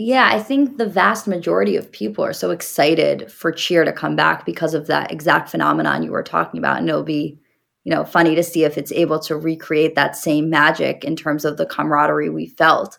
Yeah, 0.00 0.28
I 0.32 0.38
think 0.38 0.76
the 0.76 0.86
vast 0.86 1.26
majority 1.26 1.74
of 1.74 1.90
people 1.90 2.24
are 2.24 2.32
so 2.32 2.52
excited 2.52 3.32
for 3.32 3.50
Cheer 3.50 3.84
to 3.84 3.92
come 3.92 4.14
back 4.14 4.46
because 4.46 4.72
of 4.72 4.86
that 4.86 5.10
exact 5.10 5.50
phenomenon 5.50 6.04
you 6.04 6.12
were 6.12 6.22
talking 6.22 6.58
about. 6.58 6.78
And 6.78 6.88
it'll 6.88 7.02
be, 7.02 7.40
you 7.82 7.92
know, 7.92 8.04
funny 8.04 8.36
to 8.36 8.44
see 8.44 8.62
if 8.62 8.78
it's 8.78 8.92
able 8.92 9.18
to 9.18 9.36
recreate 9.36 9.96
that 9.96 10.14
same 10.14 10.50
magic 10.50 11.02
in 11.02 11.16
terms 11.16 11.44
of 11.44 11.56
the 11.56 11.66
camaraderie 11.66 12.30
we 12.30 12.46
felt. 12.46 12.96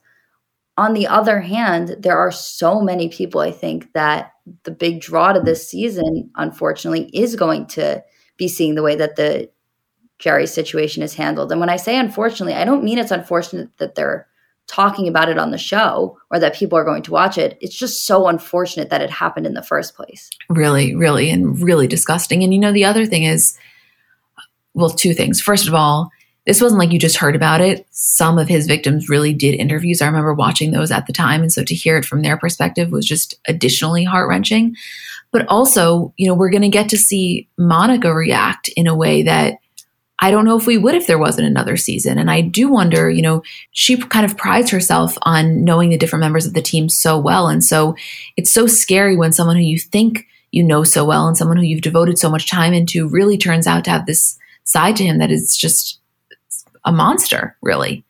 On 0.76 0.92
the 0.94 1.08
other 1.08 1.40
hand, 1.40 1.96
there 2.00 2.18
are 2.18 2.32
so 2.32 2.82
many 2.82 3.08
people, 3.08 3.40
I 3.40 3.52
think, 3.52 3.94
that 3.94 4.34
the 4.64 4.72
big 4.72 5.00
draw 5.00 5.32
to 5.32 5.40
this 5.40 5.70
season, 5.70 6.30
unfortunately, 6.36 7.10
is 7.14 7.38
going 7.38 7.68
to 7.68 8.04
be 8.36 8.50
seeing 8.50 8.76
the 8.76 8.84
way 8.84 8.98
that 8.98 9.16
the 9.16 9.50
Jerry 10.18 10.48
situation 10.48 11.02
is 11.02 11.14
handled. 11.14 11.50
And 11.54 11.62
when 11.62 11.70
I 11.70 11.78
say 11.78 11.98
unfortunately, 11.98 12.56
I 12.56 12.66
don't 12.66 12.84
mean 12.84 12.98
it's 12.98 13.12
unfortunate 13.12 13.70
that 13.78 13.96
they're 13.96 14.29
talking 14.70 15.08
about 15.08 15.30
it 15.30 15.38
on 15.38 15.52
the 15.52 15.58
show 15.58 16.18
or 16.30 16.40
that 16.40 16.56
people 16.56 16.78
are 16.78 16.86
going 16.86 17.02
to 17.02 17.12
watch 17.12 17.38
it. 17.38 17.58
It's 17.60 17.76
just 17.76 18.06
so 18.06 18.28
unfortunate 18.28 18.90
that 18.92 19.02
it 19.02 19.10
happened 19.10 19.48
in 19.48 19.56
the 19.56 19.64
first 19.64 19.96
place. 19.96 20.30
Really, 20.48 20.96
really, 20.96 21.30
and 21.30 21.60
really 21.60 21.88
disgusting. 21.88 22.44
And 22.44 22.54
you 22.54 22.60
know, 22.60 22.72
the 22.72 22.86
other 22.86 23.06
thing 23.06 23.24
is, 23.24 23.58
well, 24.76 24.92
two 24.92 25.14
things. 25.14 25.42
First 25.42 25.68
of 25.68 25.74
all, 25.74 26.12
this 26.46 26.62
wasn't 26.62 26.80
like 26.80 26.92
you 26.92 27.00
just 27.00 27.18
heard 27.18 27.36
about 27.36 27.62
it. 27.62 27.86
Some 27.92 28.38
of 28.38 28.48
his 28.48 28.68
victims 28.68 29.10
really 29.10 29.34
did 29.34 29.56
interviews. 29.56 30.02
I 30.02 30.08
remember 30.08 30.34
watching 30.34 30.72
those 30.72 30.92
at 30.92 31.08
the 31.08 31.14
time. 31.14 31.42
And 31.42 31.52
so 31.52 31.64
to 31.64 31.76
hear 31.76 31.98
it 31.98 32.06
from 32.06 32.22
their 32.22 32.38
perspective 32.38 32.92
was 32.92 33.06
just 33.06 33.36
additionally 33.48 34.04
heart 34.04 34.30
wrenching. 34.30 34.76
But 35.32 35.48
also, 35.48 36.14
you 36.18 36.28
know, 36.28 36.34
we're 36.34 36.50
going 36.50 36.62
to 36.62 36.70
get 36.70 36.90
to 36.90 36.98
see 36.98 37.48
Monica 37.58 38.14
react 38.14 38.70
in 38.70 38.88
a 38.88 38.96
way 38.96 39.24
that 39.24 39.58
I 40.22 40.32
don't 40.32 40.46
know 40.46 40.58
if 40.58 40.68
we 40.68 40.78
would 40.78 40.96
if 40.96 41.08
there 41.08 41.18
wasn't 41.18 41.48
another 41.48 41.78
season. 41.78 42.18
And 42.18 42.30
I 42.30 42.42
do 42.42 42.70
wonder, 42.70 43.10
you 43.10 43.22
know, 43.22 43.42
she 43.72 43.98
kind 43.98 44.26
of 44.26 44.38
prides 44.38 44.70
herself 44.70 45.18
on 45.22 45.64
knowing 45.64 45.90
the 45.90 45.98
different 45.98 46.22
members 46.22 46.46
of 46.46 46.54
the 46.54 46.62
team 46.62 46.90
so 46.90 47.18
well. 47.18 47.48
And 47.48 47.64
so 47.64 47.96
it's 48.36 48.52
so 48.52 48.68
scary 48.68 49.16
when 49.16 49.32
someone 49.32 49.56
who 49.56 49.64
you 49.64 49.80
think 49.80 50.28
you 50.52 50.64
know 50.64 50.84
so 50.84 51.06
well 51.06 51.28
and 51.28 51.38
someone 51.38 51.58
who 51.58 51.64
you've 51.64 51.82
devoted 51.82 52.18
so 52.18 52.30
much 52.30 52.50
time 52.50 52.74
into 52.74 53.08
really 53.08 53.38
turns 53.38 53.68
out 53.68 53.86
to 53.86 53.92
have 53.92 54.06
this 54.06 54.38
side 54.64 54.96
to 54.98 55.06
him 55.06 55.20
that 55.20 55.32
is 55.32 55.56
just 55.56 56.00
a 56.84 56.92
monster, 56.92 57.56
really. 57.62 58.04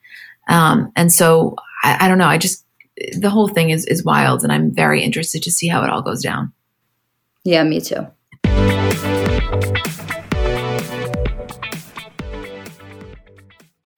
Um, 0.47 0.91
and 0.95 1.11
so 1.11 1.55
I, 1.83 2.05
I 2.05 2.07
don't 2.07 2.17
know. 2.17 2.27
I 2.27 2.37
just, 2.37 2.65
the 3.17 3.29
whole 3.29 3.47
thing 3.47 3.69
is, 3.69 3.85
is 3.85 4.03
wild. 4.03 4.43
And 4.43 4.51
I'm 4.51 4.71
very 4.71 5.03
interested 5.03 5.43
to 5.43 5.51
see 5.51 5.67
how 5.67 5.83
it 5.83 5.89
all 5.89 6.01
goes 6.01 6.23
down. 6.23 6.53
Yeah, 7.43 7.63
me 7.63 7.81
too. 7.81 8.07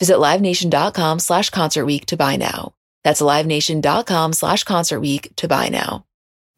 Visit 0.00 0.16
LiveNation.com 0.16 1.18
slash 1.18 1.50
Concert 1.50 1.84
Week 1.84 2.06
to 2.06 2.16
buy 2.16 2.36
now. 2.36 2.74
That's 3.04 3.20
LiveNation.com 3.20 4.32
slash 4.32 4.64
Concert 4.64 5.00
Week 5.00 5.34
to 5.36 5.48
buy 5.48 5.68
now. 5.68 6.04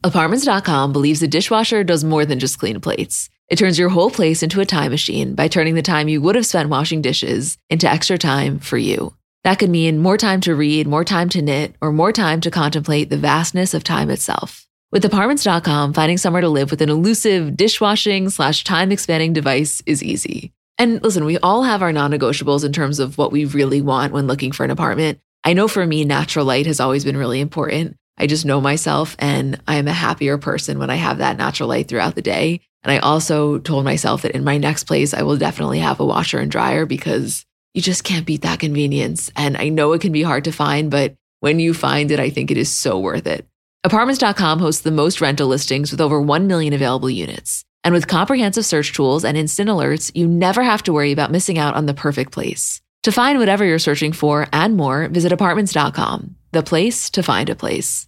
Apartments.com 0.02 0.92
believes 0.92 1.22
a 1.22 1.28
dishwasher 1.28 1.84
does 1.84 2.04
more 2.04 2.24
than 2.24 2.38
just 2.38 2.58
clean 2.58 2.80
plates. 2.80 3.28
It 3.48 3.56
turns 3.56 3.78
your 3.78 3.88
whole 3.88 4.10
place 4.10 4.42
into 4.42 4.60
a 4.60 4.66
time 4.66 4.92
machine 4.92 5.34
by 5.34 5.48
turning 5.48 5.74
the 5.74 5.82
time 5.82 6.08
you 6.08 6.22
would 6.22 6.36
have 6.36 6.46
spent 6.46 6.68
washing 6.68 7.02
dishes 7.02 7.58
into 7.68 7.90
extra 7.90 8.16
time 8.16 8.58
for 8.60 8.78
you. 8.78 9.14
That 9.44 9.58
could 9.58 9.70
mean 9.70 9.98
more 9.98 10.16
time 10.16 10.40
to 10.42 10.54
read, 10.54 10.86
more 10.86 11.04
time 11.04 11.28
to 11.30 11.42
knit, 11.42 11.74
or 11.80 11.92
more 11.92 12.12
time 12.12 12.40
to 12.42 12.50
contemplate 12.50 13.10
the 13.10 13.16
vastness 13.16 13.74
of 13.74 13.84
time 13.84 14.10
itself. 14.10 14.66
With 14.92 15.04
Apartments.com, 15.04 15.92
finding 15.94 16.18
somewhere 16.18 16.42
to 16.42 16.48
live 16.48 16.70
with 16.70 16.82
an 16.82 16.90
elusive 16.90 17.56
dishwashing 17.56 18.28
slash 18.30 18.64
time 18.64 18.92
expanding 18.92 19.32
device 19.32 19.82
is 19.86 20.02
easy. 20.02 20.52
And 20.80 21.02
listen, 21.02 21.26
we 21.26 21.36
all 21.36 21.62
have 21.62 21.82
our 21.82 21.92
non 21.92 22.10
negotiables 22.10 22.64
in 22.64 22.72
terms 22.72 23.00
of 23.00 23.18
what 23.18 23.32
we 23.32 23.44
really 23.44 23.82
want 23.82 24.14
when 24.14 24.26
looking 24.26 24.50
for 24.50 24.64
an 24.64 24.70
apartment. 24.70 25.20
I 25.44 25.52
know 25.52 25.68
for 25.68 25.86
me, 25.86 26.06
natural 26.06 26.46
light 26.46 26.64
has 26.64 26.80
always 26.80 27.04
been 27.04 27.18
really 27.18 27.38
important. 27.38 27.98
I 28.16 28.26
just 28.26 28.46
know 28.46 28.62
myself 28.62 29.14
and 29.18 29.60
I 29.68 29.76
am 29.76 29.88
a 29.88 29.92
happier 29.92 30.38
person 30.38 30.78
when 30.78 30.88
I 30.88 30.94
have 30.94 31.18
that 31.18 31.36
natural 31.36 31.68
light 31.68 31.88
throughout 31.88 32.14
the 32.14 32.22
day. 32.22 32.62
And 32.82 32.90
I 32.90 32.96
also 32.96 33.58
told 33.58 33.84
myself 33.84 34.22
that 34.22 34.34
in 34.34 34.42
my 34.42 34.56
next 34.56 34.84
place, 34.84 35.12
I 35.12 35.20
will 35.20 35.36
definitely 35.36 35.80
have 35.80 36.00
a 36.00 36.06
washer 36.06 36.38
and 36.38 36.50
dryer 36.50 36.86
because 36.86 37.44
you 37.74 37.82
just 37.82 38.02
can't 38.02 38.24
beat 38.24 38.40
that 38.40 38.60
convenience. 38.60 39.30
And 39.36 39.58
I 39.58 39.68
know 39.68 39.92
it 39.92 40.00
can 40.00 40.12
be 40.12 40.22
hard 40.22 40.44
to 40.44 40.50
find, 40.50 40.90
but 40.90 41.14
when 41.40 41.60
you 41.60 41.74
find 41.74 42.10
it, 42.10 42.20
I 42.20 42.30
think 42.30 42.50
it 42.50 42.56
is 42.56 42.70
so 42.70 42.98
worth 42.98 43.26
it. 43.26 43.46
Apartments.com 43.84 44.60
hosts 44.60 44.80
the 44.80 44.90
most 44.90 45.20
rental 45.20 45.48
listings 45.48 45.90
with 45.90 46.00
over 46.00 46.22
1 46.22 46.46
million 46.46 46.72
available 46.72 47.10
units. 47.10 47.66
And 47.82 47.94
with 47.94 48.08
comprehensive 48.08 48.66
search 48.66 48.92
tools 48.92 49.24
and 49.24 49.36
instant 49.36 49.70
alerts, 49.70 50.10
you 50.14 50.28
never 50.28 50.62
have 50.62 50.82
to 50.84 50.92
worry 50.92 51.12
about 51.12 51.30
missing 51.30 51.58
out 51.58 51.74
on 51.74 51.86
the 51.86 51.94
perfect 51.94 52.32
place. 52.32 52.80
To 53.04 53.12
find 53.12 53.38
whatever 53.38 53.64
you're 53.64 53.78
searching 53.78 54.12
for 54.12 54.46
and 54.52 54.76
more, 54.76 55.08
visit 55.08 55.32
apartments.com, 55.32 56.36
the 56.52 56.62
place 56.62 57.08
to 57.10 57.22
find 57.22 57.48
a 57.48 57.54
place. 57.54 58.06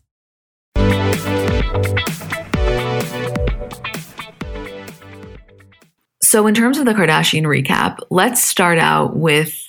So, 6.23 6.47
in 6.47 6.55
terms 6.55 6.79
of 6.79 6.87
the 6.87 6.93
Kardashian 6.93 7.45
recap, 7.45 7.99
let's 8.11 8.43
start 8.43 8.79
out 8.79 9.17
with 9.17 9.69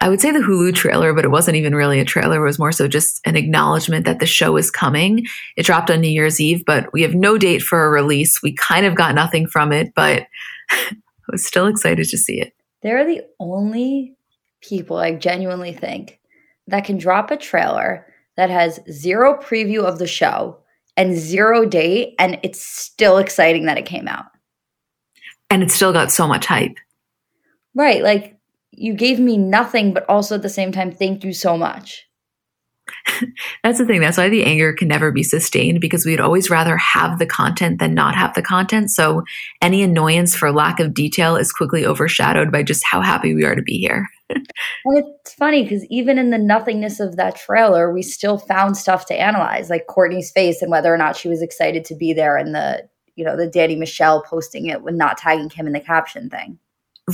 I 0.00 0.08
would 0.08 0.20
say 0.20 0.30
the 0.30 0.38
Hulu 0.38 0.74
trailer, 0.74 1.14
but 1.14 1.24
it 1.24 1.30
wasn't 1.30 1.56
even 1.56 1.74
really 1.74 2.00
a 2.00 2.04
trailer. 2.04 2.42
It 2.42 2.46
was 2.46 2.58
more 2.58 2.72
so 2.72 2.88
just 2.88 3.20
an 3.24 3.36
acknowledgement 3.36 4.04
that 4.04 4.18
the 4.18 4.26
show 4.26 4.56
is 4.56 4.70
coming. 4.70 5.26
It 5.56 5.64
dropped 5.64 5.90
on 5.90 6.00
New 6.00 6.08
Year's 6.08 6.40
Eve, 6.40 6.64
but 6.64 6.92
we 6.92 7.02
have 7.02 7.14
no 7.14 7.38
date 7.38 7.62
for 7.62 7.84
a 7.84 7.90
release. 7.90 8.42
We 8.42 8.54
kind 8.54 8.86
of 8.86 8.94
got 8.94 9.14
nothing 9.14 9.46
from 9.46 9.72
it, 9.72 9.92
but 9.94 10.26
I 10.70 10.96
was 11.28 11.46
still 11.46 11.66
excited 11.66 12.08
to 12.08 12.18
see 12.18 12.40
it. 12.40 12.52
They're 12.82 13.06
the 13.06 13.22
only 13.40 14.14
people 14.60 14.98
I 14.98 15.14
genuinely 15.14 15.72
think 15.72 16.20
that 16.66 16.84
can 16.84 16.98
drop 16.98 17.30
a 17.30 17.36
trailer 17.36 18.06
that 18.36 18.50
has 18.50 18.80
zero 18.90 19.40
preview 19.40 19.84
of 19.84 19.98
the 19.98 20.06
show 20.06 20.58
and 20.96 21.16
zero 21.16 21.64
date, 21.64 22.14
and 22.18 22.38
it's 22.42 22.60
still 22.60 23.18
exciting 23.18 23.66
that 23.66 23.78
it 23.78 23.86
came 23.86 24.08
out. 24.08 24.26
And 25.50 25.62
it 25.62 25.70
still 25.70 25.92
got 25.92 26.12
so 26.12 26.26
much 26.26 26.46
hype. 26.46 26.76
Right. 27.74 28.02
Like 28.02 28.37
you 28.72 28.94
gave 28.94 29.18
me 29.18 29.36
nothing, 29.36 29.92
but 29.92 30.08
also 30.08 30.36
at 30.36 30.42
the 30.42 30.48
same 30.48 30.72
time, 30.72 30.92
thank 30.92 31.24
you 31.24 31.32
so 31.32 31.56
much. 31.56 32.08
That's 33.64 33.78
the 33.78 33.86
thing. 33.86 34.00
That's 34.00 34.18
why 34.18 34.28
the 34.28 34.44
anger 34.44 34.72
can 34.72 34.88
never 34.88 35.10
be 35.12 35.22
sustained 35.22 35.80
because 35.80 36.04
we'd 36.04 36.20
always 36.20 36.50
rather 36.50 36.76
have 36.76 37.18
the 37.18 37.26
content 37.26 37.78
than 37.78 37.94
not 37.94 38.14
have 38.14 38.34
the 38.34 38.42
content. 38.42 38.90
So 38.90 39.22
any 39.62 39.82
annoyance 39.82 40.34
for 40.34 40.52
lack 40.52 40.80
of 40.80 40.94
detail 40.94 41.36
is 41.36 41.52
quickly 41.52 41.84
overshadowed 41.84 42.52
by 42.52 42.62
just 42.62 42.84
how 42.84 43.00
happy 43.00 43.34
we 43.34 43.44
are 43.44 43.54
to 43.54 43.62
be 43.62 43.78
here. 43.78 44.06
and 44.30 44.44
it's 44.84 45.34
funny 45.34 45.62
because 45.62 45.84
even 45.86 46.18
in 46.18 46.30
the 46.30 46.38
nothingness 46.38 47.00
of 47.00 47.16
that 47.16 47.36
trailer, 47.36 47.92
we 47.92 48.02
still 48.02 48.38
found 48.38 48.76
stuff 48.76 49.06
to 49.06 49.20
analyze, 49.20 49.70
like 49.70 49.86
Kourtney's 49.86 50.30
face 50.30 50.62
and 50.62 50.70
whether 50.70 50.92
or 50.92 50.98
not 50.98 51.16
she 51.16 51.28
was 51.28 51.42
excited 51.42 51.84
to 51.86 51.94
be 51.94 52.12
there, 52.12 52.36
and 52.36 52.54
the 52.54 52.88
you 53.16 53.24
know 53.24 53.36
the 53.36 53.48
Dani 53.48 53.78
Michelle 53.78 54.22
posting 54.22 54.66
it 54.66 54.82
with 54.82 54.94
not 54.94 55.16
tagging 55.16 55.50
him 55.50 55.66
in 55.66 55.72
the 55.72 55.80
caption 55.80 56.28
thing. 56.28 56.58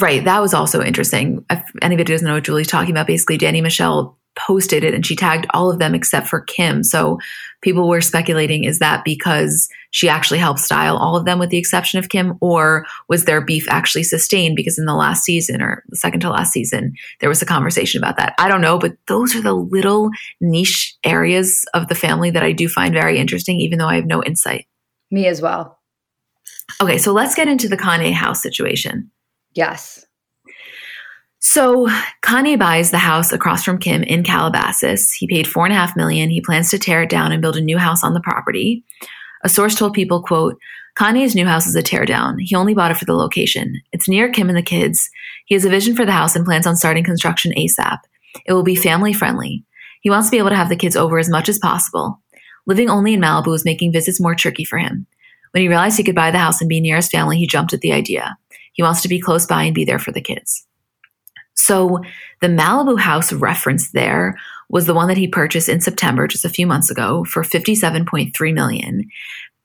Right, 0.00 0.24
that 0.24 0.40
was 0.40 0.54
also 0.54 0.82
interesting. 0.82 1.44
If 1.50 1.62
anybody 1.80 2.12
doesn't 2.12 2.26
know 2.26 2.34
what 2.34 2.44
Julie's 2.44 2.66
talking 2.66 2.90
about, 2.90 3.06
basically 3.06 3.38
Dani 3.38 3.62
Michelle 3.62 4.18
posted 4.36 4.82
it 4.82 4.94
and 4.94 5.06
she 5.06 5.14
tagged 5.14 5.46
all 5.50 5.70
of 5.70 5.78
them 5.78 5.94
except 5.94 6.26
for 6.26 6.40
Kim. 6.40 6.82
So 6.82 7.18
people 7.62 7.88
were 7.88 8.00
speculating 8.00 8.64
is 8.64 8.80
that 8.80 9.04
because 9.04 9.68
she 9.92 10.08
actually 10.08 10.38
helped 10.38 10.58
style 10.58 10.96
all 10.96 11.16
of 11.16 11.24
them 11.24 11.38
with 11.38 11.50
the 11.50 11.58
exception 11.58 12.00
of 12.00 12.08
Kim, 12.08 12.36
or 12.40 12.84
was 13.08 13.24
their 13.24 13.40
beef 13.40 13.66
actually 13.68 14.02
sustained 14.02 14.56
because 14.56 14.76
in 14.76 14.86
the 14.86 14.94
last 14.94 15.22
season 15.22 15.62
or 15.62 15.84
the 15.88 15.96
second 15.96 16.18
to 16.20 16.30
last 16.30 16.52
season, 16.52 16.94
there 17.20 17.28
was 17.28 17.40
a 17.42 17.46
conversation 17.46 18.02
about 18.02 18.16
that? 18.16 18.34
I 18.38 18.48
don't 18.48 18.60
know, 18.60 18.78
but 18.78 18.96
those 19.06 19.36
are 19.36 19.40
the 19.40 19.54
little 19.54 20.10
niche 20.40 20.96
areas 21.04 21.64
of 21.72 21.86
the 21.86 21.94
family 21.94 22.30
that 22.30 22.42
I 22.42 22.50
do 22.50 22.68
find 22.68 22.92
very 22.92 23.18
interesting, 23.18 23.60
even 23.60 23.78
though 23.78 23.86
I 23.86 23.94
have 23.94 24.06
no 24.06 24.22
insight. 24.24 24.66
Me 25.12 25.28
as 25.28 25.40
well. 25.40 25.78
Okay, 26.82 26.98
so 26.98 27.12
let's 27.12 27.36
get 27.36 27.46
into 27.46 27.68
the 27.68 27.76
Kanye 27.76 28.12
house 28.12 28.42
situation. 28.42 29.12
Yes. 29.54 30.04
So 31.40 31.88
Kanye 32.22 32.58
buys 32.58 32.90
the 32.90 32.98
house 32.98 33.30
across 33.32 33.62
from 33.62 33.78
Kim 33.78 34.02
in 34.02 34.24
Calabasas. 34.24 35.12
He 35.12 35.26
paid 35.26 35.46
four 35.46 35.64
and 35.64 35.72
a 35.72 35.76
half 35.76 35.94
million. 35.94 36.30
He 36.30 36.40
plans 36.40 36.70
to 36.70 36.78
tear 36.78 37.02
it 37.02 37.10
down 37.10 37.32
and 37.32 37.42
build 37.42 37.56
a 37.56 37.60
new 37.60 37.78
house 37.78 38.02
on 38.02 38.14
the 38.14 38.20
property. 38.20 38.82
A 39.44 39.48
source 39.48 39.74
told 39.74 39.92
people, 39.92 40.22
quote, 40.22 40.58
Kanye's 40.96 41.34
new 41.34 41.44
house 41.44 41.66
is 41.66 41.76
a 41.76 41.82
teardown. 41.82 42.36
He 42.38 42.54
only 42.54 42.72
bought 42.72 42.92
it 42.92 42.96
for 42.96 43.04
the 43.04 43.14
location. 43.14 43.80
It's 43.92 44.08
near 44.08 44.30
Kim 44.30 44.48
and 44.48 44.56
the 44.56 44.62
kids. 44.62 45.10
He 45.44 45.54
has 45.54 45.64
a 45.64 45.70
vision 45.70 45.94
for 45.94 46.06
the 46.06 46.12
house 46.12 46.34
and 46.34 46.44
plans 46.44 46.66
on 46.66 46.76
starting 46.76 47.04
construction 47.04 47.52
ASAP. 47.56 47.98
It 48.46 48.52
will 48.52 48.62
be 48.62 48.76
family 48.76 49.12
friendly. 49.12 49.64
He 50.00 50.10
wants 50.10 50.28
to 50.28 50.30
be 50.30 50.38
able 50.38 50.50
to 50.50 50.56
have 50.56 50.68
the 50.68 50.76
kids 50.76 50.96
over 50.96 51.18
as 51.18 51.28
much 51.28 51.48
as 51.48 51.58
possible. 51.58 52.20
Living 52.66 52.88
only 52.88 53.14
in 53.14 53.20
Malibu 53.20 53.54
is 53.54 53.64
making 53.64 53.92
visits 53.92 54.20
more 54.20 54.34
tricky 54.34 54.64
for 54.64 54.78
him. 54.78 55.06
When 55.50 55.62
he 55.62 55.68
realized 55.68 55.96
he 55.96 56.04
could 56.04 56.14
buy 56.14 56.30
the 56.30 56.38
house 56.38 56.60
and 56.60 56.68
be 56.68 56.80
near 56.80 56.96
his 56.96 57.08
family, 57.08 57.38
he 57.38 57.46
jumped 57.46 57.74
at 57.74 57.80
the 57.80 57.92
idea. 57.92 58.36
He 58.74 58.82
wants 58.82 59.02
to 59.02 59.08
be 59.08 59.20
close 59.20 59.46
by 59.46 59.64
and 59.64 59.74
be 59.74 59.84
there 59.84 59.98
for 59.98 60.12
the 60.12 60.20
kids. 60.20 60.66
So 61.54 62.00
the 62.40 62.48
Malibu 62.48 62.98
house 62.98 63.32
referenced 63.32 63.92
there 63.92 64.38
was 64.68 64.86
the 64.86 64.94
one 64.94 65.08
that 65.08 65.16
he 65.16 65.28
purchased 65.28 65.68
in 65.68 65.80
September, 65.80 66.26
just 66.26 66.44
a 66.44 66.50
few 66.50 66.66
months 66.66 66.90
ago, 66.90 67.24
for 67.24 67.42
57.3 67.42 68.54
million. 68.54 69.08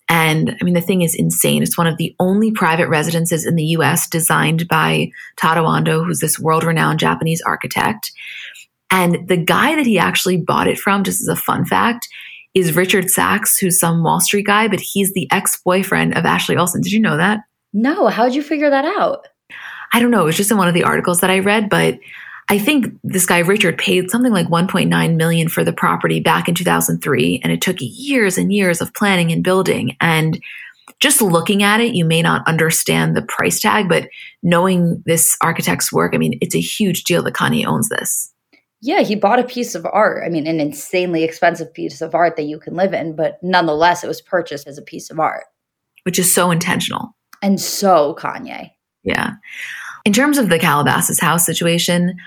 And 0.07 0.55
I 0.59 0.63
mean, 0.63 0.73
the 0.73 0.81
thing 0.81 1.01
is 1.01 1.13
insane. 1.13 1.61
It's 1.61 1.77
one 1.77 1.87
of 1.87 1.97
the 1.97 2.15
only 2.19 2.51
private 2.51 2.89
residences 2.89 3.45
in 3.45 3.55
the 3.55 3.65
US 3.77 4.07
designed 4.07 4.67
by 4.67 5.11
Tadao 5.37 5.65
Ando, 5.65 6.05
who's 6.05 6.19
this 6.19 6.39
world 6.39 6.63
renowned 6.63 6.99
Japanese 6.99 7.41
architect. 7.41 8.11
And 8.91 9.27
the 9.27 9.37
guy 9.37 9.75
that 9.75 9.85
he 9.85 9.99
actually 9.99 10.37
bought 10.37 10.67
it 10.67 10.79
from, 10.79 11.03
just 11.03 11.21
as 11.21 11.27
a 11.27 11.35
fun 11.35 11.65
fact, 11.65 12.07
is 12.55 12.75
Richard 12.75 13.09
Sachs, 13.09 13.57
who's 13.57 13.79
some 13.79 14.03
Wall 14.03 14.19
Street 14.19 14.47
guy, 14.47 14.67
but 14.67 14.79
he's 14.79 15.13
the 15.13 15.27
ex 15.31 15.61
boyfriend 15.61 16.17
of 16.17 16.25
Ashley 16.25 16.57
Olsen. 16.57 16.81
Did 16.81 16.91
you 16.91 16.99
know 16.99 17.17
that? 17.17 17.41
No. 17.73 18.07
How'd 18.07 18.33
you 18.33 18.43
figure 18.43 18.69
that 18.69 18.85
out? 18.85 19.27
I 19.93 19.99
don't 19.99 20.11
know. 20.11 20.21
It 20.21 20.25
was 20.25 20.37
just 20.37 20.51
in 20.51 20.57
one 20.57 20.67
of 20.67 20.73
the 20.73 20.83
articles 20.83 21.21
that 21.21 21.29
I 21.29 21.39
read, 21.39 21.69
but 21.69 21.97
I 22.49 22.57
think 22.57 22.87
this 23.03 23.27
guy 23.27 23.39
Richard 23.39 23.77
paid 23.77 24.09
something 24.09 24.33
like 24.33 24.47
1.9 24.47 25.15
million 25.15 25.49
for 25.49 25.63
the 25.63 25.73
property 25.73 26.19
back 26.19 26.49
in 26.49 26.55
2003 26.55 27.41
and 27.43 27.53
it 27.53 27.61
took 27.61 27.77
years 27.79 28.37
and 28.37 28.51
years 28.51 28.81
of 28.81 28.93
planning 28.95 29.31
and 29.31 29.43
building 29.43 29.95
and 30.01 30.41
just 30.99 31.21
looking 31.21 31.61
at 31.61 31.79
it 31.79 31.93
you 31.93 32.03
may 32.03 32.23
not 32.23 32.45
understand 32.47 33.15
the 33.15 33.21
price 33.21 33.61
tag 33.61 33.87
but 33.87 34.09
knowing 34.41 35.03
this 35.05 35.37
architect's 35.41 35.93
work 35.93 36.15
I 36.15 36.17
mean 36.17 36.39
it's 36.41 36.55
a 36.55 36.59
huge 36.59 37.03
deal 37.03 37.21
that 37.23 37.35
Kanye 37.35 37.65
owns 37.65 37.87
this. 37.89 38.33
Yeah, 38.81 39.01
he 39.01 39.15
bought 39.15 39.39
a 39.39 39.43
piece 39.43 39.75
of 39.75 39.85
art. 39.85 40.23
I 40.25 40.29
mean, 40.29 40.47
an 40.47 40.61
insanely 40.61 41.25
expensive 41.25 41.73
piece 41.73 41.99
of 41.99 42.15
art 42.15 42.37
that 42.37 42.43
you 42.43 42.59
can 42.59 42.75
live 42.75 42.93
in, 42.93 43.13
but 43.13 43.37
nonetheless 43.43 44.05
it 44.05 44.07
was 44.07 44.21
purchased 44.21 44.67
as 44.67 44.77
a 44.77 44.81
piece 44.81 45.09
of 45.09 45.19
art, 45.19 45.43
which 46.03 46.17
is 46.17 46.33
so 46.33 46.49
intentional. 46.49 47.13
And 47.41 47.59
so 47.59 48.15
Kanye. 48.19 48.71
Yeah. 49.03 49.33
In 50.05 50.13
terms 50.13 50.37
of 50.37 50.49
the 50.49 50.59
Calabasas 50.59 51.19
house 51.19 51.45
situation, 51.45 52.17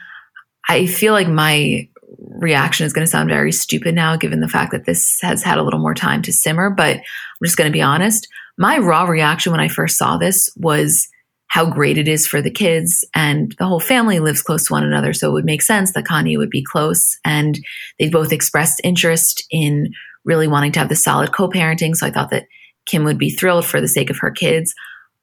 I 0.68 0.86
feel 0.86 1.12
like 1.12 1.28
my 1.28 1.88
reaction 2.18 2.86
is 2.86 2.92
going 2.92 3.06
to 3.06 3.10
sound 3.10 3.28
very 3.28 3.52
stupid 3.52 3.94
now, 3.94 4.16
given 4.16 4.40
the 4.40 4.48
fact 4.48 4.72
that 4.72 4.84
this 4.86 5.18
has 5.22 5.42
had 5.42 5.58
a 5.58 5.62
little 5.62 5.80
more 5.80 5.94
time 5.94 6.22
to 6.22 6.32
simmer. 6.32 6.70
But 6.70 6.96
I'm 6.96 7.44
just 7.44 7.56
going 7.56 7.70
to 7.70 7.72
be 7.72 7.82
honest. 7.82 8.28
My 8.58 8.78
raw 8.78 9.04
reaction 9.04 9.52
when 9.52 9.60
I 9.60 9.68
first 9.68 9.96
saw 9.96 10.16
this 10.16 10.50
was 10.56 11.08
how 11.48 11.68
great 11.68 11.98
it 11.98 12.08
is 12.08 12.26
for 12.26 12.40
the 12.40 12.50
kids 12.50 13.04
and 13.14 13.54
the 13.58 13.66
whole 13.66 13.80
family 13.80 14.20
lives 14.20 14.40
close 14.40 14.66
to 14.66 14.72
one 14.72 14.84
another. 14.84 15.12
So 15.12 15.28
it 15.28 15.32
would 15.32 15.44
make 15.44 15.60
sense 15.60 15.92
that 15.92 16.04
Kanye 16.04 16.38
would 16.38 16.48
be 16.48 16.64
close. 16.64 17.18
And 17.24 17.58
they 17.98 18.08
both 18.08 18.32
expressed 18.32 18.80
interest 18.82 19.44
in 19.50 19.92
really 20.24 20.48
wanting 20.48 20.72
to 20.72 20.78
have 20.78 20.88
this 20.88 21.04
solid 21.04 21.32
co 21.32 21.48
parenting. 21.48 21.94
So 21.94 22.06
I 22.06 22.10
thought 22.10 22.30
that 22.30 22.46
Kim 22.86 23.04
would 23.04 23.18
be 23.18 23.30
thrilled 23.30 23.66
for 23.66 23.80
the 23.80 23.88
sake 23.88 24.08
of 24.08 24.18
her 24.18 24.30
kids 24.30 24.74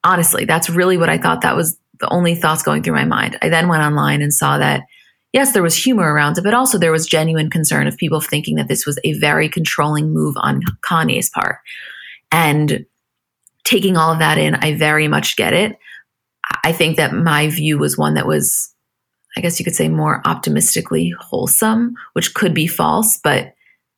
honestly, 0.03 0.45
that's 0.45 0.69
really 0.69 0.97
what 0.97 1.09
I 1.09 1.17
thought 1.17 1.41
that 1.41 1.55
was 1.55 1.77
the 1.99 2.09
only 2.09 2.35
thoughts 2.35 2.63
going 2.63 2.83
through 2.83 2.95
my 2.95 3.05
mind. 3.05 3.37
I 3.41 3.49
then 3.49 3.67
went 3.67 3.83
online 3.83 4.21
and 4.21 4.33
saw 4.33 4.57
that, 4.57 4.83
yes, 5.33 5.51
there 5.51 5.63
was 5.63 5.75
humor 5.75 6.13
around 6.13 6.37
it, 6.37 6.43
but 6.43 6.53
also 6.53 6.77
there 6.77 6.91
was 6.91 7.05
genuine 7.05 7.49
concern 7.49 7.87
of 7.87 7.97
people 7.97 8.21
thinking 8.21 8.55
that 8.55 8.67
this 8.67 8.85
was 8.85 8.97
a 9.03 9.13
very 9.13 9.49
controlling 9.49 10.13
move 10.13 10.35
on 10.37 10.61
Kanye's 10.81 11.29
part. 11.29 11.57
And 12.31 12.85
taking 13.65 13.97
all 13.97 14.13
of 14.13 14.19
that 14.19 14.37
in, 14.37 14.55
I 14.55 14.75
very 14.75 15.07
much 15.07 15.35
get 15.35 15.53
it. 15.53 15.77
I 16.63 16.71
think 16.71 16.97
that 16.97 17.13
my 17.13 17.49
view 17.49 17.77
was 17.77 17.97
one 17.97 18.15
that 18.15 18.27
was, 18.27 18.73
I 19.37 19.41
guess 19.41 19.59
you 19.59 19.65
could 19.65 19.75
say, 19.75 19.89
more 19.89 20.21
optimistically 20.25 21.13
wholesome, 21.19 21.95
which 22.13 22.33
could 22.33 22.53
be 22.53 22.65
false, 22.65 23.19
but 23.23 23.53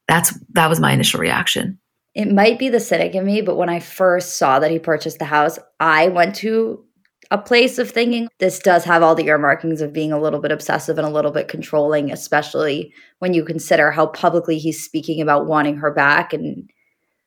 that's 0.07 0.37
that 0.53 0.67
was 0.67 0.79
my 0.79 0.91
initial 0.91 1.21
reaction 1.21 1.79
it 2.14 2.32
might 2.32 2.59
be 2.59 2.70
the 2.70 2.80
cynic 2.80 3.16
in 3.16 3.26
me, 3.26 3.41
but 3.41 3.55
when 3.55 3.70
I 3.70 3.80
first 3.80 4.38
saw 4.38 4.59
that 4.59 4.72
he 4.72 4.80
purchased 4.80 5.20
the 5.20 5.26
house, 5.26 5.57
I 5.80 6.09
went 6.09 6.36
to 6.36 6.84
a 7.30 7.38
place 7.38 7.78
of 7.78 7.89
thinking 7.89 8.28
this 8.39 8.59
does 8.59 8.84
have 8.84 9.01
all 9.01 9.16
the 9.16 9.28
earmarkings 9.28 9.80
of 9.80 9.93
being 9.93 10.12
a 10.12 10.20
little 10.20 10.41
bit 10.41 10.51
obsessive 10.51 10.97
and 10.97 11.07
a 11.07 11.12
little 11.12 11.32
bit 11.32 11.47
controlling, 11.47 12.12
especially 12.12 12.93
when 13.20 13.34
you 13.34 13.45
consider 13.45 13.91
how 13.91 14.07
publicly 14.07 14.57
he's 14.57 14.84
speaking 14.84 15.22
about 15.22 15.47
wanting 15.47 15.78
her 15.78 15.93
back. 15.93 16.34
And 16.34 16.70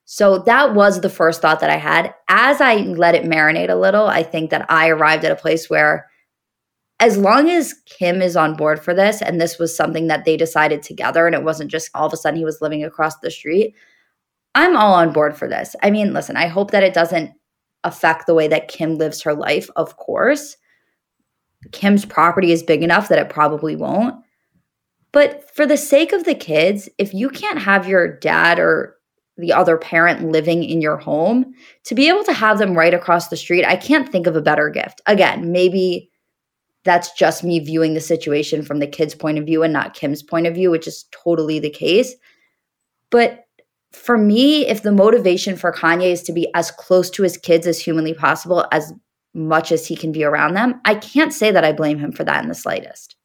so 0.04 0.40
that 0.40 0.74
was 0.74 1.00
the 1.00 1.08
first 1.08 1.40
thought 1.40 1.60
that 1.60 1.70
I 1.70 1.78
had. 1.78 2.12
As 2.28 2.60
I 2.60 2.74
let 2.74 3.14
it 3.14 3.24
marinate 3.24 3.70
a 3.70 3.76
little, 3.76 4.06
I 4.06 4.22
think 4.22 4.50
that 4.50 4.70
I 4.70 4.88
arrived 4.88 5.24
at 5.24 5.32
a 5.32 5.36
place 5.36 5.70
where 5.70 6.10
as 7.00 7.16
long 7.16 7.48
as 7.48 7.74
Kim 7.86 8.20
is 8.20 8.36
on 8.36 8.56
board 8.56 8.82
for 8.82 8.92
this, 8.92 9.22
and 9.22 9.40
this 9.40 9.58
was 9.58 9.74
something 9.74 10.08
that 10.08 10.26
they 10.26 10.36
decided 10.36 10.82
together, 10.82 11.26
and 11.26 11.34
it 11.34 11.42
wasn't 11.42 11.70
just 11.70 11.90
all 11.94 12.06
of 12.06 12.12
a 12.12 12.16
sudden 12.16 12.38
he 12.38 12.44
was 12.44 12.60
living 12.60 12.84
across 12.84 13.18
the 13.20 13.30
street, 13.30 13.74
I'm 14.54 14.76
all 14.76 14.94
on 14.94 15.12
board 15.12 15.36
for 15.36 15.48
this. 15.48 15.74
I 15.82 15.90
mean, 15.90 16.12
listen, 16.12 16.36
I 16.36 16.46
hope 16.46 16.70
that 16.70 16.82
it 16.82 16.94
doesn't 16.94 17.32
affect 17.82 18.26
the 18.26 18.34
way 18.34 18.48
that 18.48 18.68
Kim 18.68 18.96
lives 18.96 19.22
her 19.22 19.34
life, 19.34 19.68
of 19.76 19.96
course. 19.96 20.56
Kim's 21.72 22.04
property 22.04 22.52
is 22.52 22.62
big 22.62 22.82
enough 22.82 23.08
that 23.08 23.18
it 23.18 23.30
probably 23.30 23.76
won't. 23.76 24.16
But 25.12 25.48
for 25.54 25.66
the 25.66 25.76
sake 25.76 26.12
of 26.12 26.24
the 26.24 26.34
kids, 26.34 26.88
if 26.98 27.14
you 27.14 27.28
can't 27.28 27.58
have 27.58 27.88
your 27.88 28.18
dad 28.18 28.58
or 28.58 28.96
the 29.36 29.52
other 29.52 29.76
parent 29.76 30.30
living 30.30 30.64
in 30.64 30.80
your 30.80 30.96
home, 30.96 31.54
to 31.84 31.94
be 31.94 32.08
able 32.08 32.24
to 32.24 32.32
have 32.32 32.58
them 32.58 32.76
right 32.76 32.94
across 32.94 33.28
the 33.28 33.36
street, 33.36 33.64
I 33.64 33.76
can't 33.76 34.10
think 34.10 34.26
of 34.26 34.36
a 34.36 34.42
better 34.42 34.68
gift. 34.70 35.00
Again, 35.06 35.52
maybe 35.52 36.10
that's 36.84 37.12
just 37.12 37.44
me 37.44 37.58
viewing 37.60 37.94
the 37.94 38.00
situation 38.00 38.62
from 38.62 38.78
the 38.78 38.86
kid's 38.86 39.14
point 39.14 39.38
of 39.38 39.46
view 39.46 39.62
and 39.62 39.72
not 39.72 39.94
Kim's 39.94 40.22
point 40.22 40.46
of 40.46 40.54
view, 40.54 40.70
which 40.70 40.86
is 40.86 41.06
totally 41.10 41.58
the 41.58 41.70
case. 41.70 42.14
But 43.10 43.43
for 43.94 44.18
me, 44.18 44.66
if 44.66 44.82
the 44.82 44.92
motivation 44.92 45.56
for 45.56 45.72
Kanye 45.72 46.12
is 46.12 46.22
to 46.24 46.32
be 46.32 46.48
as 46.54 46.70
close 46.70 47.10
to 47.10 47.22
his 47.22 47.36
kids 47.36 47.66
as 47.66 47.78
humanly 47.78 48.14
possible, 48.14 48.66
as 48.72 48.92
much 49.34 49.72
as 49.72 49.86
he 49.86 49.96
can 49.96 50.12
be 50.12 50.24
around 50.24 50.54
them, 50.54 50.80
I 50.84 50.94
can't 50.94 51.32
say 51.32 51.50
that 51.50 51.64
I 51.64 51.72
blame 51.72 51.98
him 51.98 52.12
for 52.12 52.24
that 52.24 52.42
in 52.42 52.48
the 52.48 52.54
slightest. 52.54 53.16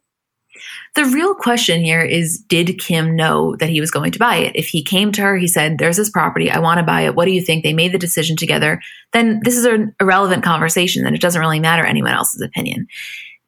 The 0.96 1.06
real 1.06 1.36
question 1.36 1.82
here 1.82 2.02
is 2.02 2.40
Did 2.40 2.80
Kim 2.80 3.16
know 3.16 3.56
that 3.58 3.70
he 3.70 3.80
was 3.80 3.92
going 3.92 4.12
to 4.12 4.20
buy 4.20 4.38
it? 4.38 4.56
If 4.56 4.68
he 4.68 4.84
came 4.84 5.12
to 5.14 5.22
her, 5.22 5.38
he 5.38 5.48
said, 5.48 5.78
There's 5.78 5.98
this 5.98 6.10
property, 6.10 6.50
I 6.50 6.60
want 6.60 6.80
to 6.80 6.86
buy 6.86 7.02
it. 7.02 7.16
What 7.16 7.26
do 7.26 7.32
you 7.32 7.42
think? 7.42 7.64
They 7.64 7.74
made 7.74 7.94
the 7.94 8.00
decision 8.00 8.36
together. 8.36 8.82
Then 9.14 9.40
this 9.44 9.56
is 9.56 9.66
an 9.66 9.96
irrelevant 10.00 10.44
conversation, 10.44 11.04
then 11.04 11.16
it 11.16 11.22
doesn't 11.22 11.40
really 11.40 11.60
matter 11.60 11.86
anyone 11.86 12.14
else's 12.14 12.42
opinion. 12.42 12.88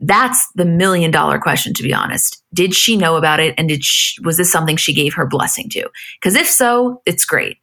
That's 0.01 0.51
the 0.55 0.65
million 0.65 1.11
dollar 1.11 1.39
question, 1.39 1.73
to 1.75 1.83
be 1.83 1.93
honest. 1.93 2.43
Did 2.53 2.73
she 2.73 2.97
know 2.97 3.17
about 3.17 3.39
it? 3.39 3.53
And 3.57 3.69
did 3.69 3.83
she, 3.83 4.19
was 4.23 4.37
this 4.37 4.51
something 4.51 4.75
she 4.75 4.93
gave 4.93 5.13
her 5.13 5.27
blessing 5.27 5.69
to? 5.69 5.87
Because 6.19 6.35
if 6.35 6.49
so, 6.49 7.01
it's 7.05 7.23
great. 7.23 7.57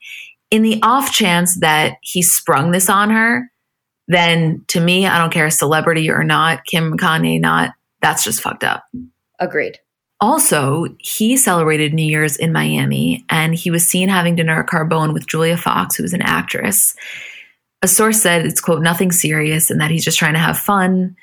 In 0.51 0.63
the 0.63 0.81
off 0.83 1.13
chance 1.13 1.59
that 1.59 1.97
he 2.01 2.23
sprung 2.23 2.71
this 2.71 2.89
on 2.89 3.11
her, 3.11 3.51
then 4.07 4.65
to 4.69 4.81
me, 4.81 5.05
I 5.05 5.19
don't 5.19 5.33
care, 5.33 5.51
celebrity 5.51 6.09
or 6.09 6.23
not, 6.23 6.65
Kim 6.65 6.97
Kanye 6.97 7.41
not, 7.41 7.75
That's 8.01 8.23
just 8.23 8.41
fucked 8.41 8.65
up. 8.65 8.85
Agreed. 9.41 9.79
Also, 10.21 10.87
he 10.99 11.37
celebrated 11.37 11.93
New 11.93 12.07
Year's 12.07 12.37
in 12.37 12.53
Miami 12.53 13.25
and 13.29 13.55
he 13.55 13.71
was 13.71 13.87
seen 13.87 14.09
having 14.09 14.37
dinner 14.37 14.61
at 14.61 14.69
Carbone 14.69 15.13
with 15.13 15.27
Julia 15.27 15.57
Fox, 15.57 15.97
who 15.97 16.03
was 16.05 16.13
an 16.13 16.23
actress. 16.23 16.95
A 17.83 17.89
source 17.89 18.21
said 18.21 18.47
it's, 18.47 18.61
quote, 18.61 18.83
nothing 18.83 19.13
serious 19.13 19.71
and 19.71 19.81
that 19.81 19.91
he's 19.91 20.05
just 20.05 20.19
trying 20.19 20.33
to 20.33 20.41
have 20.41 20.59
fun 20.59 21.17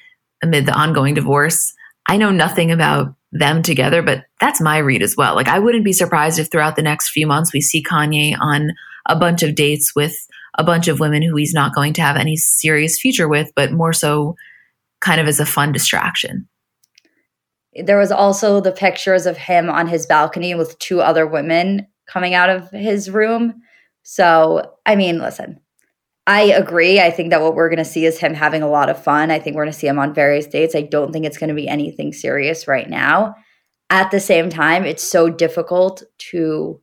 amid 0.46 0.66
the 0.66 0.74
ongoing 0.74 1.14
divorce. 1.14 1.74
I 2.08 2.18
know 2.18 2.32
nothing 2.32 2.72
about 2.72 3.16
them 3.32 3.62
together, 3.62 4.02
but 4.02 4.24
that's 4.40 4.62
my 4.62 4.78
read 4.78 5.02
as 5.02 5.18
well. 5.18 5.36
Like, 5.36 5.48
I 5.48 5.60
wouldn't 5.60 5.84
be 5.84 5.94
surprised 5.94 6.40
if 6.40 6.50
throughout 6.50 6.76
the 6.76 6.82
next 6.82 7.10
few 7.10 7.28
months 7.28 7.52
we 7.52 7.62
see 7.62 7.84
Kanye 7.84 8.38
on 8.40 8.72
a 9.08 9.16
bunch 9.16 9.44
of 9.44 9.56
dates 9.56 9.94
with 9.96 10.16
a 10.58 10.64
bunch 10.64 10.88
of 10.88 11.00
women 11.00 11.22
who 11.22 11.36
he's 11.36 11.54
not 11.54 11.76
going 11.76 11.94
to 11.94 12.02
have 12.02 12.16
any 12.16 12.38
serious 12.38 13.00
future 13.00 13.28
with, 13.28 13.52
but 13.56 13.74
more 13.74 13.92
so 13.92 14.36
kind 15.02 15.20
of 15.20 15.28
as 15.28 15.40
a 15.40 15.46
fun 15.46 15.72
distraction. 15.72 16.48
There 17.76 17.98
was 17.98 18.12
also 18.12 18.62
the 18.62 18.72
pictures 18.72 19.26
of 19.26 19.36
him 19.36 19.70
on 19.70 19.88
his 19.88 20.06
balcony 20.06 20.56
with 20.56 20.80
two 20.80 21.02
other 21.02 21.28
women 21.28 21.88
coming 22.08 22.34
out 22.34 22.50
of 22.50 22.70
his 22.72 23.10
room. 23.10 23.62
So, 24.04 24.76
I 24.86 24.96
mean, 24.96 25.20
listen, 25.20 25.60
I 26.28 26.44
agree. 26.44 27.00
I 27.00 27.12
think 27.12 27.30
that 27.30 27.42
what 27.42 27.54
we're 27.54 27.70
going 27.70 27.78
to 27.78 27.86
see 27.86 28.06
is 28.06 28.20
him 28.20 28.34
having 28.34 28.64
a 28.64 28.70
lot 28.70 28.90
of 28.90 29.02
fun. 29.02 29.30
I 29.30 29.40
think 29.40 29.56
we're 29.56 29.64
going 29.64 29.74
to 29.74 29.80
see 29.80 29.88
him 29.88 30.00
on 30.00 30.14
various 30.14 30.48
dates. 30.48 30.76
I 30.76 30.82
don't 30.82 31.12
think 31.12 31.26
it's 31.26 31.38
going 31.38 31.50
to 31.50 31.56
be 31.56 31.68
anything 31.68 32.14
serious 32.14 32.68
right 32.68 32.90
now. 32.90 33.36
At 33.92 34.10
the 34.10 34.20
same 34.20 34.50
time, 34.50 34.86
it's 34.86 35.04
so 35.04 35.30
difficult 35.30 36.04
to 36.32 36.82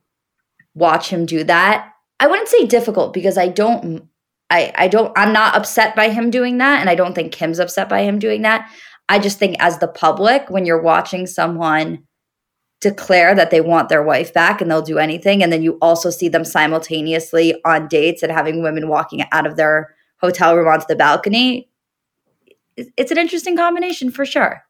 watch 0.73 1.09
him 1.09 1.25
do 1.25 1.43
that. 1.43 1.89
I 2.19 2.27
wouldn't 2.27 2.47
say 2.47 2.65
difficult 2.65 3.13
because 3.13 3.37
I 3.37 3.49
don't 3.49 4.07
I 4.49 4.71
I 4.75 4.87
don't 4.87 5.11
I'm 5.17 5.33
not 5.33 5.55
upset 5.55 5.95
by 5.95 6.09
him 6.09 6.29
doing 6.29 6.59
that 6.59 6.79
and 6.79 6.89
I 6.89 6.95
don't 6.95 7.13
think 7.13 7.33
Kim's 7.33 7.59
upset 7.59 7.89
by 7.89 8.03
him 8.03 8.19
doing 8.19 8.43
that. 8.43 8.71
I 9.09 9.19
just 9.19 9.39
think 9.39 9.57
as 9.59 9.79
the 9.79 9.87
public, 9.89 10.49
when 10.49 10.65
you're 10.65 10.81
watching 10.81 11.27
someone 11.27 12.05
declare 12.83 13.33
that 13.33 13.49
they 13.49 13.61
want 13.61 13.89
their 13.89 14.03
wife 14.03 14.33
back 14.33 14.61
and 14.61 14.69
they'll 14.69 14.81
do 14.81 14.99
anything, 14.99 15.41
and 15.41 15.51
then 15.51 15.63
you 15.63 15.77
also 15.81 16.09
see 16.09 16.29
them 16.29 16.45
simultaneously 16.45 17.55
on 17.65 17.87
dates 17.87 18.21
and 18.21 18.31
having 18.31 18.61
women 18.61 18.87
walking 18.87 19.23
out 19.31 19.47
of 19.47 19.55
their 19.55 19.95
hotel 20.17 20.55
room 20.55 20.67
onto 20.67 20.85
the 20.87 20.95
balcony, 20.95 21.69
it's 22.75 23.11
an 23.11 23.17
interesting 23.17 23.57
combination 23.57 24.11
for 24.11 24.25
sure. 24.25 24.63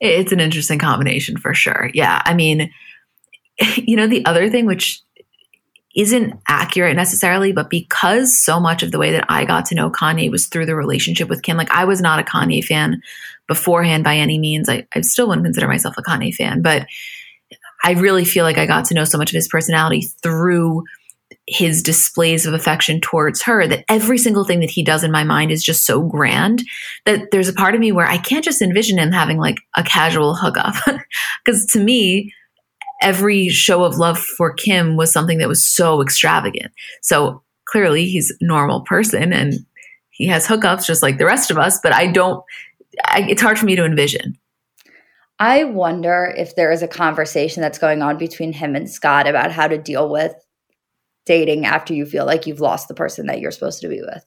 It's 0.00 0.32
an 0.32 0.40
interesting 0.40 0.78
combination 0.78 1.36
for 1.38 1.54
sure. 1.54 1.90
Yeah. 1.94 2.22
I 2.24 2.34
mean, 2.34 2.70
you 3.76 3.96
know, 3.96 4.06
the 4.06 4.24
other 4.26 4.50
thing 4.50 4.66
which 4.66 5.02
isn't 5.96 6.38
accurate 6.46 6.94
necessarily, 6.94 7.52
but 7.52 7.70
because 7.70 8.36
so 8.38 8.60
much 8.60 8.82
of 8.82 8.92
the 8.92 8.98
way 8.98 9.12
that 9.12 9.24
I 9.30 9.46
got 9.46 9.64
to 9.66 9.74
know 9.74 9.90
Kanye 9.90 10.30
was 10.30 10.46
through 10.46 10.66
the 10.66 10.76
relationship 10.76 11.30
with 11.30 11.42
Kim, 11.42 11.56
like 11.56 11.70
I 11.70 11.86
was 11.86 12.02
not 12.02 12.20
a 12.20 12.22
Kanye 12.22 12.62
fan 12.62 13.00
beforehand 13.48 14.04
by 14.04 14.16
any 14.16 14.38
means. 14.38 14.68
I, 14.68 14.86
I 14.94 15.00
still 15.00 15.26
wouldn't 15.26 15.46
consider 15.46 15.68
myself 15.68 15.94
a 15.96 16.02
Kanye 16.02 16.34
fan, 16.34 16.60
but 16.60 16.86
I 17.84 17.92
really 17.92 18.24
feel 18.24 18.44
like 18.44 18.58
I 18.58 18.66
got 18.66 18.84
to 18.86 18.94
know 18.94 19.04
so 19.04 19.18
much 19.18 19.30
of 19.30 19.36
his 19.36 19.48
personality 19.48 20.02
through 20.22 20.84
his 21.48 21.82
displays 21.82 22.44
of 22.44 22.54
affection 22.54 23.00
towards 23.00 23.42
her 23.42 23.66
that 23.66 23.84
every 23.88 24.18
single 24.18 24.44
thing 24.44 24.60
that 24.60 24.70
he 24.70 24.82
does 24.82 25.04
in 25.04 25.12
my 25.12 25.22
mind 25.22 25.52
is 25.52 25.62
just 25.62 25.86
so 25.86 26.02
grand 26.02 26.62
that 27.04 27.30
there's 27.30 27.48
a 27.48 27.52
part 27.52 27.74
of 27.74 27.80
me 27.80 27.92
where 27.92 28.06
I 28.06 28.18
can't 28.18 28.44
just 28.44 28.62
envision 28.62 28.98
him 28.98 29.12
having 29.12 29.38
like 29.38 29.58
a 29.76 29.82
casual 29.82 30.34
hookup. 30.34 30.74
Because 31.44 31.64
to 31.66 31.78
me, 31.78 32.32
every 33.00 33.48
show 33.48 33.84
of 33.84 33.96
love 33.98 34.18
for 34.18 34.52
Kim 34.52 34.96
was 34.96 35.12
something 35.12 35.38
that 35.38 35.48
was 35.48 35.62
so 35.62 36.02
extravagant. 36.02 36.72
So 37.02 37.42
clearly 37.66 38.06
he's 38.06 38.32
a 38.32 38.44
normal 38.44 38.80
person 38.80 39.32
and 39.32 39.54
he 40.10 40.26
has 40.26 40.46
hookups 40.46 40.86
just 40.86 41.02
like 41.02 41.18
the 41.18 41.26
rest 41.26 41.50
of 41.52 41.58
us, 41.58 41.78
but 41.82 41.92
I 41.92 42.08
don't, 42.08 42.42
I, 43.04 43.26
it's 43.28 43.42
hard 43.42 43.58
for 43.58 43.66
me 43.66 43.76
to 43.76 43.84
envision. 43.84 44.36
I 45.38 45.64
wonder 45.64 46.32
if 46.36 46.56
there 46.56 46.72
is 46.72 46.82
a 46.82 46.88
conversation 46.88 47.60
that's 47.60 47.78
going 47.78 48.02
on 48.02 48.16
between 48.16 48.52
him 48.52 48.74
and 48.74 48.90
Scott 48.90 49.28
about 49.28 49.52
how 49.52 49.68
to 49.68 49.76
deal 49.76 50.08
with 50.08 50.34
dating 51.26 51.66
after 51.66 51.92
you 51.92 52.06
feel 52.06 52.24
like 52.24 52.46
you've 52.46 52.60
lost 52.60 52.88
the 52.88 52.94
person 52.94 53.26
that 53.26 53.40
you're 53.40 53.50
supposed 53.50 53.80
to 53.82 53.88
be 53.88 54.00
with. 54.00 54.24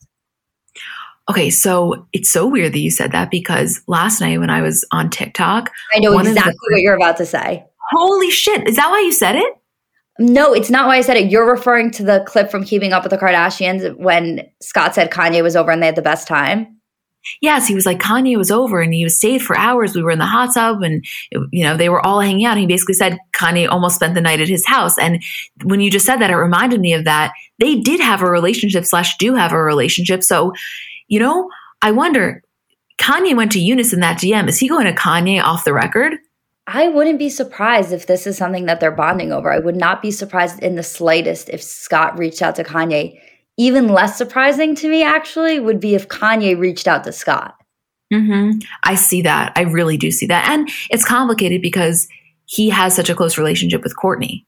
Okay, 1.30 1.50
so 1.50 2.08
it's 2.12 2.32
so 2.32 2.48
weird 2.48 2.74
that 2.74 2.80
you 2.80 2.92
said 2.92 3.12
that 3.12 3.32
because 3.32 3.82
last 3.88 4.20
night 4.20 4.40
when 4.40 4.50
I 4.50 4.62
was 4.62 4.86
on 4.92 5.10
TikTok, 5.10 5.72
I 5.94 6.00
know 6.00 6.18
exactly 6.18 6.52
the, 6.52 6.74
what 6.74 6.82
you're 6.82 6.96
about 6.96 7.18
to 7.18 7.26
say. 7.26 7.66
Holy 7.92 8.30
shit. 8.30 8.68
Is 8.68 8.76
that 8.76 8.90
why 8.90 9.00
you 9.02 9.12
said 9.12 9.36
it? 9.36 9.54
No, 10.20 10.54
it's 10.54 10.70
not 10.70 10.88
why 10.88 10.98
I 10.98 11.02
said 11.02 11.18
it. 11.18 11.32
You're 11.32 11.50
referring 11.50 11.92
to 11.92 12.04
the 12.04 12.24
clip 12.28 12.52
from 12.52 12.66
Keeping 12.66 12.94
Up 12.94 13.04
with 13.04 13.12
the 13.12 13.18
Kardashians 13.18 13.96
when 13.98 14.50
Scott 14.62 14.94
said 14.94 15.12
Kanye 15.12 15.42
was 15.42 15.56
over 15.56 15.72
and 15.72 15.82
they 15.82 15.86
had 15.86 15.96
the 15.96 16.02
best 16.02 16.28
time. 16.28 16.79
Yes, 17.42 17.68
he 17.68 17.76
was 17.76 17.86
like 17.86 18.00
Kanye 18.00 18.38
was 18.38 18.52
over 18.52 18.82
and 18.82 18.94
he 18.94 19.04
was 19.04 19.18
stayed 19.18 19.42
for 19.42 19.58
hours. 19.58 19.96
We 19.96 20.02
were 20.02 20.12
in 20.12 20.20
the 20.20 20.26
hot 20.26 20.54
tub 20.54 20.82
and 20.82 21.04
you 21.52 21.64
know 21.64 21.78
they 21.78 21.90
were 21.90 22.06
all 22.06 22.22
hanging 22.22 22.46
out. 22.46 22.52
And 22.52 22.62
he 22.62 22.68
basically 22.68 22.96
said 22.96 23.18
Kanye 23.34 23.70
almost 23.70 23.96
spent 23.96 24.16
the 24.16 24.22
night 24.22 24.40
at 24.40 24.48
his 24.48 24.66
house. 24.66 24.98
And 24.98 25.22
when 25.64 25.82
you 25.82 25.92
just 25.92 26.06
said 26.06 26.18
that, 26.18 26.30
it 26.30 26.36
reminded 26.36 26.80
me 26.80 26.94
of 26.94 27.06
that. 27.06 27.34
They 27.60 27.76
did 27.76 28.00
have 28.00 28.22
a 28.22 28.30
relationship 28.30 28.86
slash 28.86 29.18
do 29.18 29.36
have 29.36 29.52
a 29.52 29.62
relationship. 29.62 30.24
So, 30.24 30.54
you 31.08 31.20
know, 31.20 31.50
I 31.82 31.92
wonder. 31.92 32.44
Kanye 33.00 33.34
went 33.34 33.54
to 33.54 33.62
Eunice 33.62 33.94
in 33.94 34.02
that 34.02 34.20
DM. 34.20 34.50
Is 34.50 34.60
he 34.60 34.68
going 34.68 34.86
to 34.86 34.92
Kanye 34.92 35.42
off 35.42 35.64
the 35.64 35.72
record? 35.72 36.18
I 36.68 36.88
wouldn't 36.90 37.18
be 37.18 37.30
surprised 37.30 37.92
if 37.92 38.06
this 38.06 38.28
is 38.28 38.38
something 38.38 38.66
that 38.66 38.80
they're 38.80 38.92
bonding 38.92 39.32
over. 39.32 39.52
I 39.52 39.58
would 39.58 39.76
not 39.76 40.04
be 40.04 40.12
surprised 40.12 40.62
in 40.62 40.76
the 40.76 40.84
slightest 40.84 41.50
if 41.50 41.64
Scott 41.64 42.20
reached 42.20 42.44
out 42.44 42.56
to 42.58 42.64
Kanye. 42.64 43.20
Even 43.60 43.90
less 43.90 44.18
surprising 44.18 44.74
to 44.76 44.88
me, 44.88 45.04
actually, 45.04 45.60
would 45.60 45.82
be 45.82 45.94
if 45.94 46.08
Kanye 46.08 46.58
reached 46.58 46.88
out 46.88 47.04
to 47.04 47.12
Scott. 47.12 47.56
Mm-hmm. 48.12 48.60
I 48.84 48.96
see 48.96 49.22
that. 49.24 49.52
I 49.56 49.64
really 49.64 49.98
do 49.98 50.12
see 50.12 50.26
that. 50.28 50.50
And 50.50 50.70
it's 50.90 51.04
complicated 51.04 51.62
because 51.62 52.08
he 52.46 52.70
has 52.70 52.96
such 52.96 53.10
a 53.10 53.16
close 53.16 53.38
relationship 53.38 53.84
with 53.84 53.96
Kourtney. 53.96 54.46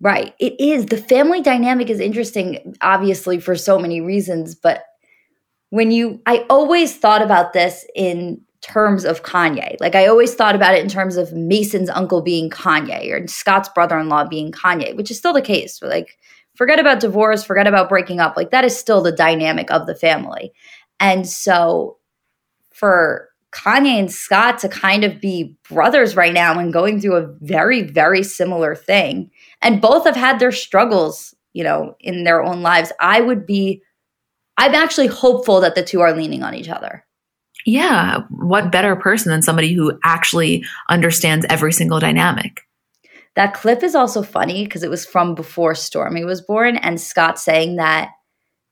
Right. 0.00 0.32
It 0.38 0.58
is. 0.60 0.86
The 0.86 0.96
family 0.96 1.40
dynamic 1.40 1.90
is 1.90 1.98
interesting, 1.98 2.76
obviously, 2.80 3.40
for 3.40 3.56
so 3.56 3.80
many 3.80 4.00
reasons. 4.00 4.54
But 4.54 4.84
when 5.70 5.90
you, 5.90 6.22
I 6.24 6.46
always 6.48 6.96
thought 6.96 7.20
about 7.20 7.52
this 7.52 7.84
in 7.96 8.40
terms 8.60 9.04
of 9.04 9.22
Kanye. 9.22 9.76
Like 9.80 9.94
I 9.94 10.06
always 10.06 10.34
thought 10.34 10.54
about 10.54 10.74
it 10.74 10.82
in 10.82 10.88
terms 10.88 11.16
of 11.16 11.32
Mason's 11.32 11.90
uncle 11.90 12.22
being 12.22 12.48
Kanye 12.48 13.10
or 13.10 13.26
Scott's 13.26 13.68
brother-in-law 13.68 14.28
being 14.28 14.52
Kanye, 14.52 14.96
which 14.96 15.10
is 15.10 15.18
still 15.18 15.32
the 15.32 15.42
case. 15.42 15.80
Like 15.82 16.16
forget 16.58 16.80
about 16.80 16.98
divorce, 16.98 17.44
forget 17.44 17.68
about 17.68 17.88
breaking 17.88 18.18
up. 18.18 18.36
Like 18.36 18.50
that 18.50 18.64
is 18.64 18.76
still 18.76 19.00
the 19.00 19.12
dynamic 19.12 19.70
of 19.70 19.86
the 19.86 19.94
family. 19.94 20.52
And 20.98 21.26
so 21.26 21.98
for 22.72 23.28
Kanye 23.52 23.98
and 23.98 24.12
Scott 24.12 24.58
to 24.58 24.68
kind 24.68 25.04
of 25.04 25.20
be 25.20 25.56
brothers 25.70 26.16
right 26.16 26.34
now 26.34 26.58
and 26.58 26.72
going 26.72 27.00
through 27.00 27.14
a 27.14 27.28
very 27.40 27.82
very 27.82 28.22
similar 28.22 28.74
thing 28.74 29.30
and 29.62 29.80
both 29.80 30.04
have 30.04 30.16
had 30.16 30.40
their 30.40 30.52
struggles, 30.52 31.34
you 31.54 31.62
know, 31.62 31.96
in 32.00 32.24
their 32.24 32.42
own 32.42 32.60
lives. 32.60 32.92
I 33.00 33.20
would 33.20 33.46
be 33.46 33.80
I'm 34.58 34.74
actually 34.74 35.06
hopeful 35.06 35.60
that 35.60 35.76
the 35.76 35.84
two 35.84 36.00
are 36.00 36.12
leaning 36.12 36.42
on 36.42 36.54
each 36.54 36.68
other. 36.68 37.06
Yeah. 37.64 38.22
What 38.30 38.72
better 38.72 38.96
person 38.96 39.30
than 39.30 39.42
somebody 39.42 39.72
who 39.72 39.96
actually 40.04 40.64
understands 40.88 41.46
every 41.48 41.72
single 41.72 42.00
dynamic? 42.00 42.67
That 43.38 43.54
clip 43.54 43.84
is 43.84 43.94
also 43.94 44.22
funny 44.22 44.64
because 44.64 44.82
it 44.82 44.90
was 44.90 45.06
from 45.06 45.36
before 45.36 45.74
Stormi 45.74 46.26
was 46.26 46.40
born, 46.40 46.76
and 46.78 47.00
Scott 47.00 47.38
saying 47.38 47.76
that 47.76 48.10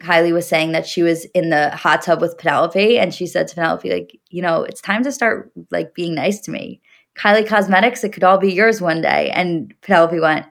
Kylie 0.02 0.32
was 0.32 0.48
saying 0.48 0.72
that 0.72 0.88
she 0.88 1.04
was 1.04 1.24
in 1.26 1.50
the 1.50 1.70
hot 1.70 2.02
tub 2.02 2.20
with 2.20 2.36
Penelope, 2.36 2.98
and 2.98 3.14
she 3.14 3.28
said 3.28 3.46
to 3.46 3.54
Penelope, 3.54 3.88
like, 3.88 4.18
you 4.28 4.42
know, 4.42 4.64
it's 4.64 4.80
time 4.80 5.04
to 5.04 5.12
start 5.12 5.52
like 5.70 5.94
being 5.94 6.16
nice 6.16 6.40
to 6.40 6.50
me. 6.50 6.80
Kylie 7.16 7.46
Cosmetics, 7.46 8.02
it 8.02 8.12
could 8.12 8.24
all 8.24 8.38
be 8.38 8.52
yours 8.52 8.80
one 8.80 9.00
day. 9.00 9.30
And 9.30 9.72
Penelope 9.82 10.18
went, 10.18 10.46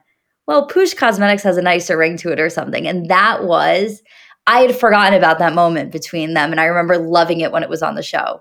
Well, 0.46 0.66
Poosh 0.66 0.96
Cosmetics 0.96 1.42
has 1.42 1.58
a 1.58 1.62
nicer 1.62 1.98
ring 1.98 2.16
to 2.16 2.32
it 2.32 2.40
or 2.40 2.48
something. 2.48 2.88
And 2.88 3.10
that 3.10 3.44
was 3.44 4.02
I 4.46 4.60
had 4.60 4.74
forgotten 4.74 5.12
about 5.12 5.38
that 5.40 5.52
moment 5.52 5.92
between 5.92 6.32
them. 6.32 6.52
And 6.52 6.60
I 6.60 6.64
remember 6.64 6.96
loving 6.96 7.42
it 7.42 7.52
when 7.52 7.62
it 7.62 7.68
was 7.68 7.82
on 7.82 7.96
the 7.96 8.02
show. 8.02 8.40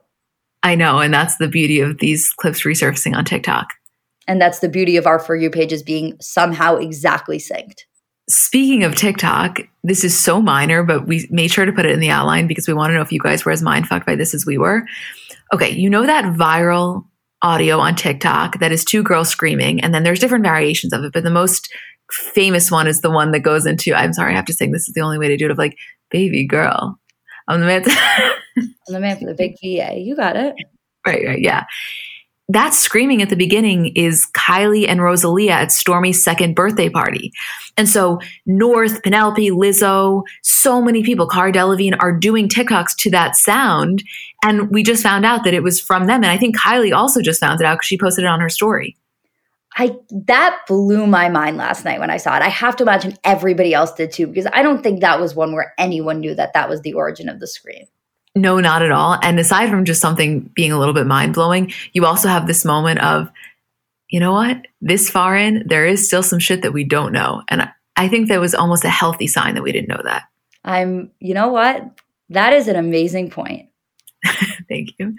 I 0.63 0.75
know. 0.75 0.99
And 0.99 1.13
that's 1.13 1.35
the 1.35 1.49
beauty 1.49 1.81
of 1.81 1.97
these 1.97 2.31
clips 2.31 2.61
resurfacing 2.63 3.13
on 3.13 3.25
TikTok. 3.25 3.73
And 4.27 4.41
that's 4.41 4.59
the 4.59 4.69
beauty 4.69 4.97
of 4.97 5.05
our 5.05 5.19
For 5.19 5.35
You 5.35 5.49
pages 5.49 5.83
being 5.83 6.17
somehow 6.19 6.75
exactly 6.75 7.37
synced. 7.37 7.81
Speaking 8.27 8.83
of 8.83 8.95
TikTok, 8.95 9.59
this 9.83 10.03
is 10.03 10.19
so 10.19 10.41
minor, 10.41 10.81
but 10.81 11.05
we 11.05 11.27
made 11.29 11.51
sure 11.51 11.65
to 11.65 11.71
put 11.71 11.85
it 11.85 11.91
in 11.91 11.99
the 11.99 12.09
outline 12.09 12.47
because 12.47 12.67
we 12.67 12.73
want 12.73 12.89
to 12.89 12.95
know 12.95 13.01
if 13.01 13.11
you 13.11 13.19
guys 13.19 13.45
were 13.45 13.51
as 13.51 13.61
mind 13.61 13.87
fucked 13.87 14.07
by 14.07 14.15
this 14.15 14.33
as 14.33 14.47
we 14.47 14.57
were. 14.57 14.83
Okay, 15.53 15.69
you 15.69 15.89
know 15.89 16.07
that 16.07 16.25
viral 16.35 17.05
audio 17.43 17.77
on 17.77 17.95
TikTok 17.95 18.59
that 18.59 18.71
is 18.71 18.83
two 18.83 19.03
girls 19.03 19.29
screaming, 19.29 19.79
and 19.81 19.93
then 19.93 20.01
there's 20.01 20.19
different 20.19 20.43
variations 20.43 20.91
of 20.91 21.03
it, 21.03 21.13
but 21.13 21.23
the 21.23 21.29
most 21.29 21.71
famous 22.11 22.71
one 22.71 22.87
is 22.87 23.01
the 23.01 23.11
one 23.11 23.31
that 23.31 23.41
goes 23.41 23.67
into 23.67 23.93
I'm 23.93 24.13
sorry, 24.13 24.33
I 24.33 24.35
have 24.35 24.45
to 24.45 24.53
sing 24.53 24.71
this 24.71 24.87
is 24.87 24.95
the 24.95 25.01
only 25.01 25.19
way 25.19 25.27
to 25.27 25.37
do 25.37 25.45
it 25.45 25.51
of 25.51 25.59
like 25.59 25.77
baby 26.09 26.45
girl. 26.47 26.99
I'm 27.47 27.59
the 27.59 27.67
man. 27.67 27.83
I'm 28.57 28.93
the 28.93 28.99
man 28.99 29.19
for 29.19 29.25
the 29.25 29.35
big 29.35 29.53
VA. 29.61 29.99
You 29.99 30.15
got 30.15 30.35
it. 30.35 30.55
Right, 31.05 31.23
right, 31.25 31.39
yeah. 31.39 31.65
That 32.47 32.75
screaming 32.75 33.23
at 33.23 33.29
the 33.29 33.35
beginning 33.35 33.87
is 33.95 34.27
Kylie 34.33 34.87
and 34.87 35.01
Rosalia 35.01 35.51
at 35.51 35.69
Stormi's 35.69 36.23
second 36.23 36.55
birthday 36.55 36.89
party. 36.89 37.31
And 37.75 37.89
so 37.89 38.19
North, 38.45 39.01
Penelope, 39.01 39.49
Lizzo, 39.49 40.21
so 40.43 40.79
many 40.79 41.01
people, 41.01 41.27
Cara 41.27 41.51
Delevingne 41.51 41.97
are 41.99 42.11
doing 42.11 42.47
TikToks 42.47 42.95
to 42.97 43.09
that 43.11 43.35
sound. 43.35 44.03
And 44.43 44.69
we 44.69 44.83
just 44.83 45.01
found 45.01 45.25
out 45.25 45.43
that 45.43 45.55
it 45.55 45.63
was 45.63 45.81
from 45.81 46.05
them. 46.05 46.23
And 46.23 46.31
I 46.31 46.37
think 46.37 46.55
Kylie 46.55 46.95
also 46.95 47.19
just 47.19 47.39
found 47.39 47.59
it 47.61 47.65
out 47.65 47.77
because 47.77 47.87
she 47.87 47.97
posted 47.97 48.25
it 48.25 48.27
on 48.27 48.41
her 48.41 48.49
story. 48.49 48.95
I 49.77 49.97
that 50.27 50.59
blew 50.67 51.05
my 51.05 51.27
mind 51.27 51.57
last 51.57 51.83
night 51.83 51.99
when 51.99 52.09
I 52.09 52.17
saw 52.17 52.37
it. 52.37 52.41
I 52.41 52.47
have 52.47 52.77
to 52.77 52.83
imagine 52.83 53.17
everybody 53.25 53.73
else 53.73 53.93
did 53.93 54.11
too 54.11 54.27
because 54.27 54.47
I 54.53 54.61
don't 54.61 54.81
think 54.81 55.01
that 55.01 55.19
was 55.19 55.35
one 55.35 55.51
where 55.51 55.73
anyone 55.77 56.21
knew 56.21 56.33
that 56.35 56.53
that 56.53 56.69
was 56.69 56.81
the 56.81 56.93
origin 56.93 57.27
of 57.27 57.41
the 57.41 57.47
scream. 57.47 57.85
No, 58.35 58.59
not 58.59 58.81
at 58.81 58.91
all. 58.91 59.17
And 59.23 59.39
aside 59.39 59.69
from 59.69 59.85
just 59.85 60.01
something 60.01 60.41
being 60.53 60.73
a 60.73 60.77
little 60.77 60.93
bit 60.93 61.07
mind 61.07 61.33
blowing, 61.33 61.71
you 61.93 62.05
also 62.05 62.27
have 62.27 62.47
this 62.47 62.65
moment 62.65 62.99
of, 62.99 63.31
you 64.09 64.19
know 64.19 64.33
what? 64.33 64.67
This 64.81 65.09
far 65.09 65.37
in, 65.37 65.63
there 65.67 65.85
is 65.85 66.05
still 66.05 66.21
some 66.21 66.39
shit 66.39 66.61
that 66.61 66.73
we 66.73 66.83
don't 66.83 67.13
know. 67.13 67.43
And 67.47 67.69
I 67.95 68.09
think 68.09 68.27
that 68.27 68.41
was 68.41 68.53
almost 68.53 68.83
a 68.83 68.89
healthy 68.89 69.27
sign 69.27 69.55
that 69.55 69.63
we 69.63 69.71
didn't 69.71 69.87
know 69.87 70.01
that. 70.03 70.23
I'm, 70.65 71.11
you 71.19 71.33
know 71.33 71.47
what? 71.47 71.97
That 72.29 72.51
is 72.53 72.67
an 72.67 72.75
amazing 72.75 73.29
point. 73.29 73.69
Thank 74.67 74.89
you. 74.99 75.15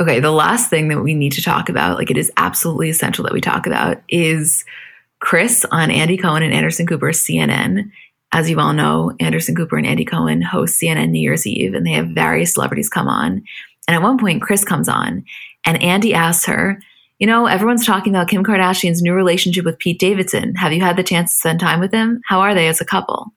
Okay, 0.00 0.20
the 0.20 0.30
last 0.30 0.68
thing 0.68 0.88
that 0.88 1.02
we 1.02 1.14
need 1.14 1.32
to 1.32 1.42
talk 1.42 1.68
about, 1.68 1.96
like 1.96 2.10
it 2.10 2.18
is 2.18 2.30
absolutely 2.36 2.90
essential 2.90 3.24
that 3.24 3.32
we 3.32 3.40
talk 3.40 3.66
about, 3.66 4.02
is 4.08 4.64
Kris 5.20 5.64
on 5.70 5.90
Andy 5.90 6.16
Cohen 6.16 6.42
and 6.42 6.52
Anderson 6.52 6.86
Cooper's 6.86 7.20
CNN 7.20 7.90
as 8.32 8.50
you 8.50 8.60
all 8.60 8.72
know, 8.72 9.12
Anderson 9.20 9.54
Cooper 9.54 9.76
and 9.76 9.86
Andy 9.86 10.04
Cohen 10.04 10.42
host 10.42 10.80
CNN 10.80 11.10
New 11.10 11.20
Year's 11.20 11.46
Eve, 11.46 11.74
and 11.74 11.86
they 11.86 11.92
have 11.92 12.08
various 12.08 12.54
celebrities 12.54 12.88
come 12.88 13.08
on. 13.08 13.42
And 13.86 13.94
at 13.94 14.02
one 14.02 14.18
point, 14.18 14.42
Kris 14.42 14.64
comes 14.64 14.88
on, 14.88 15.24
and 15.64 15.82
Andy 15.82 16.12
asks 16.12 16.44
her, 16.46 16.80
You 17.18 17.26
know, 17.26 17.46
everyone's 17.46 17.86
talking 17.86 18.14
about 18.14 18.28
Kim 18.28 18.44
Kardashian's 18.44 19.00
new 19.00 19.14
relationship 19.14 19.64
with 19.64 19.78
Pete 19.78 19.98
Davidson. 19.98 20.54
Have 20.56 20.72
you 20.72 20.80
had 20.80 20.96
the 20.96 21.02
chance 21.02 21.32
to 21.32 21.38
spend 21.38 21.60
time 21.60 21.80
with 21.80 21.92
him? 21.92 22.20
How 22.26 22.40
are 22.40 22.54
they 22.54 22.68
as 22.68 22.80
a 22.80 22.86
couple? 22.86 23.32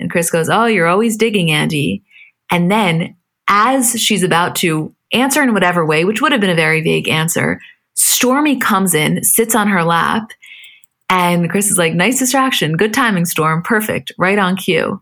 And 0.00 0.10
Kris 0.10 0.30
goes, 0.30 0.48
Oh, 0.48 0.64
you're 0.64 0.88
always 0.88 1.16
digging, 1.16 1.50
Andy. 1.50 2.02
And 2.50 2.70
then, 2.70 3.16
as 3.48 4.00
she's 4.00 4.22
about 4.22 4.56
to 4.56 4.94
answer 5.12 5.42
in 5.42 5.52
whatever 5.52 5.84
way, 5.84 6.04
which 6.04 6.22
would 6.22 6.32
have 6.32 6.40
been 6.40 6.50
a 6.50 6.54
very 6.54 6.80
vague 6.80 7.08
answer, 7.08 7.60
Stormi 7.94 8.58
comes 8.58 8.94
in, 8.94 9.22
sits 9.22 9.54
on 9.54 9.68
her 9.68 9.84
lap, 9.84 10.30
and 11.12 11.50
Kris 11.50 11.70
is 11.70 11.76
like, 11.76 11.92
nice 11.92 12.18
distraction, 12.18 12.74
good 12.74 12.94
timing, 12.94 13.26
Storm, 13.26 13.62
perfect, 13.62 14.12
right 14.16 14.38
on 14.38 14.56
cue. 14.56 14.98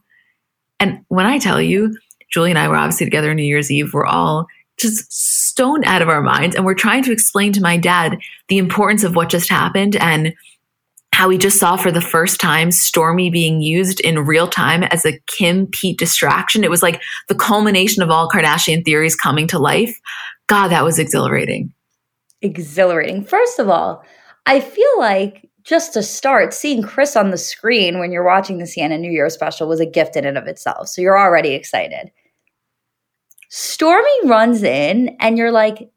And 0.81 1.05
when 1.07 1.25
I 1.25 1.39
tell 1.39 1.63
you, 1.63 1.97
Julie 2.33 2.51
and 2.51 2.59
I 2.59 2.67
were 2.67 2.75
obviously 2.75 3.07
together 3.07 3.31
on 3.31 3.37
New 3.37 3.45
Year's 3.45 3.71
Eve, 3.71 3.95
we're 3.95 4.07
all 4.07 4.47
just 4.77 5.13
stoned 5.13 5.85
out 5.85 6.03
of 6.03 6.09
our 6.09 6.21
minds. 6.21 6.57
And 6.57 6.65
we're 6.65 6.75
trying 6.75 7.05
to 7.05 7.13
explain 7.13 7.53
to 7.53 7.61
my 7.61 7.77
dad 7.77 8.19
the 8.49 8.59
importance 8.59 9.05
of 9.05 9.15
what 9.15 9.29
just 9.29 9.49
happened 9.49 9.95
and 9.95 10.35
how 11.13 11.29
we 11.29 11.39
just 11.39 11.61
saw 11.61 11.77
for 11.77 11.93
the 11.93 12.01
first 12.01 12.41
time 12.41 12.71
Stormi 12.71 13.31
being 13.31 13.61
used 13.61 14.01
in 14.01 14.19
real 14.19 14.49
time 14.49 14.83
as 14.83 15.07
a 15.07 15.21
Kim 15.29 15.69
Pete 15.69 15.99
distraction. 15.99 16.65
It 16.65 16.71
was 16.71 16.83
like 16.83 17.01
the 17.29 17.37
culmination 17.37 18.03
of 18.03 18.11
all 18.11 18.29
Kardashian 18.29 18.85
theories 18.85 19.15
coming 19.15 19.47
to 19.47 19.61
life. 19.61 19.97
God, 20.49 20.69
that 20.69 20.83
was 20.83 20.99
exhilarating. 20.99 21.73
Exhilarating. 22.43 23.23
First 23.23 23.61
of 23.61 23.69
all, 23.69 24.03
I 24.47 24.59
feel 24.59 24.99
like 24.99 25.50
just 25.71 25.93
to 25.93 26.03
start, 26.03 26.53
seeing 26.53 26.83
Kris 26.83 27.15
on 27.15 27.31
the 27.31 27.39
screen 27.39 28.01
when 28.01 28.11
you're 28.11 28.25
watching 28.25 28.59
the 28.59 28.65
CNN 28.65 28.99
New 28.99 29.13
Year 29.13 29.31
special 29.31 29.69
was 29.69 29.79
a 29.79 29.87
gift 29.87 30.17
in 30.17 30.27
and 30.27 30.37
of 30.37 30.49
itself. 30.49 30.89
So 30.89 31.01
you're 31.01 31.19
already 31.19 31.51
excited. 31.51 32.11
Stormi 33.53 34.25
runs 34.25 34.65
in, 34.65 35.17
and 35.21 35.39
you're 35.39 35.53
like, 35.53 35.89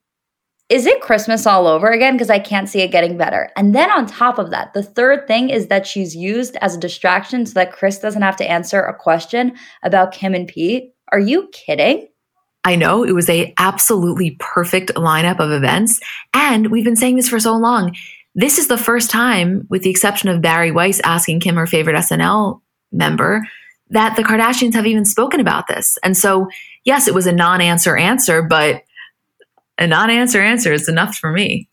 is 0.69 0.85
it 0.85 1.01
Christmas 1.01 1.47
all 1.47 1.65
over 1.65 1.89
again? 1.89 2.13
Because 2.13 2.29
I 2.29 2.37
can't 2.37 2.69
see 2.69 2.81
it 2.81 2.91
getting 2.91 3.17
better. 3.17 3.49
And 3.55 3.73
then 3.73 3.89
on 3.89 4.05
top 4.05 4.37
of 4.37 4.51
that, 4.51 4.75
the 4.75 4.83
third 4.83 5.25
thing 5.27 5.49
is 5.49 5.67
that 5.67 5.87
she's 5.87 6.15
used 6.15 6.55
as 6.57 6.75
a 6.75 6.79
distraction 6.79 7.47
so 7.47 7.53
that 7.55 7.73
Kris 7.73 7.97
doesn't 7.97 8.21
have 8.21 8.37
to 8.37 8.49
answer 8.49 8.79
a 8.79 8.93
question 8.93 9.57
about 9.81 10.11
Kim 10.11 10.35
and 10.35 10.47
Pete. 10.47 10.93
Are 11.11 11.19
you 11.19 11.49
kidding? 11.51 12.07
I 12.63 12.75
know 12.75 13.03
it 13.03 13.13
was 13.13 13.27
a 13.27 13.55
absolutely 13.57 14.37
perfect 14.39 14.93
lineup 14.93 15.39
of 15.39 15.51
events. 15.51 15.99
And 16.35 16.69
we've 16.69 16.85
been 16.85 16.95
saying 16.95 17.15
this 17.15 17.27
for 17.27 17.39
so 17.39 17.55
long. 17.55 17.95
This 18.35 18.57
is 18.57 18.67
the 18.67 18.77
first 18.77 19.11
time, 19.11 19.67
with 19.69 19.83
the 19.83 19.91
exception 19.91 20.29
of 20.29 20.41
Bari 20.41 20.71
Weiss 20.71 20.99
asking 21.01 21.39
Kim 21.39 21.55
her 21.55 21.67
favorite 21.67 21.95
SNL 21.95 22.61
member, 22.91 23.43
that 23.89 24.15
the 24.15 24.23
Kardashians 24.23 24.73
have 24.73 24.87
even 24.87 25.05
spoken 25.05 25.39
about 25.39 25.67
this. 25.67 25.99
And 26.03 26.17
so, 26.17 26.47
yes, 26.83 27.07
it 27.07 27.13
was 27.13 27.27
a 27.27 27.31
non 27.31 27.61
answer 27.61 27.95
answer, 27.95 28.41
but 28.41 28.83
a 29.77 29.85
non 29.85 30.09
answer 30.09 30.41
answer 30.41 30.73
is 30.73 30.89
enough 30.89 31.15
for 31.15 31.31
me. 31.31 31.69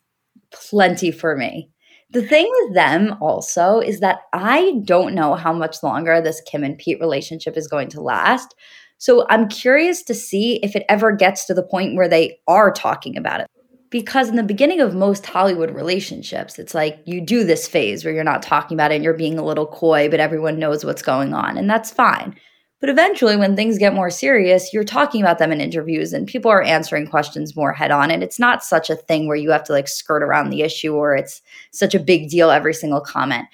Plenty 0.52 1.11
for 1.11 1.34
me. 1.34 1.70
The 2.11 2.26
thing 2.26 2.50
with 2.62 2.74
them 2.74 3.16
also 3.20 3.78
is 3.78 4.00
that 4.00 4.22
I 4.32 4.80
don't 4.84 5.14
know 5.14 5.36
how 5.36 5.52
much 5.52 5.82
longer 5.82 6.20
this 6.20 6.42
Kim 6.42 6.64
and 6.64 6.76
Pete 6.76 7.00
relationship 7.00 7.56
is 7.56 7.68
going 7.68 7.88
to 7.90 8.02
last. 8.02 8.54
So 8.98 9.26
I'm 9.30 9.48
curious 9.48 10.02
to 10.02 10.14
see 10.14 10.56
if 10.56 10.76
it 10.76 10.84
ever 10.88 11.12
gets 11.12 11.46
to 11.46 11.54
the 11.54 11.62
point 11.62 11.96
where 11.96 12.08
they 12.08 12.38
are 12.46 12.70
talking 12.70 13.16
about 13.16 13.40
it 13.40 13.46
because 13.91 14.28
in 14.28 14.36
the 14.36 14.43
beginning 14.43 14.80
of 14.80 14.95
most 14.95 15.26
Hollywood 15.26 15.74
relationships, 15.74 16.59
it's 16.59 16.74
like 16.74 17.03
you 17.05 17.20
do 17.20 17.45
this 17.45 17.66
phase 17.66 18.05
where 18.05 18.14
you're 18.14 18.24
not 18.24 18.43
talking 18.43 18.76
about 18.76 18.93
it 18.93 18.97
and 18.97 19.05
you're 19.05 19.14
being 19.14 19.38
a 19.38 19.45
little 19.45 19.66
coy, 19.66 20.09
but 20.09 20.20
everyone 20.20 20.59
knows 20.59 20.84
what's 20.84 21.03
going 21.03 21.34
on, 21.34 21.59
and 21.59 21.68
that's 21.68 21.91
fine. 21.91 22.36
But 22.80 22.88
eventually, 22.88 23.36
when 23.36 23.57
things 23.57 23.76
get 23.76 23.93
more 23.93 24.09
serious, 24.09 24.72
you're 24.72 24.84
talking 24.84 25.20
about 25.20 25.38
them 25.38 25.53
in 25.53 25.61
interviews 25.61 26.14
and 26.14 26.26
people 26.26 26.51
are 26.51 26.62
answering 26.62 27.07
questions 27.07 27.55
more 27.55 27.74
head 27.74 27.91
on. 27.91 28.11
And 28.11 28.22
it's 28.22 28.38
not 28.38 28.64
such 28.64 28.88
a 28.88 28.97
thing 28.97 29.28
where 29.28 29.36
you 29.36 29.51
have 29.51 29.64
to 29.64 29.72
like 29.72 29.86
skirt 29.86 30.22
around 30.22 30.49
the 30.49 30.62
issue 30.62 30.95
or 30.95 31.14
it's 31.14 31.43
such 31.72 31.95
a 31.95 32.01
big 32.01 32.30
deal 32.30 32.51
every 32.51 32.72
single 32.72 33.03
comment. 33.03 33.47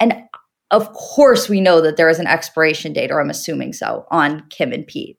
And 0.00 0.14
of 0.70 0.90
course, 0.94 1.50
we 1.50 1.60
know 1.60 1.82
that 1.82 1.98
there 1.98 2.08
is 2.08 2.18
an 2.18 2.26
expiration 2.26 2.94
date, 2.94 3.10
or 3.10 3.20
I'm 3.20 3.28
assuming 3.28 3.74
so, 3.74 4.06
on 4.10 4.42
Kim 4.48 4.72
and 4.72 4.86
Pete. 4.86 5.18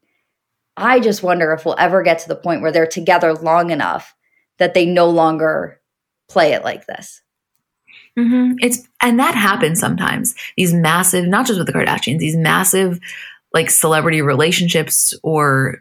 I 0.78 1.00
just 1.00 1.24
wonder 1.24 1.54
if 1.54 1.66
we'll 1.66 1.76
ever 1.78 2.02
get 2.02 2.20
to 2.20 2.28
the 2.28 2.36
point 2.36 2.62
where 2.62 2.72
they're 2.72 2.88
together 2.88 3.34
long 3.34 3.70
enough 3.70 4.16
that 4.60 4.74
they 4.74 4.86
no 4.86 5.10
longer 5.10 5.80
play 6.30 6.54
it 6.54 6.64
like 6.64 6.86
this. 6.88 7.22
Mm-hmm. 8.18 8.54
It's 8.60 8.88
and 9.02 9.20
that 9.20 9.36
happens 9.36 9.80
sometimes. 9.80 10.36
These 10.58 10.74
massive, 10.74 11.26
not 11.26 11.48
just 11.48 11.58
with 11.58 11.68
the 11.68 11.74
Kardashians, 11.74 12.20
these 12.20 12.36
massive 12.36 13.00
like 13.54 13.70
celebrity 13.70 14.22
relationships 14.22 15.14
or 15.24 15.80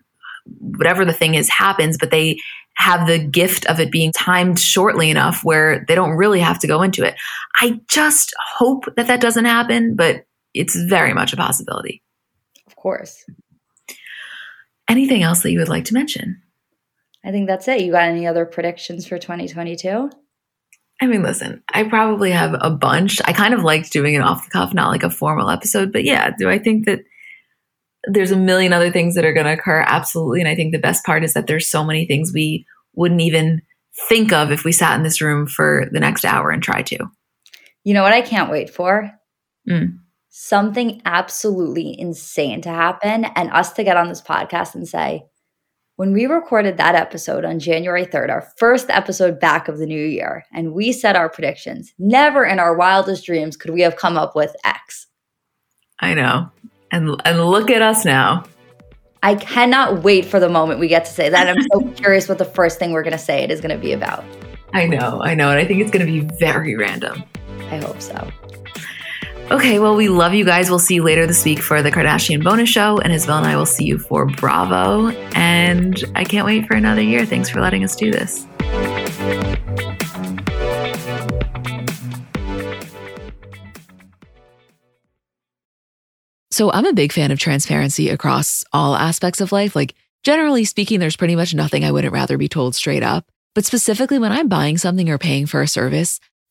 whatever 0.58 1.04
the 1.04 1.12
thing 1.12 1.34
is 1.34 1.48
happens, 1.48 1.96
but 1.98 2.10
they 2.10 2.38
have 2.76 3.06
the 3.06 3.18
gift 3.18 3.66
of 3.66 3.80
it 3.80 3.90
being 3.90 4.12
timed 4.12 4.58
shortly 4.58 5.10
enough 5.10 5.44
where 5.44 5.84
they 5.86 5.94
don't 5.94 6.16
really 6.16 6.40
have 6.40 6.58
to 6.58 6.66
go 6.66 6.82
into 6.82 7.04
it. 7.04 7.14
I 7.56 7.80
just 7.88 8.34
hope 8.56 8.84
that 8.96 9.06
that 9.06 9.20
doesn't 9.20 9.44
happen, 9.44 9.94
but 9.94 10.24
it's 10.54 10.74
very 10.74 11.12
much 11.12 11.32
a 11.32 11.36
possibility. 11.36 12.02
Of 12.66 12.76
course. 12.76 13.24
Anything 14.88 15.22
else 15.22 15.42
that 15.42 15.52
you 15.52 15.58
would 15.58 15.68
like 15.68 15.84
to 15.86 15.94
mention? 15.94 16.42
I 17.24 17.30
think 17.30 17.46
that's 17.46 17.68
it. 17.68 17.82
You 17.82 17.92
got 17.92 18.08
any 18.08 18.26
other 18.26 18.44
predictions 18.44 19.06
for 19.06 19.18
2022? 19.18 20.10
I 21.00 21.06
mean, 21.06 21.22
listen, 21.22 21.62
I 21.72 21.84
probably 21.84 22.30
have 22.30 22.54
a 22.60 22.70
bunch. 22.70 23.20
I 23.24 23.32
kind 23.32 23.54
of 23.54 23.64
liked 23.64 23.92
doing 23.92 24.14
it 24.14 24.22
off 24.22 24.44
the 24.44 24.50
cuff, 24.50 24.74
not 24.74 24.90
like 24.90 25.02
a 25.02 25.10
formal 25.10 25.50
episode. 25.50 25.92
But 25.92 26.04
yeah, 26.04 26.30
do 26.36 26.48
I 26.48 26.58
think 26.58 26.86
that 26.86 27.00
there's 28.04 28.30
a 28.30 28.36
million 28.36 28.72
other 28.72 28.90
things 28.90 29.14
that 29.14 29.24
are 29.24 29.32
going 29.32 29.46
to 29.46 29.52
occur? 29.52 29.84
Absolutely. 29.86 30.40
And 30.40 30.48
I 30.48 30.54
think 30.54 30.72
the 30.72 30.78
best 30.78 31.04
part 31.04 31.24
is 31.24 31.34
that 31.34 31.46
there's 31.46 31.68
so 31.68 31.84
many 31.84 32.06
things 32.06 32.32
we 32.32 32.66
wouldn't 32.94 33.20
even 33.20 33.62
think 34.08 34.32
of 34.32 34.50
if 34.50 34.64
we 34.64 34.72
sat 34.72 34.96
in 34.96 35.02
this 35.02 35.20
room 35.20 35.46
for 35.46 35.88
the 35.92 36.00
next 36.00 36.24
hour 36.24 36.50
and 36.50 36.62
try 36.62 36.82
to. 36.82 36.98
You 37.84 37.94
know 37.94 38.02
what 38.02 38.12
I 38.12 38.20
can't 38.20 38.50
wait 38.50 38.70
for? 38.70 39.10
Mm 39.68 39.98
something 40.34 41.02
absolutely 41.04 41.94
insane 42.00 42.62
to 42.62 42.70
happen 42.70 43.26
and 43.36 43.50
us 43.50 43.74
to 43.74 43.84
get 43.84 43.98
on 43.98 44.08
this 44.08 44.22
podcast 44.22 44.74
and 44.74 44.88
say, 44.88 45.26
when 45.96 46.14
we 46.14 46.24
recorded 46.24 46.78
that 46.78 46.94
episode 46.94 47.44
on 47.44 47.58
January 47.58 48.06
3rd, 48.06 48.30
our 48.30 48.48
first 48.56 48.88
episode 48.88 49.38
back 49.38 49.68
of 49.68 49.76
the 49.76 49.84
new 49.84 50.04
year, 50.04 50.46
and 50.54 50.72
we 50.72 50.90
said 50.90 51.16
our 51.16 51.28
predictions, 51.28 51.92
never 51.98 52.46
in 52.46 52.58
our 52.58 52.74
wildest 52.74 53.26
dreams 53.26 53.58
could 53.58 53.72
we 53.72 53.82
have 53.82 53.96
come 53.96 54.16
up 54.16 54.34
with 54.34 54.56
X. 54.64 55.06
I 56.00 56.14
know. 56.14 56.50
And 56.90 57.20
and 57.26 57.44
look 57.44 57.70
at 57.70 57.82
us 57.82 58.06
now. 58.06 58.44
I 59.22 59.34
cannot 59.34 60.02
wait 60.02 60.24
for 60.24 60.40
the 60.40 60.48
moment 60.48 60.80
we 60.80 60.88
get 60.88 61.04
to 61.04 61.12
say 61.12 61.28
that. 61.28 61.46
I'm 61.46 61.62
so 61.72 61.88
curious 61.96 62.26
what 62.26 62.38
the 62.38 62.46
first 62.46 62.78
thing 62.78 62.92
we're 62.92 63.02
going 63.02 63.12
to 63.12 63.18
say 63.18 63.42
it 63.42 63.50
is 63.50 63.60
going 63.60 63.76
to 63.76 63.80
be 63.80 63.92
about. 63.92 64.24
I 64.72 64.86
know. 64.86 65.20
I 65.22 65.34
know. 65.34 65.50
And 65.50 65.60
I 65.60 65.66
think 65.66 65.82
it's 65.82 65.90
going 65.90 66.04
to 66.04 66.10
be 66.10 66.20
very 66.38 66.74
random. 66.74 67.22
I 67.70 67.76
hope 67.76 68.00
so. 68.00 68.30
Okay, 69.52 69.78
well, 69.78 69.96
we 69.96 70.08
love 70.08 70.32
you 70.32 70.46
guys. 70.46 70.70
We'll 70.70 70.78
see 70.78 70.94
you 70.94 71.02
later 71.02 71.26
this 71.26 71.44
week 71.44 71.60
for 71.60 71.82
the 71.82 71.92
Kardashian 71.92 72.42
bonus 72.42 72.70
show, 72.70 72.96
and 73.00 73.12
Isabel 73.12 73.36
and 73.36 73.46
I 73.46 73.54
will 73.54 73.66
see 73.66 73.84
you 73.84 73.98
for 73.98 74.24
Bravo. 74.24 75.08
And 75.34 76.02
I 76.14 76.24
can't 76.24 76.46
wait 76.46 76.66
for 76.66 76.74
another 76.74 77.02
year. 77.02 77.26
Thanks 77.26 77.50
for 77.50 77.60
letting 77.60 77.84
us 77.84 77.94
do 77.94 78.10
this. 78.10 78.46
So, 86.50 86.72
I'm 86.72 86.86
a 86.86 86.94
big 86.94 87.12
fan 87.12 87.30
of 87.30 87.38
transparency 87.38 88.08
across 88.08 88.64
all 88.72 88.96
aspects 88.96 89.42
of 89.42 89.52
life. 89.52 89.76
Like, 89.76 89.94
generally 90.22 90.64
speaking, 90.64 90.98
there's 90.98 91.16
pretty 91.16 91.36
much 91.36 91.54
nothing 91.54 91.84
I 91.84 91.92
wouldn't 91.92 92.14
rather 92.14 92.38
be 92.38 92.48
told 92.48 92.74
straight 92.74 93.02
up. 93.02 93.26
But 93.54 93.66
specifically, 93.66 94.18
when 94.18 94.32
I'm 94.32 94.48
buying 94.48 94.78
something 94.78 95.10
or 95.10 95.18
paying 95.18 95.44
for 95.44 95.60
a 95.60 95.68
service, 95.68 96.20